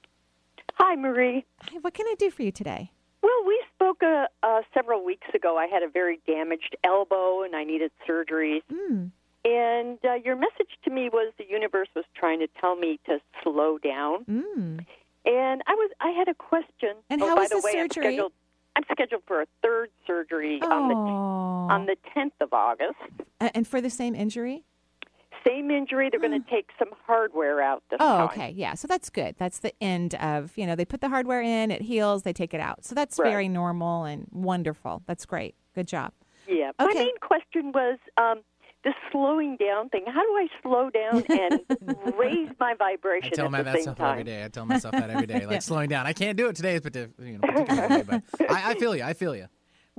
Hi, 0.82 0.96
Marie. 0.96 1.44
Hi, 1.60 1.76
what 1.82 1.92
can 1.94 2.06
I 2.06 2.14
do 2.18 2.30
for 2.30 2.42
you 2.42 2.50
today? 2.50 2.90
Well, 3.22 3.30
we 3.46 3.62
spoke 3.74 4.02
uh, 4.02 4.26
uh, 4.42 4.62
several 4.72 5.04
weeks 5.04 5.26
ago. 5.34 5.58
I 5.58 5.66
had 5.66 5.82
a 5.82 5.88
very 5.88 6.20
damaged 6.26 6.74
elbow 6.84 7.42
and 7.42 7.54
I 7.54 7.64
needed 7.64 7.90
surgery. 8.06 8.62
Mm. 8.72 9.10
And 9.44 9.98
uh, 10.04 10.14
your 10.14 10.36
message 10.36 10.70
to 10.84 10.90
me 10.90 11.10
was 11.12 11.32
the 11.38 11.44
universe 11.48 11.88
was 11.94 12.06
trying 12.14 12.38
to 12.40 12.48
tell 12.60 12.76
me 12.76 12.98
to 13.06 13.18
slow 13.42 13.76
down. 13.76 14.24
Mm. 14.24 14.86
And 15.26 15.62
I 15.66 15.74
was 15.74 15.90
I 16.00 16.10
had 16.10 16.28
a 16.28 16.34
question. 16.34 16.96
And 17.10 17.22
oh, 17.22 17.28
how 17.28 17.34
by 17.36 17.42
was 17.42 17.50
the 17.50 17.56
the 17.56 17.62
way, 17.62 17.72
surgery? 17.72 18.06
I'm 18.06 18.12
scheduled, 18.12 18.32
I'm 18.76 18.84
scheduled 18.90 19.22
for 19.26 19.42
a 19.42 19.46
third 19.62 19.90
surgery 20.06 20.60
on 20.62 20.88
the 20.88 20.94
Oh. 20.94 21.68
on 21.74 21.86
the 21.86 21.96
10th 22.16 22.32
of 22.40 22.54
August. 22.54 22.96
And 23.38 23.66
for 23.66 23.80
the 23.82 23.90
same 23.90 24.14
injury? 24.14 24.64
Same 25.46 25.70
injury. 25.70 26.08
They're 26.10 26.20
going 26.20 26.40
to 26.42 26.50
take 26.50 26.68
some 26.78 26.88
hardware 27.06 27.60
out 27.62 27.82
this 27.90 27.98
Oh, 28.00 28.18
time. 28.18 28.28
okay. 28.30 28.50
Yeah. 28.56 28.74
So 28.74 28.86
that's 28.88 29.10
good. 29.10 29.34
That's 29.38 29.58
the 29.60 29.72
end 29.82 30.14
of, 30.16 30.52
you 30.56 30.66
know, 30.66 30.74
they 30.76 30.84
put 30.84 31.00
the 31.00 31.08
hardware 31.08 31.42
in, 31.42 31.70
it 31.70 31.82
heals, 31.82 32.22
they 32.22 32.32
take 32.32 32.54
it 32.54 32.60
out. 32.60 32.84
So 32.84 32.94
that's 32.94 33.18
Right. 33.18 33.30
very 33.30 33.48
normal 33.48 34.04
and 34.04 34.26
wonderful. 34.32 35.02
That's 35.06 35.26
great. 35.26 35.54
Good 35.74 35.88
job. 35.88 36.12
Yeah. 36.48 36.72
My 36.78 36.86
Okay. 36.86 36.98
main 37.00 37.18
question 37.20 37.72
was 37.72 37.98
um, 38.16 38.40
the 38.82 38.92
slowing 39.12 39.56
down 39.56 39.88
thing. 39.90 40.04
How 40.06 40.22
do 40.22 40.32
I 40.36 40.46
slow 40.62 40.90
down 40.90 41.24
and 41.30 41.60
raise 42.18 42.48
my 42.58 42.74
vibration? 42.74 42.78
I 42.78 42.96
vibration 42.96 43.32
tell 43.36 43.44
at 43.46 43.50
my 43.52 43.58
the 43.58 43.64
that 43.72 43.82
same 43.84 43.94
time? 43.94 44.10
every 44.12 44.24
day. 44.24 44.44
I 44.44 44.48
tell 44.48 44.66
myself 44.66 44.94
that 44.94 45.10
every 45.10 45.26
day. 45.26 45.46
Like 45.46 45.52
Yeah. 45.52 45.58
slowing 45.60 45.88
down. 45.88 46.06
I 46.06 46.12
can't 46.12 46.36
do 46.36 46.48
it 46.48 46.56
today, 46.56 46.78
but 46.78 46.94
you 46.96 47.08
know, 47.18 47.38
particularly, 47.40 48.02
but 48.08 48.22
I, 48.48 48.70
I 48.70 48.74
feel 48.74 48.96
you. 48.96 49.02
I 49.02 49.12
feel 49.12 49.36
you. 49.36 49.46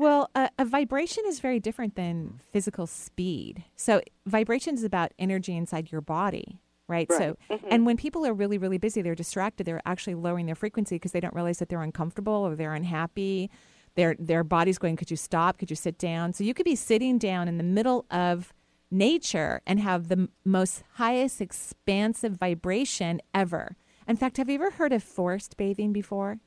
Well, 0.01 0.31
a, 0.33 0.49
a 0.57 0.65
vibration 0.65 1.25
is 1.27 1.39
very 1.39 1.59
different 1.59 1.93
than 1.93 2.39
physical 2.51 2.87
speed. 2.87 3.63
So, 3.75 4.01
vibration 4.25 4.73
is 4.73 4.83
about 4.83 5.11
energy 5.19 5.55
inside 5.55 5.91
your 5.91 6.01
body, 6.01 6.59
right? 6.87 7.07
So, 7.11 7.37
Mm-hmm. 7.51 7.67
and 7.69 7.85
when 7.85 7.97
people 7.97 8.25
are 8.25 8.33
really, 8.33 8.57
really 8.57 8.79
busy, 8.79 9.03
they're 9.03 9.13
distracted. 9.13 9.65
They're 9.67 9.79
actually 9.85 10.15
lowering 10.15 10.47
their 10.47 10.55
frequency 10.55 10.95
because 10.95 11.11
they 11.11 11.19
don't 11.19 11.35
realize 11.35 11.59
that 11.59 11.69
they're 11.69 11.83
uncomfortable 11.83 12.33
or 12.33 12.55
they're 12.55 12.73
unhappy. 12.73 13.51
Their 13.93 14.15
their 14.17 14.43
body's 14.43 14.79
going, 14.79 14.95
"Could 14.95 15.11
you 15.11 15.17
stop? 15.17 15.59
Could 15.59 15.69
you 15.69 15.75
sit 15.75 15.99
down?" 15.99 16.33
So, 16.33 16.43
you 16.43 16.55
could 16.55 16.65
be 16.65 16.75
sitting 16.75 17.19
down 17.19 17.47
in 17.47 17.59
the 17.59 17.63
middle 17.63 18.07
of 18.09 18.53
nature 18.89 19.61
and 19.67 19.79
have 19.81 20.07
the 20.07 20.17
m- 20.17 20.29
most 20.43 20.83
highest 20.93 21.41
expansive 21.41 22.37
vibration 22.37 23.21
ever. 23.35 23.75
In 24.07 24.15
fact, 24.17 24.37
have 24.37 24.49
you 24.49 24.55
ever 24.55 24.71
heard 24.71 24.93
of 24.93 25.03
forest 25.03 25.57
bathing 25.57 25.93
before? 25.93 26.39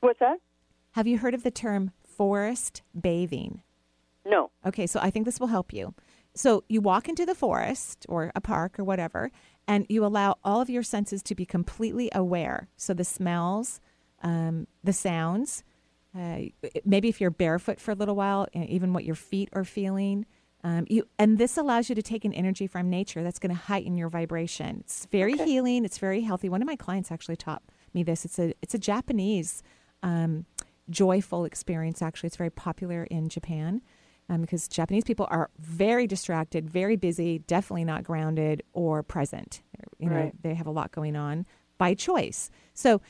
What's 0.00 0.20
that? 0.20 0.38
Have 0.92 1.06
you 1.06 1.18
heard 1.18 1.34
of 1.34 1.42
the 1.42 1.50
term 1.50 1.90
forest 2.16 2.82
bathing? 2.98 3.62
No. 4.24 4.50
Okay, 4.64 4.86
so 4.86 5.00
I 5.00 5.10
think 5.10 5.24
this 5.26 5.40
will 5.40 5.48
help 5.48 5.72
you. 5.72 5.94
So 6.34 6.64
you 6.68 6.80
walk 6.80 7.08
into 7.08 7.24
the 7.24 7.34
forest 7.34 8.06
or 8.08 8.32
a 8.34 8.40
park 8.40 8.78
or 8.78 8.84
whatever, 8.84 9.30
and 9.68 9.86
you 9.88 10.04
allow 10.04 10.36
all 10.42 10.60
of 10.60 10.68
your 10.68 10.82
senses 10.82 11.22
to 11.24 11.34
be 11.34 11.46
completely 11.46 12.10
aware. 12.12 12.68
So 12.76 12.92
the 12.94 13.04
smells, 13.04 13.80
um, 14.22 14.66
the 14.82 14.92
sounds, 14.92 15.62
uh, 16.18 16.38
maybe 16.84 17.08
if 17.08 17.20
you're 17.20 17.30
barefoot 17.30 17.80
for 17.80 17.90
a 17.92 17.94
little 17.94 18.16
while, 18.16 18.46
even 18.54 18.92
what 18.92 19.04
your 19.04 19.14
feet 19.14 19.48
are 19.52 19.64
feeling. 19.64 20.26
Um, 20.62 20.86
you 20.88 21.06
and 21.18 21.36
this 21.36 21.58
allows 21.58 21.88
you 21.88 21.94
to 21.94 22.02
take 22.02 22.24
an 22.24 22.32
energy 22.32 22.66
from 22.66 22.88
nature 22.88 23.22
that's 23.22 23.38
going 23.38 23.54
to 23.54 23.62
heighten 23.62 23.96
your 23.98 24.08
vibration. 24.08 24.78
It's 24.80 25.06
very 25.06 25.36
healing. 25.36 25.84
It's 25.84 25.98
very 25.98 26.22
healthy. 26.22 26.48
One 26.48 26.62
of 26.62 26.66
my 26.66 26.76
clients 26.76 27.12
actually 27.12 27.36
taught 27.36 27.62
me 27.92 28.02
this. 28.02 28.24
It's 28.24 28.38
a 28.38 28.54
it's 28.62 28.74
a 28.74 28.78
Japanese 28.78 29.62
um, 30.02 30.46
joyful 30.90 31.44
experience. 31.44 32.02
Actually, 32.02 32.28
it's 32.28 32.36
very 32.36 32.50
popular 32.50 33.04
in 33.04 33.28
Japan 33.28 33.82
um, 34.28 34.40
because 34.40 34.68
Japanese 34.68 35.04
people 35.04 35.26
are 35.30 35.50
very 35.58 36.06
distracted, 36.06 36.68
very 36.68 36.96
busy, 36.96 37.40
definitely 37.40 37.84
not 37.84 38.02
grounded 38.04 38.62
or 38.72 39.02
present. 39.02 39.62
You 39.98 40.10
know, 40.10 40.16
Right. 40.16 40.42
they 40.42 40.54
have 40.54 40.66
a 40.66 40.70
lot 40.70 40.92
going 40.92 41.16
on 41.16 41.46
by 41.78 41.94
choice. 41.94 42.50
So, 42.72 43.00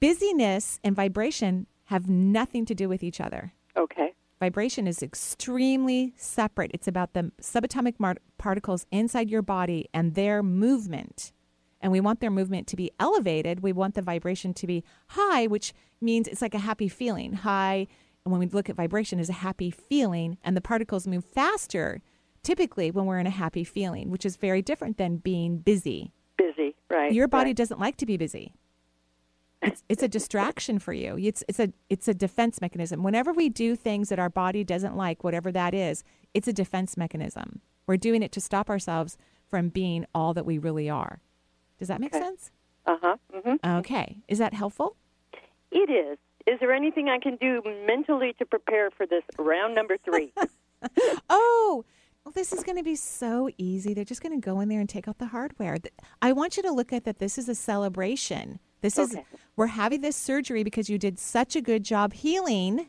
busyness 0.00 0.78
and 0.84 0.94
vibration 0.94 1.66
have 1.84 2.08
nothing 2.08 2.64
to 2.66 2.74
do 2.74 2.88
with 2.88 3.02
each 3.02 3.20
other. 3.20 3.52
Okay. 3.76 4.12
Vibration 4.40 4.86
is 4.86 5.02
extremely 5.02 6.12
separate. 6.16 6.70
It's 6.74 6.88
about 6.88 7.14
the 7.14 7.32
subatomic 7.40 7.94
mar- 7.98 8.16
particles 8.38 8.86
inside 8.90 9.30
your 9.30 9.42
body 9.42 9.88
and 9.94 10.14
their 10.14 10.42
movement. 10.42 11.32
And 11.86 11.92
we 11.92 12.00
want 12.00 12.18
their 12.18 12.32
movement 12.32 12.66
to 12.66 12.74
be 12.74 12.90
elevated. 12.98 13.60
We 13.60 13.72
want 13.72 13.94
the 13.94 14.02
vibration 14.02 14.52
to 14.54 14.66
be 14.66 14.82
high, 15.10 15.46
which 15.46 15.72
means 16.00 16.26
it's 16.26 16.42
like 16.42 16.52
a 16.52 16.58
happy 16.58 16.88
feeling. 16.88 17.34
High, 17.34 17.86
and 18.24 18.32
when 18.32 18.40
we 18.40 18.46
look 18.46 18.68
at 18.68 18.74
vibration, 18.74 19.20
is 19.20 19.28
a 19.28 19.34
happy 19.34 19.70
feeling, 19.70 20.36
and 20.42 20.56
the 20.56 20.60
particles 20.60 21.06
move 21.06 21.24
faster 21.24 22.02
typically 22.42 22.90
when 22.90 23.06
we're 23.06 23.20
in 23.20 23.28
a 23.28 23.30
happy 23.30 23.62
feeling, 23.62 24.10
which 24.10 24.26
is 24.26 24.34
very 24.34 24.62
different 24.62 24.98
than 24.98 25.18
being 25.18 25.58
busy. 25.58 26.10
Busy, 26.36 26.74
right? 26.90 27.12
Your 27.12 27.28
body 27.28 27.50
right. 27.50 27.56
doesn't 27.56 27.78
like 27.78 27.96
to 27.98 28.06
be 28.06 28.16
busy. 28.16 28.52
It's 29.62 29.84
it's 29.88 30.02
a 30.02 30.08
distraction 30.08 30.80
for 30.80 30.92
you. 30.92 31.16
It's 31.16 31.44
it's 31.46 31.60
a 31.60 31.72
it's 31.88 32.08
a 32.08 32.14
defense 32.14 32.60
mechanism. 32.60 33.04
Whenever 33.04 33.32
we 33.32 33.48
do 33.48 33.76
things 33.76 34.08
that 34.08 34.18
our 34.18 34.28
body 34.28 34.64
doesn't 34.64 34.96
like, 34.96 35.22
whatever 35.22 35.52
that 35.52 35.72
is, 35.72 36.02
it's 36.34 36.48
a 36.48 36.52
defense 36.52 36.96
mechanism. 36.96 37.60
We're 37.86 37.96
doing 37.96 38.24
it 38.24 38.32
to 38.32 38.40
stop 38.40 38.68
ourselves 38.70 39.16
from 39.48 39.68
being 39.68 40.04
all 40.12 40.34
that 40.34 40.44
we 40.44 40.58
really 40.58 40.90
are. 40.90 41.20
Does 41.78 41.88
that 41.88 42.00
make 42.00 42.12
sense? 42.14 42.50
Uh 42.86 42.96
huh. 43.00 43.16
hmm 43.32 43.76
Okay. 43.78 44.18
Is 44.28 44.38
that 44.38 44.54
helpful? 44.54 44.96
It 45.70 45.90
is. 45.90 46.18
Is 46.46 46.60
there 46.60 46.72
anything 46.72 47.08
I 47.08 47.18
can 47.18 47.36
do 47.36 47.60
mentally 47.86 48.34
to 48.38 48.46
prepare 48.46 48.90
for 48.92 49.04
this 49.06 49.24
round 49.38 49.74
number 49.74 49.96
three? 50.04 50.32
Oh, 51.28 51.84
well, 52.24 52.32
this 52.32 52.52
is 52.52 52.62
going 52.62 52.76
to 52.76 52.84
be 52.84 52.94
so 52.96 53.48
easy. 53.58 53.94
They're 53.94 54.04
just 54.04 54.22
going 54.22 54.38
to 54.38 54.44
go 54.44 54.60
in 54.60 54.68
there 54.68 54.78
and 54.78 54.88
take 54.88 55.08
out 55.08 55.18
the 55.18 55.26
hardware. 55.26 55.78
I 56.22 56.32
want 56.32 56.56
you 56.56 56.62
to 56.64 56.70
look 56.70 56.92
at 56.92 57.04
that. 57.04 57.18
This 57.18 57.38
is 57.38 57.48
a 57.48 57.54
celebration. 57.54 58.60
This 58.82 58.98
is, 58.98 59.16
we're 59.56 59.68
having 59.68 60.02
this 60.02 60.14
surgery 60.16 60.62
because 60.62 60.88
you 60.90 60.98
did 60.98 61.18
such 61.18 61.56
a 61.56 61.60
good 61.60 61.82
job 61.82 62.12
healing 62.12 62.88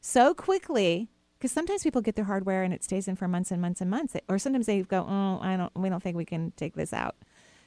so 0.00 0.34
quickly. 0.34 1.10
Because 1.38 1.52
sometimes 1.52 1.82
people 1.82 2.00
get 2.00 2.16
their 2.16 2.24
hardware 2.24 2.62
and 2.62 2.72
it 2.72 2.82
stays 2.82 3.06
in 3.06 3.14
for 3.16 3.28
months 3.28 3.50
and 3.50 3.60
months 3.60 3.80
and 3.80 3.90
months. 3.90 4.16
Or 4.28 4.38
sometimes 4.38 4.66
they 4.66 4.82
go, 4.82 5.04
oh, 5.08 5.38
I 5.42 5.56
don't, 5.56 5.72
we 5.76 5.88
don't 5.88 6.02
think 6.02 6.16
we 6.16 6.24
can 6.24 6.52
take 6.56 6.74
this 6.74 6.92
out. 6.92 7.16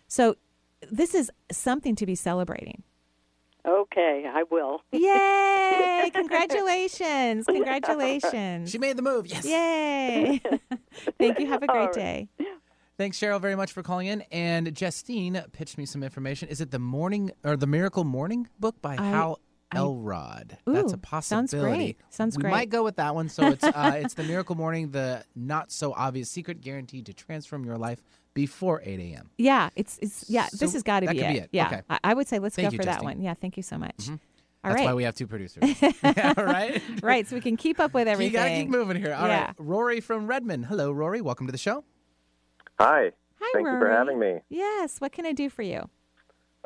So 0.07 0.35
this 0.91 1.13
is 1.15 1.31
something 1.51 1.95
to 1.95 2.05
be 2.05 2.15
celebrating. 2.15 2.83
okay, 3.65 4.25
I 4.31 4.43
will. 4.51 4.81
Yay! 4.91 6.11
Congratulations. 6.13 7.45
Congratulations. 7.45 8.69
She 8.71 8.77
made 8.77 8.97
the 8.97 9.01
move. 9.01 9.27
Yes. 9.27 9.45
Yay. 9.45 10.41
Thank 11.19 11.39
you. 11.39 11.47
Have 11.47 11.63
a 11.63 11.67
great 11.67 11.79
All 11.79 11.85
right. 11.87 11.93
day. 11.93 12.27
Thanks, 12.97 13.19
Cheryl, 13.19 13.41
very 13.41 13.55
much 13.55 13.73
for 13.73 13.83
calling 13.83 14.07
in. 14.07 14.21
And 14.31 14.73
Justine 14.73 15.43
pitched 15.51 15.77
me 15.77 15.85
some 15.85 16.01
information. 16.03 16.47
Is 16.47 16.61
it 16.61 16.71
the 16.71 16.79
morning 16.79 17.31
or 17.43 17.57
the 17.57 17.67
Miracle 17.67 18.03
Morning 18.05 18.47
book 18.59 18.81
by 18.81 18.95
I- 18.97 19.03
Hal 19.09 19.39
I- 19.75 19.79
Elrod? 19.79 20.57
That's 20.65 20.93
a 20.93 20.97
possibility. 20.97 21.47
sounds 21.49 21.53
great. 21.63 21.97
Sounds 22.09 22.37
we 22.37 22.41
great. 22.41 22.51
might 22.51 22.69
go 22.69 22.83
with 22.83 22.95
that 22.97 23.15
one. 23.15 23.29
So 23.29 23.47
it's 23.47 23.63
uh, 23.63 23.91
it's 24.03 24.13
the 24.15 24.23
Miracle 24.23 24.55
Morning, 24.55 24.91
the 24.91 25.23
not 25.35 25.71
so 25.71 25.93
obvious 25.93 26.29
secret 26.29 26.61
guaranteed 26.61 27.05
to 27.07 27.13
transform 27.13 27.65
your 27.65 27.77
life 27.77 28.01
before 28.33 28.81
8 28.83 28.99
a.m. 28.99 29.29
Yeah, 29.37 29.69
it's 29.75 29.97
it's 30.01 30.29
yeah. 30.29 30.47
this 30.51 30.73
has 30.73 30.83
got 30.83 31.01
to 31.01 31.07
be 31.07 31.19
it. 31.19 31.31
be 31.33 31.37
it. 31.39 31.49
Yeah, 31.51 31.67
Okay. 31.67 31.81
I, 31.89 31.99
I 32.03 32.13
would 32.13 32.27
say 32.27 32.39
let's 32.39 32.55
Thank 32.55 32.69
go 32.69 32.73
you, 32.73 32.77
for 32.79 32.85
that 32.85 33.03
one. 33.03 33.21
Yeah, 33.21 33.33
thank 33.33 33.57
you 33.57 33.63
so 33.63 33.77
much. 33.77 33.95
Mhm. 33.97 34.19
All 34.63 34.71
That's 34.71 34.75
right. 34.79 34.85
why 34.87 34.93
we 34.95 35.03
have 35.03 35.13
two 35.13 35.27
producers. 35.27 35.63
yeah, 36.03 36.33
right? 36.41 36.81
right, 37.03 37.27
so 37.27 37.35
we 37.35 37.41
can 37.41 37.55
keep 37.55 37.79
up 37.79 37.93
with 37.93 38.07
everything. 38.07 38.33
You 38.33 38.39
everything. 38.39 38.55
got 38.67 38.77
to 38.77 38.79
keep 38.79 38.87
moving 38.87 38.97
here. 39.01 39.13
All 39.13 39.27
right, 39.27 39.29
yeah. 39.29 39.53
Rory 39.59 40.01
from 40.01 40.25
Redmond. 40.25 40.65
Hello, 40.65 40.91
Rory. 40.91 41.21
Welcome 41.21 41.45
to 41.45 41.51
the 41.51 41.57
show. 41.59 41.83
Hi. 42.79 43.11
Hi, 43.39 43.51
Thank 43.53 43.67
you 43.67 43.79
for 43.79 43.89
having 43.89 44.17
me. 44.19 44.39
Yes. 44.49 44.99
What 44.99 45.11
can 45.11 45.25
I 45.27 45.33
do 45.33 45.49
for 45.51 45.61
you? 45.61 45.87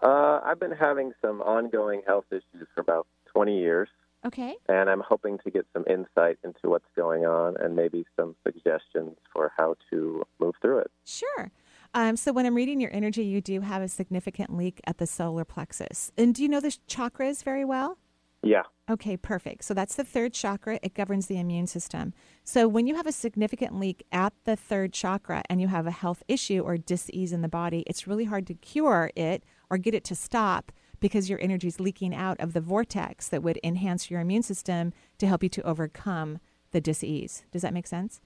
Uh, 0.02 0.39
I've 0.43 0.60
been 0.60 0.72
having 0.72 1.12
some 1.22 1.41
ongoing 1.41 2.02
health 2.08 2.26
issues 2.32 2.68
for 2.74 2.82
about 2.82 3.08
20 3.34 3.60
years, 3.60 3.89
Okay. 4.26 4.56
and 4.68 4.89
I'm 4.89 5.02
hoping 5.02 5.38
to 5.39 5.52
get 5.52 5.66
some 5.74 5.84
insight 5.89 6.38
into 6.43 6.70
what's 6.70 6.86
going 6.95 7.26
on 7.26 7.58
and 7.58 7.76
maybe 7.76 8.06
some 8.16 8.36
suggestions 8.43 9.18
for 9.34 9.52
how 9.58 9.76
to 9.89 10.26
move 10.39 10.56
through 10.62 10.80
it. 10.80 10.91
Sure. 11.06 11.52
Um, 11.93 12.16
so 12.18 12.32
when 12.32 12.45
I'm 12.45 12.56
reading 12.56 12.80
your 12.80 12.93
energy, 12.93 13.24
you 13.24 13.41
do 13.41 13.62
have 13.62 13.82
a 13.82 13.88
significant 13.88 14.56
leak 14.56 14.80
at 14.86 15.00
the 15.00 15.08
solar 15.08 15.43
plexus. 15.43 16.12
And 16.18 16.36
do 16.36 16.43
you 16.43 16.50
know 16.50 16.60
the 16.60 16.78
chakras 16.88 17.43
very 17.43 17.66
well? 17.66 17.97
Yeah. 18.41 18.64
Okay, 18.89 19.18
perfect. 19.18 19.64
So 19.66 19.74
that's 19.74 19.95
the 19.95 20.04
third 20.04 20.34
chakra. 20.34 20.80
It 20.82 20.93
governs 20.93 21.26
the 21.28 21.38
immune 21.39 21.68
system. 21.68 22.14
So 22.43 22.68
when 22.68 22.88
you 22.88 22.95
have 22.95 23.06
a 23.08 23.12
significant 23.12 23.78
leak 23.80 24.06
at 24.12 24.34
the 24.45 24.56
third 24.56 24.93
chakra 24.93 25.43
and 25.50 25.60
you 25.60 25.68
have 25.68 25.88
a 25.88 25.91
health 25.91 26.24
issue 26.28 26.62
or 26.62 26.78
dis-ease 26.78 27.34
in 27.34 27.41
the 27.41 27.50
body, 27.50 27.84
it's 27.86 28.08
really 28.08 28.26
hard 28.26 28.47
to 28.47 28.54
cure 28.54 29.12
it 29.16 29.43
or 29.70 29.78
get 29.78 29.93
it 29.93 30.03
to 30.05 30.15
stop 30.15 30.72
because 30.99 31.30
your 31.30 31.39
energy 31.41 31.67
is 31.67 31.80
leaking 31.80 32.13
out 32.13 32.39
of 32.39 32.53
the 32.53 32.61
vortex 32.61 33.28
that 33.30 33.41
would 33.43 33.59
enhance 33.63 34.11
your 34.11 34.20
immune 34.20 34.43
system 34.43 34.91
to 35.17 35.28
help 35.28 35.43
you 35.43 35.49
to 35.49 35.61
overcome 35.63 36.39
the 36.72 36.82
dis-ease. 36.82 37.45
Does 37.51 37.61
that 37.61 37.74
make 37.74 37.88
sense? 37.88 38.20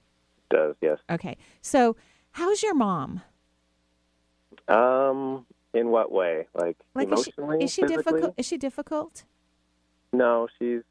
Does, 0.50 0.74
yes. 0.80 0.98
Okay. 1.10 1.36
So 1.62 1.96
how's 2.32 2.62
your 2.62 2.74
mom? 2.74 3.22
Um, 4.68 5.46
in 5.72 5.88
what 5.88 6.10
way? 6.10 6.46
Like, 6.54 6.76
Like 6.94 7.12
is 7.12 7.24
she, 7.24 7.32
emotionally? 7.38 7.64
is 7.64 7.72
she 7.72 7.82
difficult? 7.82 8.34
Is 8.36 8.46
she 8.46 8.56
difficult? 8.56 9.24
No, 10.12 10.48
she's 10.58 10.82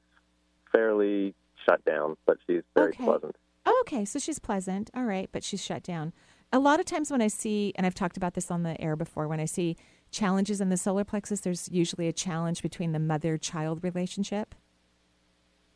fairly 0.72 1.34
shut 1.68 1.84
down, 1.86 2.18
but 2.26 2.38
she's 2.48 2.62
very 2.76 2.90
Okay. 2.90 3.04
pleasant. 3.06 3.36
Oh, 3.66 3.78
okay, 3.86 4.04
so 4.06 4.20
she's 4.20 4.40
pleasant. 4.40 4.90
All 4.94 5.06
right, 5.06 5.30
but 5.32 5.44
she's 5.44 5.64
shut 5.64 5.84
down. 5.84 6.12
A 6.52 6.60
lot 6.60 6.80
of 6.80 6.86
times 6.86 7.10
when 7.10 7.22
I 7.22 7.28
see, 7.30 7.72
and 7.76 7.86
I've 7.86 7.96
talked 7.96 8.18
about 8.18 8.34
this 8.34 8.52
on 8.52 8.64
the 8.64 8.80
air 8.82 8.96
before, 8.96 9.28
when 9.28 9.40
I 9.40 9.46
see 9.46 9.76
challenges 10.14 10.62
in 10.62 10.70
the 10.70 10.78
solar 10.78 11.04
plexus, 11.04 11.42
there's 11.42 11.68
usually 11.70 12.08
a 12.08 12.14
challenge 12.14 12.62
between 12.62 12.94
the 12.94 13.00
mother 13.00 13.38
child 13.38 13.84
relationship. 13.84 14.56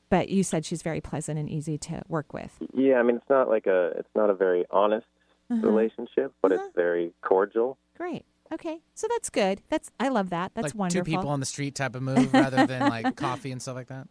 But 0.10 0.30
you 0.30 0.44
said 0.44 0.64
she's 0.64 0.82
very 0.82 1.02
pleasant 1.02 1.38
and 1.38 1.50
easy 1.50 1.78
to 1.80 2.02
work 2.08 2.32
with. 2.34 2.58
Yeah, 2.74 2.96
I 3.00 3.04
mean, 3.04 3.18
it's 3.18 3.30
not 3.30 3.50
like 3.50 3.68
a, 3.68 3.92
it's 3.98 4.08
not 4.16 4.30
a 4.30 4.34
very 4.34 4.64
honest 4.72 5.08
Uh-huh. 5.52 5.68
relationship, 5.68 6.34
but 6.42 6.52
it's 6.54 6.64
very 6.76 7.14
cordial. 7.22 7.78
Great. 7.98 8.24
Okay, 8.54 8.80
so 8.94 9.08
that's 9.10 9.30
good. 9.30 9.62
That's 9.68 9.92
I 10.00 10.08
love 10.08 10.30
that. 10.30 10.52
That's 10.54 10.68
like 10.74 10.76
wonderful. 10.76 11.04
two 11.04 11.12
people 11.12 11.30
on 11.30 11.42
the 11.42 11.46
street 11.46 11.76
type 11.76 11.96
of 11.96 12.02
move 12.02 12.32
rather 12.34 12.66
than 12.66 12.88
like 12.90 13.16
coffee 13.26 13.52
and 13.52 13.62
stuff 13.62 13.76
like 13.76 13.88
that. 13.88 14.08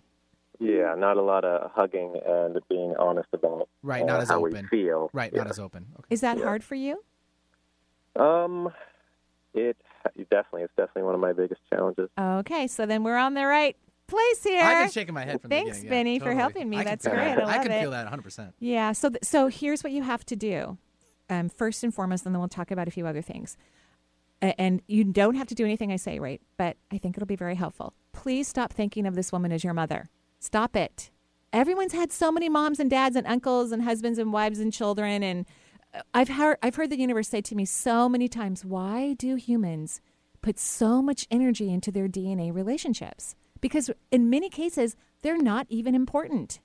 Yeah, 0.59 0.95
not 0.97 1.16
a 1.16 1.22
lot 1.22 1.45
of 1.47 1.70
hugging 1.74 2.14
and 2.27 2.59
being 2.68 2.95
honest 2.99 3.29
about 3.33 3.68
Right, 3.83 4.03
uh, 4.03 4.07
not 4.07 4.20
as 4.20 4.29
how 4.29 4.45
open. 4.45 4.68
we 4.70 4.79
feel. 4.79 5.09
Right, 5.14 5.31
Yeah. 5.33 5.39
not 5.45 5.49
as 5.51 5.59
open. 5.59 5.87
Okay. 5.99 6.07
Is 6.11 6.20
that 6.20 6.39
hard 6.39 6.62
for 6.64 6.74
you? 6.74 7.03
Um, 8.16 8.70
it 9.55 9.77
definitely 10.30 10.62
it's 10.62 10.72
definitely 10.76 11.02
one 11.02 11.14
of 11.14 11.20
my 11.20 11.32
biggest 11.32 11.61
challenges. 11.72 12.09
Okay, 12.18 12.66
so 12.66 12.86
then 12.86 13.02
we're 13.02 13.16
on 13.16 13.34
the 13.34 13.46
right 13.46 13.76
place 14.07 14.44
here. 14.44 14.62
I've 14.62 14.84
been 14.84 14.90
shaking 14.92 15.14
my 15.14 15.24
head 15.24 15.40
from 15.40 15.50
Thanks, 15.50 15.78
beginning. 15.78 15.90
Benny, 15.90 16.16
Yeah, 16.18 16.22
for 16.24 16.32
helping 16.34 16.68
me. 16.70 16.78
I 16.78 16.84
That's 16.84 17.07
great. 17.07 17.16
that. 17.16 17.40
I 17.42 17.57
love 17.57 17.62
can 17.62 17.72
it. 17.72 17.80
feel 17.80 17.90
that 17.90 18.11
100%. 18.11 18.52
Yeah. 18.61 18.92
So, 18.92 19.09
th- 19.11 19.24
so 19.24 19.48
here's 19.48 19.82
what 19.82 19.92
you 19.92 20.02
have 20.02 20.24
to 20.26 20.36
do. 20.36 20.78
Um, 21.28 21.48
first 21.48 21.82
and 21.82 21.92
foremost, 21.92 22.24
and 22.24 22.32
then 22.34 22.38
we'll 22.40 22.48
talk 22.48 22.70
about 22.70 22.86
a 22.86 22.90
few 22.92 23.04
other 23.07 23.20
things. 23.22 23.57
A- 24.42 24.59
and 24.61 24.80
you 24.86 25.02
don't 25.02 25.34
have 25.34 25.48
to 25.48 25.54
do 25.57 25.64
anything 25.64 25.90
I 25.90 25.96
say, 25.96 26.20
right? 26.20 26.40
But 26.57 26.76
I 26.92 26.98
think 26.98 27.16
it'll 27.16 27.26
be 27.26 27.34
very 27.36 27.57
helpful. 27.57 27.94
Please 28.12 28.46
stop 28.46 28.72
thinking 28.72 29.07
of 29.07 29.16
this 29.16 29.32
woman 29.32 29.50
as 29.50 29.64
your 29.64 29.74
mother. 29.74 30.09
Stop 30.38 30.76
it. 30.76 31.11
Everyone's 31.52 31.94
had 31.94 32.12
so 32.12 32.30
many 32.30 32.48
moms 32.48 32.78
and 32.78 32.88
dads 32.88 33.16
and 33.16 33.26
uncles 33.26 33.72
and 33.72 33.82
husbands 33.82 34.18
and 34.20 34.32
wives 34.32 34.61
and 34.61 34.72
children, 34.72 35.22
and 35.24 35.46
I've 36.12 36.28
heard 36.28 36.59
I've 36.62 36.76
heard 36.76 36.91
the 36.91 36.99
universe 36.99 37.28
say 37.28 37.41
to 37.43 37.55
me 37.55 37.64
so 37.64 38.09
many 38.09 38.28
times, 38.28 38.64
"Why 38.64 39.14
do 39.14 39.37
humans 39.37 40.01
put 40.43 40.59
so 40.59 41.01
much 41.03 41.26
energy 41.30 41.70
into 41.70 41.91
their 41.91 42.09
DNA 42.09 42.51
relationships?" 42.53 43.34
Because 43.61 43.91
in 44.11 44.30
many 44.30 44.51
cases, 44.51 44.97
they're 45.22 45.39
not 45.39 45.66
even 45.70 45.95
important. 45.95 46.61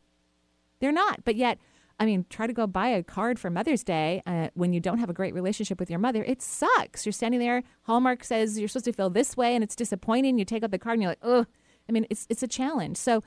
They're 0.80 0.92
not. 0.92 1.24
But 1.24 1.36
yet, 1.36 1.58
I 2.00 2.06
mean, 2.06 2.26
try 2.30 2.48
to 2.48 2.54
go 2.54 2.68
buy 2.68 2.88
a 2.90 3.04
card 3.04 3.40
for 3.40 3.50
Mother's 3.50 3.84
Day 3.84 4.22
uh, 4.26 4.50
when 4.56 4.74
you 4.74 4.80
don't 4.80 4.98
have 4.98 5.10
a 5.10 5.14
great 5.14 5.34
relationship 5.34 5.80
with 5.80 5.90
your 5.90 6.00
mother. 6.00 6.24
It 6.24 6.42
sucks. 6.42 7.06
You're 7.06 7.14
standing 7.14 7.40
there. 7.40 7.64
Hallmark 7.84 8.24
says 8.24 8.58
you're 8.60 8.68
supposed 8.68 8.86
to 8.86 8.94
feel 8.94 9.10
this 9.10 9.38
way, 9.38 9.54
and 9.54 9.64
it's 9.64 9.76
disappointing. 9.76 10.38
You 10.38 10.46
take 10.46 10.64
out 10.64 10.72
the 10.72 10.80
card, 10.80 10.96
and 10.96 11.04
you're 11.04 11.12
like, 11.12 11.20
ugh. 11.22 11.48
I 11.88 11.92
mean, 11.92 12.08
it's 12.10 12.26
it's 12.30 12.44
a 12.44 12.48
challenge. 12.48 12.98
So, 12.98 13.22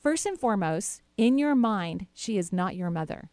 first 0.00 0.24
and 0.26 0.38
foremost, 0.38 1.02
in 1.16 1.36
your 1.38 1.54
mind, 1.54 2.06
she 2.14 2.38
is 2.38 2.52
not 2.52 2.76
your 2.76 2.90
mother. 2.90 3.30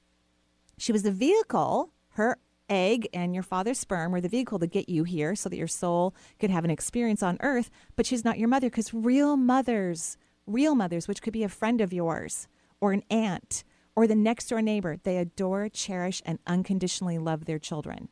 She 0.78 0.92
was 0.92 1.04
the 1.04 1.12
vehicle. 1.12 1.94
Her 2.12 2.38
egg 2.70 3.08
and 3.14 3.34
your 3.34 3.44
father's 3.44 3.80
sperm 3.80 4.12
were 4.12 4.22
the 4.22 4.30
vehicle 4.30 4.60
to 4.60 4.68
get 4.68 4.90
you 4.90 5.04
here, 5.04 5.36
so 5.36 5.50
that 5.50 5.58
your 5.58 5.68
soul 5.68 6.16
could 6.40 6.50
have 6.50 6.64
an 6.64 6.72
experience 6.72 7.22
on 7.22 7.38
Earth. 7.42 7.70
But 7.96 8.06
she's 8.06 8.26
not 8.26 8.40
your 8.40 8.48
mother 8.48 8.70
because 8.70 8.94
real 8.94 9.38
mothers, 9.38 10.18
real 10.48 10.76
mothers, 10.76 11.08
which 11.08 11.22
could 11.22 11.34
be 11.34 11.44
a 11.44 11.50
friend 11.50 11.82
of 11.82 11.94
yours 11.94 12.48
or 12.80 12.94
an 12.94 13.04
aunt 13.10 13.64
or 13.96 14.08
the 14.08 14.16
next 14.16 14.48
door 14.48 14.62
neighbor, 14.62 14.98
they 15.04 15.18
adore, 15.18 15.70
cherish, 15.70 16.22
and 16.26 16.40
unconditionally 16.48 17.18
love 17.18 17.46
their 17.46 17.60
children. 17.60 18.08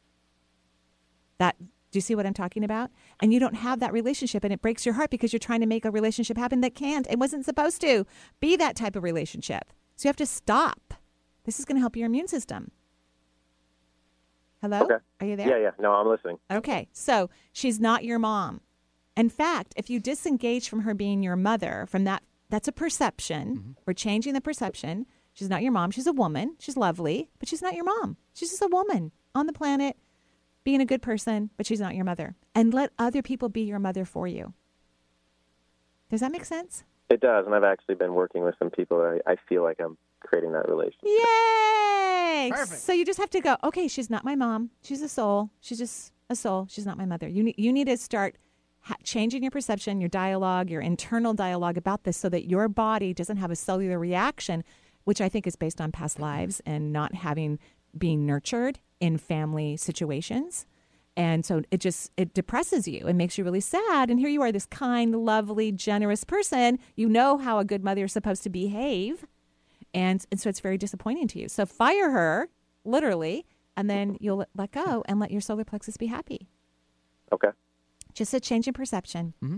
That 1.37 1.55
do 1.91 1.97
you 1.97 2.01
see 2.01 2.13
what 2.13 2.27
I'm 2.27 2.35
talking 2.35 2.63
about? 2.63 2.91
And 3.19 3.33
you 3.33 3.39
don't 3.39 3.55
have 3.55 3.79
that 3.79 3.93
relationship, 3.93 4.43
and 4.43 4.53
it 4.53 4.61
breaks 4.61 4.85
your 4.85 4.93
heart 4.93 5.09
because 5.09 5.33
you're 5.33 5.39
trying 5.39 5.61
to 5.61 5.65
make 5.65 5.85
a 5.85 5.91
relationship 5.91 6.37
happen 6.37 6.61
that 6.61 6.75
can't. 6.75 7.07
It 7.09 7.17
wasn't 7.17 7.45
supposed 7.45 7.81
to 7.81 8.05
be 8.39 8.55
that 8.57 8.75
type 8.75 8.95
of 8.95 9.03
relationship. 9.03 9.73
So 9.95 10.05
you 10.05 10.09
have 10.09 10.15
to 10.17 10.25
stop. 10.27 10.93
This 11.45 11.57
is 11.57 11.65
going 11.65 11.77
to 11.77 11.81
help 11.81 11.95
your 11.95 12.05
immune 12.05 12.27
system. 12.27 12.71
Hello? 14.61 14.81
Okay. 14.81 14.95
Are 15.21 15.27
you 15.27 15.35
there? 15.35 15.47
Yeah, 15.47 15.57
yeah. 15.57 15.71
No, 15.79 15.93
I'm 15.93 16.07
listening. 16.07 16.37
Okay, 16.51 16.89
so 16.91 17.29
she's 17.53 17.79
not 17.79 18.03
your 18.03 18.19
mom. 18.19 18.61
In 19.15 19.29
fact, 19.29 19.73
if 19.77 19.89
you 19.89 19.99
disengage 19.99 20.69
from 20.69 20.81
her 20.81 20.93
being 20.93 21.23
your 21.23 21.35
mother, 21.35 21.85
from 21.89 22.03
that, 22.05 22.23
that's 22.49 22.67
a 22.67 22.71
perception. 22.71 23.55
Mm-hmm. 23.55 23.71
We're 23.85 23.93
changing 23.93 24.33
the 24.33 24.41
perception. 24.41 25.05
She's 25.33 25.49
not 25.49 25.61
your 25.61 25.71
mom. 25.71 25.91
She's 25.91 26.07
a 26.07 26.13
woman. 26.13 26.55
She's 26.59 26.75
lovely, 26.75 27.29
but 27.39 27.47
she's 27.47 27.61
not 27.61 27.75
your 27.75 27.85
mom. 27.85 28.17
She's 28.33 28.49
just 28.49 28.61
a 28.61 28.67
woman 28.67 29.11
on 29.33 29.45
the 29.45 29.53
planet, 29.53 29.97
being 30.63 30.81
a 30.81 30.85
good 30.85 31.01
person, 31.01 31.49
but 31.55 31.65
she's 31.65 31.79
not 31.79 31.95
your 31.95 32.05
mother. 32.05 32.35
And 32.53 32.73
let 32.73 32.91
other 32.97 33.21
people 33.21 33.47
be 33.47 33.61
your 33.61 33.79
mother 33.79 34.03
for 34.03 34.27
you. 34.27 34.53
Does 36.09 36.19
that 36.19 36.31
make 36.31 36.45
sense? 36.45 36.83
It 37.09 37.21
does, 37.21 37.45
and 37.45 37.55
I've 37.55 37.63
actually 37.63 37.95
been 37.95 38.13
working 38.13 38.43
with 38.43 38.55
some 38.59 38.69
people. 38.69 38.97
That 38.97 39.21
I, 39.25 39.33
I 39.33 39.35
feel 39.47 39.63
like 39.63 39.79
I'm 39.79 39.97
creating 40.21 40.51
that 40.53 40.67
relationship. 40.69 41.03
Yay! 41.03 42.49
Perfect. 42.51 42.81
So 42.81 42.93
you 42.93 43.05
just 43.05 43.19
have 43.19 43.29
to 43.31 43.41
go. 43.41 43.57
Okay, 43.63 43.87
she's 43.87 44.09
not 44.09 44.23
my 44.23 44.35
mom. 44.35 44.71
She's 44.83 45.01
a 45.01 45.09
soul. 45.09 45.49
She's 45.59 45.77
just 45.79 46.13
a 46.29 46.35
soul. 46.35 46.67
She's 46.69 46.85
not 46.85 46.97
my 46.97 47.05
mother. 47.05 47.27
You 47.27 47.43
need 47.43 47.55
you 47.57 47.73
need 47.73 47.87
to 47.87 47.97
start 47.97 48.37
ha- 48.81 48.95
changing 49.03 49.43
your 49.43 49.51
perception, 49.51 49.99
your 49.99 50.09
dialogue, 50.09 50.69
your 50.69 50.81
internal 50.81 51.33
dialogue 51.33 51.77
about 51.77 52.03
this, 52.03 52.17
so 52.17 52.29
that 52.29 52.49
your 52.49 52.67
body 52.67 53.13
doesn't 53.13 53.37
have 53.37 53.51
a 53.51 53.55
cellular 53.55 53.99
reaction, 53.99 54.63
which 55.03 55.21
I 55.21 55.29
think 55.29 55.47
is 55.47 55.55
based 55.55 55.81
on 55.81 55.91
past 55.91 56.19
lives 56.19 56.61
and 56.65 56.93
not 56.93 57.15
having 57.15 57.59
being 57.97 58.25
nurtured 58.25 58.79
in 58.99 59.17
family 59.17 59.77
situations. 59.77 60.65
And 61.17 61.45
so 61.45 61.63
it 61.71 61.79
just 61.81 62.11
it 62.15 62.33
depresses 62.33 62.87
you 62.87 63.07
and 63.07 63.17
makes 63.17 63.37
you 63.37 63.43
really 63.43 63.59
sad. 63.59 64.09
And 64.09 64.19
here 64.19 64.29
you 64.29 64.41
are, 64.41 64.51
this 64.51 64.65
kind, 64.67 65.13
lovely, 65.25 65.71
generous 65.71 66.23
person. 66.23 66.79
You 66.95 67.09
know 67.09 67.37
how 67.37 67.59
a 67.59 67.65
good 67.65 67.83
mother 67.83 68.05
is 68.05 68.13
supposed 68.13 68.43
to 68.43 68.49
behave 68.49 69.25
and, 69.93 70.25
and 70.31 70.39
so 70.39 70.49
it's 70.49 70.59
very 70.59 70.77
disappointing 70.77 71.27
to 71.29 71.39
you. 71.39 71.49
So 71.49 71.65
fire 71.65 72.11
her, 72.11 72.49
literally, 72.83 73.45
and 73.75 73.89
then 73.89 74.17
you'll 74.19 74.45
let 74.55 74.71
go 74.71 75.03
and 75.07 75.19
let 75.19 75.31
your 75.31 75.41
solar 75.41 75.63
plexus 75.63 75.97
be 75.97 76.07
happy. 76.07 76.49
Okay. 77.31 77.49
Just 78.13 78.33
a 78.33 78.39
change 78.39 78.67
in 78.67 78.73
perception. 78.73 79.33
Mm-hmm. 79.43 79.57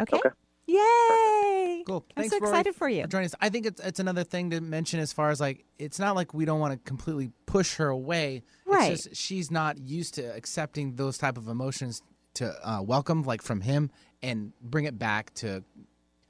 Okay. 0.00 0.16
Okay. 0.16 0.30
Yay! 0.66 1.82
Cool. 1.86 2.06
I'm 2.16 2.22
Thanks, 2.22 2.34
so 2.34 2.40
Rory, 2.40 2.50
excited 2.50 2.74
for 2.76 2.88
you. 2.88 3.06
joining 3.06 3.26
us. 3.26 3.34
I 3.40 3.48
think 3.48 3.66
it's 3.66 3.80
it's 3.80 3.98
another 4.00 4.24
thing 4.24 4.50
to 4.50 4.60
mention 4.60 5.00
as 5.00 5.12
far 5.12 5.30
as 5.30 5.40
like 5.40 5.64
it's 5.78 5.98
not 5.98 6.14
like 6.14 6.32
we 6.32 6.44
don't 6.44 6.60
want 6.60 6.72
to 6.72 6.78
completely 6.88 7.30
push 7.46 7.76
her 7.76 7.88
away. 7.88 8.42
Right. 8.64 8.92
It's 8.92 9.04
just 9.04 9.16
she's 9.16 9.50
not 9.50 9.78
used 9.78 10.14
to 10.14 10.34
accepting 10.34 10.94
those 10.94 11.18
type 11.18 11.36
of 11.36 11.48
emotions 11.48 12.02
to 12.34 12.54
uh, 12.66 12.80
welcome 12.80 13.22
like 13.24 13.42
from 13.42 13.60
him 13.60 13.90
and 14.22 14.52
bring 14.62 14.84
it 14.84 14.98
back 14.98 15.34
to. 15.34 15.64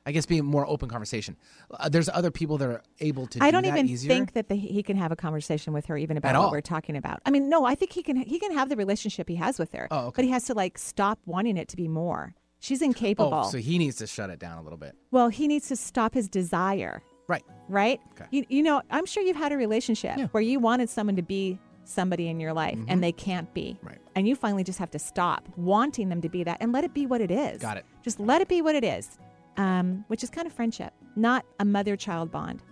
I 0.05 0.13
guess 0.13 0.27
being 0.27 0.45
more 0.45 0.67
open 0.67 0.89
conversation. 0.89 1.37
Uh, 1.71 1.89
there's 1.89 2.09
other 2.09 2.31
people 2.31 2.59
that 2.59 2.69
are 2.69 2.83
able 3.01 3.27
to. 3.29 3.39
I 3.43 3.47
do 3.49 3.53
don't 3.53 3.63
that 3.63 3.69
even 3.69 3.89
easier. 3.89 4.09
think 4.09 4.33
that 4.33 4.49
the, 4.49 4.57
he 4.57 4.83
can 4.83 4.97
have 4.97 5.13
a 5.13 5.17
conversation 5.17 5.73
with 5.73 5.87
her 5.87 5.97
even 5.97 6.17
about 6.17 6.35
At 6.35 6.39
what 6.39 6.45
all. 6.47 6.51
we're 6.51 6.61
talking 6.61 6.97
about. 6.97 7.21
I 7.25 7.31
mean, 7.31 7.49
no, 7.49 7.65
I 7.65 7.75
think 7.77 7.93
he 7.93 8.03
can. 8.03 8.17
He 8.17 8.39
can 8.39 8.53
have 8.53 8.69
the 8.69 8.77
relationship 8.77 9.29
he 9.29 9.37
has 9.37 9.59
with 9.59 9.73
her, 9.73 9.87
Oh, 9.91 10.07
okay. 10.07 10.13
but 10.17 10.25
he 10.25 10.31
has 10.33 10.45
to 10.47 10.55
like 10.55 10.77
stop 10.79 11.19
wanting 11.25 11.57
it 11.57 11.69
to 11.69 11.77
be 11.77 11.87
more. 11.89 12.35
She's 12.59 12.83
incapable. 12.83 13.33
Oh, 13.47 13.51
so 13.51 13.59
he 13.59 13.79
needs 13.79 13.97
to 13.97 14.07
shut 14.07 14.31
it 14.31 14.39
down 14.39 14.59
a 14.59 14.63
little 14.63 14.79
bit. 14.79 14.95
Well, 15.11 15.29
he 15.29 15.49
needs 15.49 15.69
to 15.69 15.77
stop 15.77 16.15
his 16.15 16.29
desire. 16.29 17.03
Right. 17.29 17.43
Right? 17.69 18.01
Okay. 18.13 18.27
You, 18.31 18.45
you 18.49 18.63
know, 18.63 18.83
I'm 18.91 19.07
sure 19.07 19.23
you've 19.23 19.37
had 19.37 19.53
a 19.53 19.57
relationship 19.57 20.19
where 20.33 20.43
you 20.43 20.59
wanted 20.61 20.91
someone 20.91 21.17
to 21.17 21.23
be 21.23 21.59
somebody 21.85 22.29
in 22.29 22.39
your 22.39 22.53
life 22.53 22.79
and 22.89 23.03
they 23.03 23.11
can't 23.13 23.53
be. 23.55 23.75
Mm-hmm. 23.79 23.87
Right. 23.87 23.99
And 24.15 24.29
you 24.29 24.37
finally 24.37 24.63
just 24.65 24.79
have 24.79 24.91
to 24.93 24.99
stop 24.99 25.49
wanting 25.57 26.09
them 26.09 26.21
to 26.21 26.29
be 26.29 26.45
that 26.45 26.59
and 26.61 26.73
let 26.73 26.85
it 26.85 26.93
be 26.95 27.07
what 27.07 27.21
it 27.21 27.31
is. 27.31 27.61
Got 27.61 27.79
it. 27.79 27.85
Just 28.03 28.21
let 28.21 28.41
it 28.41 28.49
be 28.49 28.63
what 28.63 28.75
it 28.77 28.85
is, 28.85 29.19
um, 29.57 30.05
which 30.09 30.23
is 30.23 30.31
kind 30.31 30.47
of 30.47 30.53
friendship, 30.53 30.93
not 31.17 31.45
a 31.61 31.65
mother 31.65 31.97
child 31.97 32.31
bond. 32.31 32.63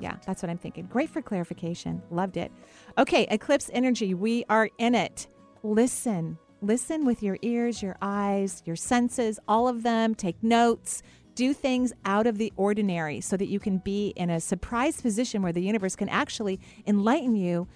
Yeah, 0.00 0.16
that's 0.26 0.42
what 0.42 0.50
I'm 0.50 0.58
thinking. 0.58 0.86
Great 0.86 1.10
for 1.10 1.20
clarification. 1.20 2.02
Loved 2.10 2.36
it. 2.36 2.52
Okay, 2.98 3.26
eclipse 3.30 3.70
energy. 3.72 4.14
We 4.14 4.44
are 4.48 4.70
in 4.78 4.94
it. 4.94 5.26
Listen. 5.62 6.38
Listen 6.60 7.04
with 7.04 7.22
your 7.22 7.38
ears, 7.42 7.82
your 7.82 7.96
eyes, 8.02 8.62
your 8.64 8.76
senses, 8.76 9.38
all 9.48 9.68
of 9.68 9.82
them. 9.82 10.14
Take 10.14 10.42
notes. 10.42 11.02
Do 11.34 11.52
things 11.52 11.92
out 12.04 12.26
of 12.26 12.38
the 12.38 12.52
ordinary 12.56 13.20
so 13.20 13.36
that 13.36 13.48
you 13.48 13.60
can 13.60 13.78
be 13.78 14.08
in 14.16 14.30
a 14.30 14.40
surprise 14.40 15.00
position 15.00 15.42
where 15.42 15.52
the 15.52 15.62
universe 15.62 15.94
can 15.94 16.08
actually 16.08 16.58
enlighten 16.86 17.36
you 17.36 17.68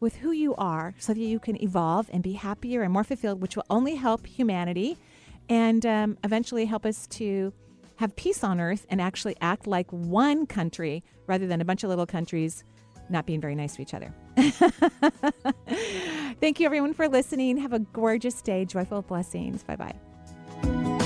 with 0.00 0.16
who 0.16 0.30
you 0.30 0.54
are 0.54 0.94
so 0.98 1.12
that 1.12 1.20
you 1.20 1.40
can 1.40 1.60
evolve 1.62 2.08
and 2.12 2.22
be 2.22 2.34
happier 2.34 2.82
and 2.82 2.92
more 2.92 3.02
fulfilled, 3.02 3.40
which 3.40 3.56
will 3.56 3.64
only 3.70 3.96
help 3.96 4.26
humanity 4.26 4.96
and 5.48 5.84
um, 5.84 6.16
eventually 6.22 6.66
help 6.66 6.86
us 6.86 7.06
to 7.08 7.52
have 7.98 8.14
peace 8.16 8.42
on 8.44 8.60
earth 8.60 8.86
and 8.88 9.00
actually 9.00 9.36
act 9.40 9.66
like 9.66 9.90
one 9.90 10.46
country 10.46 11.04
rather 11.26 11.46
than 11.46 11.60
a 11.60 11.64
bunch 11.64 11.82
of 11.84 11.90
little 11.90 12.06
countries 12.06 12.64
not 13.10 13.26
being 13.26 13.40
very 13.40 13.54
nice 13.54 13.76
to 13.76 13.82
each 13.82 13.94
other. 13.94 14.14
Thank 16.40 16.60
you, 16.60 16.66
everyone, 16.66 16.94
for 16.94 17.08
listening. 17.08 17.56
Have 17.58 17.72
a 17.72 17.80
gorgeous 17.80 18.40
day. 18.42 18.64
Joyful 18.64 19.02
blessings. 19.02 19.64
Bye 19.64 19.76
bye. 19.76 20.97